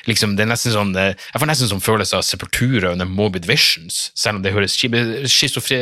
liksom, 0.08 0.36
det 0.36 0.42
er 0.44 0.52
nesten 0.52 0.72
sånn, 0.74 0.94
Jeg 0.96 1.38
får 1.38 1.50
nesten 1.52 1.70
sånn 1.70 1.84
følelse 1.84 2.16
av 2.18 2.24
Sepultura 2.26 2.92
under 2.96 3.06
Morbid 3.06 3.46
Visions, 3.48 3.94
selv 4.14 4.36
om 4.38 4.42
det 4.42 4.54
høres 4.56 4.76
schizofri... 4.76 5.78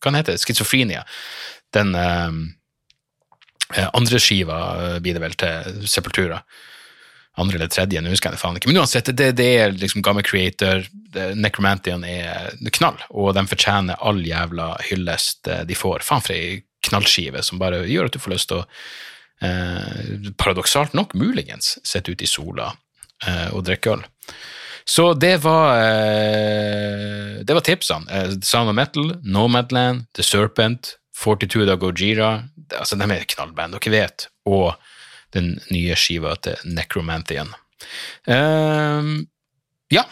Hva 0.00 0.10
heter 0.16 0.32
det? 0.32 0.42
Schizofrenia 0.42 1.02
den 1.76 1.94
eh, 1.98 3.88
andre 3.92 4.20
skiva 4.20 4.58
blir 5.00 5.16
det 5.16 5.22
vel 5.22 5.36
til 5.38 5.82
Sepultura. 5.88 6.42
Andre 7.40 7.56
eller 7.56 7.70
tredje, 7.72 8.00
nå 8.04 8.10
husker 8.12 8.28
jeg 8.28 8.36
det 8.36 8.42
faen 8.42 8.58
ikke. 8.58 8.68
Men 8.68 8.82
uansett, 8.82 9.08
det, 9.16 9.30
det 9.38 9.46
er 9.56 9.72
liksom 9.72 10.04
gammel 10.04 10.24
creator. 10.26 10.84
Necromantian 11.32 12.04
er 12.04 12.52
knall, 12.76 12.98
og 13.08 13.32
de 13.38 13.46
fortjener 13.48 13.96
all 14.04 14.20
jævla 14.26 14.74
hyllest 14.90 15.48
de 15.68 15.78
får. 15.78 16.04
Faen 16.04 16.24
for 16.24 16.36
ei 16.36 16.60
knallskive 16.86 17.42
som 17.46 17.60
bare 17.62 17.84
gjør 17.88 18.10
at 18.10 18.16
du 18.16 18.22
får 18.22 18.34
lyst 18.34 18.50
til 18.50 18.62
å, 18.62 18.66
eh, 19.46 20.32
paradoksalt 20.40 20.96
nok, 20.98 21.14
muligens, 21.18 21.76
sitte 21.86 22.12
ute 22.12 22.26
i 22.26 22.30
sola 22.30 22.72
eh, 23.26 23.48
og 23.54 23.64
drikke 23.68 23.96
øl. 23.96 24.04
Så 24.84 25.12
det 25.14 25.36
var 25.44 25.78
eh, 25.78 27.42
det 27.46 27.54
var 27.54 27.66
tipsene. 27.66 28.08
Eh, 28.10 28.34
Sound 28.42 28.72
of 28.72 28.76
Metal, 28.78 29.14
Nomadland, 29.22 30.08
The 30.16 30.26
Serpent, 30.26 30.96
Fortitude 31.12 31.74
av 31.74 31.82
Gojira, 31.82 32.32
altså 32.78 32.96
de 32.96 33.08
er 33.12 33.28
knallband, 33.28 33.76
dere 33.76 33.92
vet, 33.92 34.26
og 34.48 34.72
den 35.36 35.54
nye 35.72 35.96
skiva 35.98 36.34
til 36.40 36.58
Necromanthian. 36.68 37.52
Uh, 38.28 39.24
ja, 39.92 40.04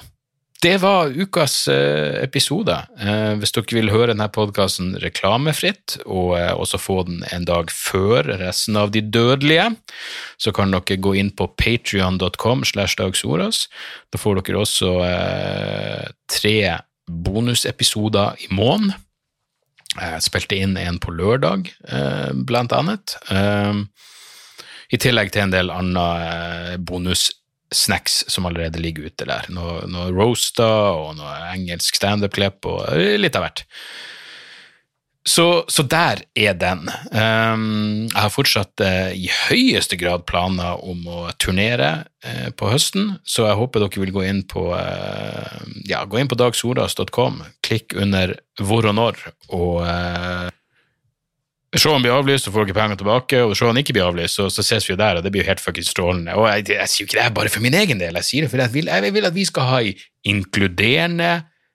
det 0.61 0.75
var 0.83 1.13
ukas 1.15 1.63
uh, 1.73 2.21
episode. 2.21 2.75
Uh, 3.01 3.33
hvis 3.41 3.55
dere 3.57 3.79
vil 3.79 3.93
høre 3.93 4.13
denne 4.13 4.29
podkasten 4.33 4.93
reklamefritt, 5.01 6.01
og 6.05 6.35
også 6.37 6.81
få 6.81 7.01
den 7.09 7.25
en 7.33 7.47
dag 7.49 7.73
før 7.73 8.29
resten 8.43 8.77
av 8.81 8.93
De 8.93 9.01
dødelige, 9.01 9.71
så 10.41 10.53
kan 10.57 10.75
dere 10.77 11.01
gå 11.01 11.15
inn 11.21 11.33
på 11.33 11.49
patrion.com. 11.57 12.67
Da 12.77 14.21
får 14.21 14.43
dere 14.43 14.65
også 14.65 14.97
tre 16.31 16.59
bonusepisoder 17.11 18.45
i 18.45 18.53
måneden. 18.55 18.99
Jeg 19.97 20.23
spilte 20.23 20.59
inn 20.59 20.77
en 20.79 21.01
på 21.03 21.11
lørdag, 21.11 21.67
blant 22.47 22.73
annet. 22.77 23.17
I 24.91 24.99
tillegg 25.03 25.33
til 25.35 25.45
en 25.45 25.55
del 25.55 25.73
andre 25.75 26.77
bonussnacks 26.87 28.21
som 28.31 28.47
allerede 28.47 28.83
ligger 28.83 29.11
ute 29.11 29.27
der. 29.27 29.51
Noe, 29.55 29.83
noe 29.91 30.13
roaster 30.15 30.95
og 30.95 31.17
noe 31.19 31.35
engelsk 31.51 31.99
standup-klipp 31.99 32.71
og 32.71 32.87
litt 33.19 33.39
av 33.39 33.49
hvert. 33.49 33.65
Så, 35.29 35.65
så 35.69 35.83
der 35.85 36.23
er 36.33 36.55
den. 36.57 36.87
Um, 37.13 38.07
jeg 38.09 38.17
har 38.17 38.33
fortsatt 38.33 38.81
uh, 38.81 39.11
i 39.13 39.29
høyeste 39.29 39.99
grad 40.01 40.25
planer 40.29 40.81
om 40.81 41.03
å 41.05 41.27
turnere 41.37 41.91
uh, 42.25 42.49
på 42.57 42.71
høsten, 42.73 43.19
så 43.29 43.45
jeg 43.51 43.59
håper 43.61 43.85
dere 43.85 44.05
vil 44.07 44.15
gå 44.15 44.25
inn 44.25 44.41
på, 44.49 44.71
uh, 44.73 45.61
ja, 45.89 46.07
gå 46.09 46.23
inn 46.23 46.31
på 46.31 46.41
dagsordas.com, 46.41 47.43
klikk 47.67 47.93
under 48.01 48.39
hvor 48.65 48.89
og 48.89 48.97
når, 48.97 49.21
og 49.53 49.85
Se 51.79 51.87
om 51.87 52.03
blir 52.03 52.11
avlyst, 52.11 52.49
så 52.49 52.51
får 52.51 52.65
dere 52.67 52.75
pengene 52.75 52.99
tilbake, 52.99 53.45
og 53.47 53.53
se 53.55 53.63
om 53.63 53.71
han 53.71 53.79
ikke 53.79 53.95
blir 53.95 54.09
avlyst, 54.09 54.41
så, 54.41 54.49
så 54.51 54.65
ses 54.67 54.89
vi 54.89 54.91
jo 54.91 54.99
der, 54.99 55.21
og 55.21 55.23
det 55.23 55.31
blir 55.31 55.45
jo 55.45 55.51
helt 55.53 55.63
fuckings 55.63 55.93
strålende. 55.93 56.35
Og 56.35 56.49
jeg, 56.49 56.65
jeg, 56.73 56.91
sier 56.91 57.05
jo 57.05 57.07
ikke 57.07 57.19
det 57.21 57.35
bare 57.37 57.53
for 57.55 57.63
min 57.63 57.77
egen 57.79 58.01
del, 58.01 58.19
jeg 58.19 58.27
sier 58.27 58.43
det 58.43 58.51
fordi 58.51 58.65
jeg 58.65 58.75
vil, 58.75 58.91
jeg 58.91 59.15
vil 59.15 59.29
at 59.29 59.37
vi 59.37 59.45
skal 59.47 59.69
ha 59.69 59.79
ei 59.85 59.93
inkluderende 60.27 61.31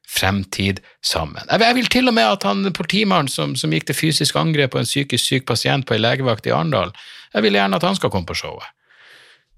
fremtid 0.10 0.82
sammen. 1.04 1.44
Jeg 1.50 1.76
vil, 1.76 1.90
til 1.92 2.08
og 2.12 2.16
med 2.18 2.30
at 2.38 2.46
han 2.48 2.66
politimannen 2.74 3.32
som, 3.32 3.56
som, 3.60 3.74
gikk 3.74 3.88
til 3.90 3.98
fysisk 3.98 4.38
angrep 4.40 4.74
på 4.76 4.82
en 4.82 4.90
psykisk 4.90 5.26
syk 5.26 5.48
pasient 5.50 5.88
på 5.88 5.98
ei 5.98 6.02
legevakt 6.02 6.48
i 6.48 6.54
Arendal, 6.56 6.94
jeg 7.34 7.46
vil 7.46 7.58
gjerne 7.58 7.80
at 7.80 7.88
han 7.88 7.98
skal 7.98 8.14
komme 8.14 8.30
på 8.30 8.38
showet. 8.38 8.68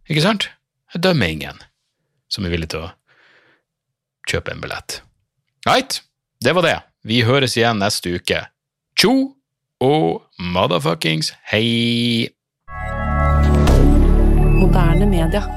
Ikke 0.07 0.23
sant? 0.23 0.49
Jeg 0.93 1.03
dømmer 1.03 1.31
ingen 1.31 1.63
som 2.31 2.45
er 2.47 2.53
villig 2.55 2.71
til 2.71 2.87
å 2.87 2.91
kjøpe 4.27 4.55
en 4.55 4.63
billett. 4.63 5.01
Right, 5.67 6.01
det 6.43 6.55
var 6.55 6.65
det. 6.65 6.77
Vi 7.07 7.23
høres 7.27 7.57
igjen 7.59 7.83
neste 7.83 8.17
uke. 8.19 8.45
Tjo! 8.97 9.37
og 9.79 10.23
motherfuckings 10.39 11.33
hei! 11.51 12.29
Moderne 14.57 15.05
media. 15.05 15.56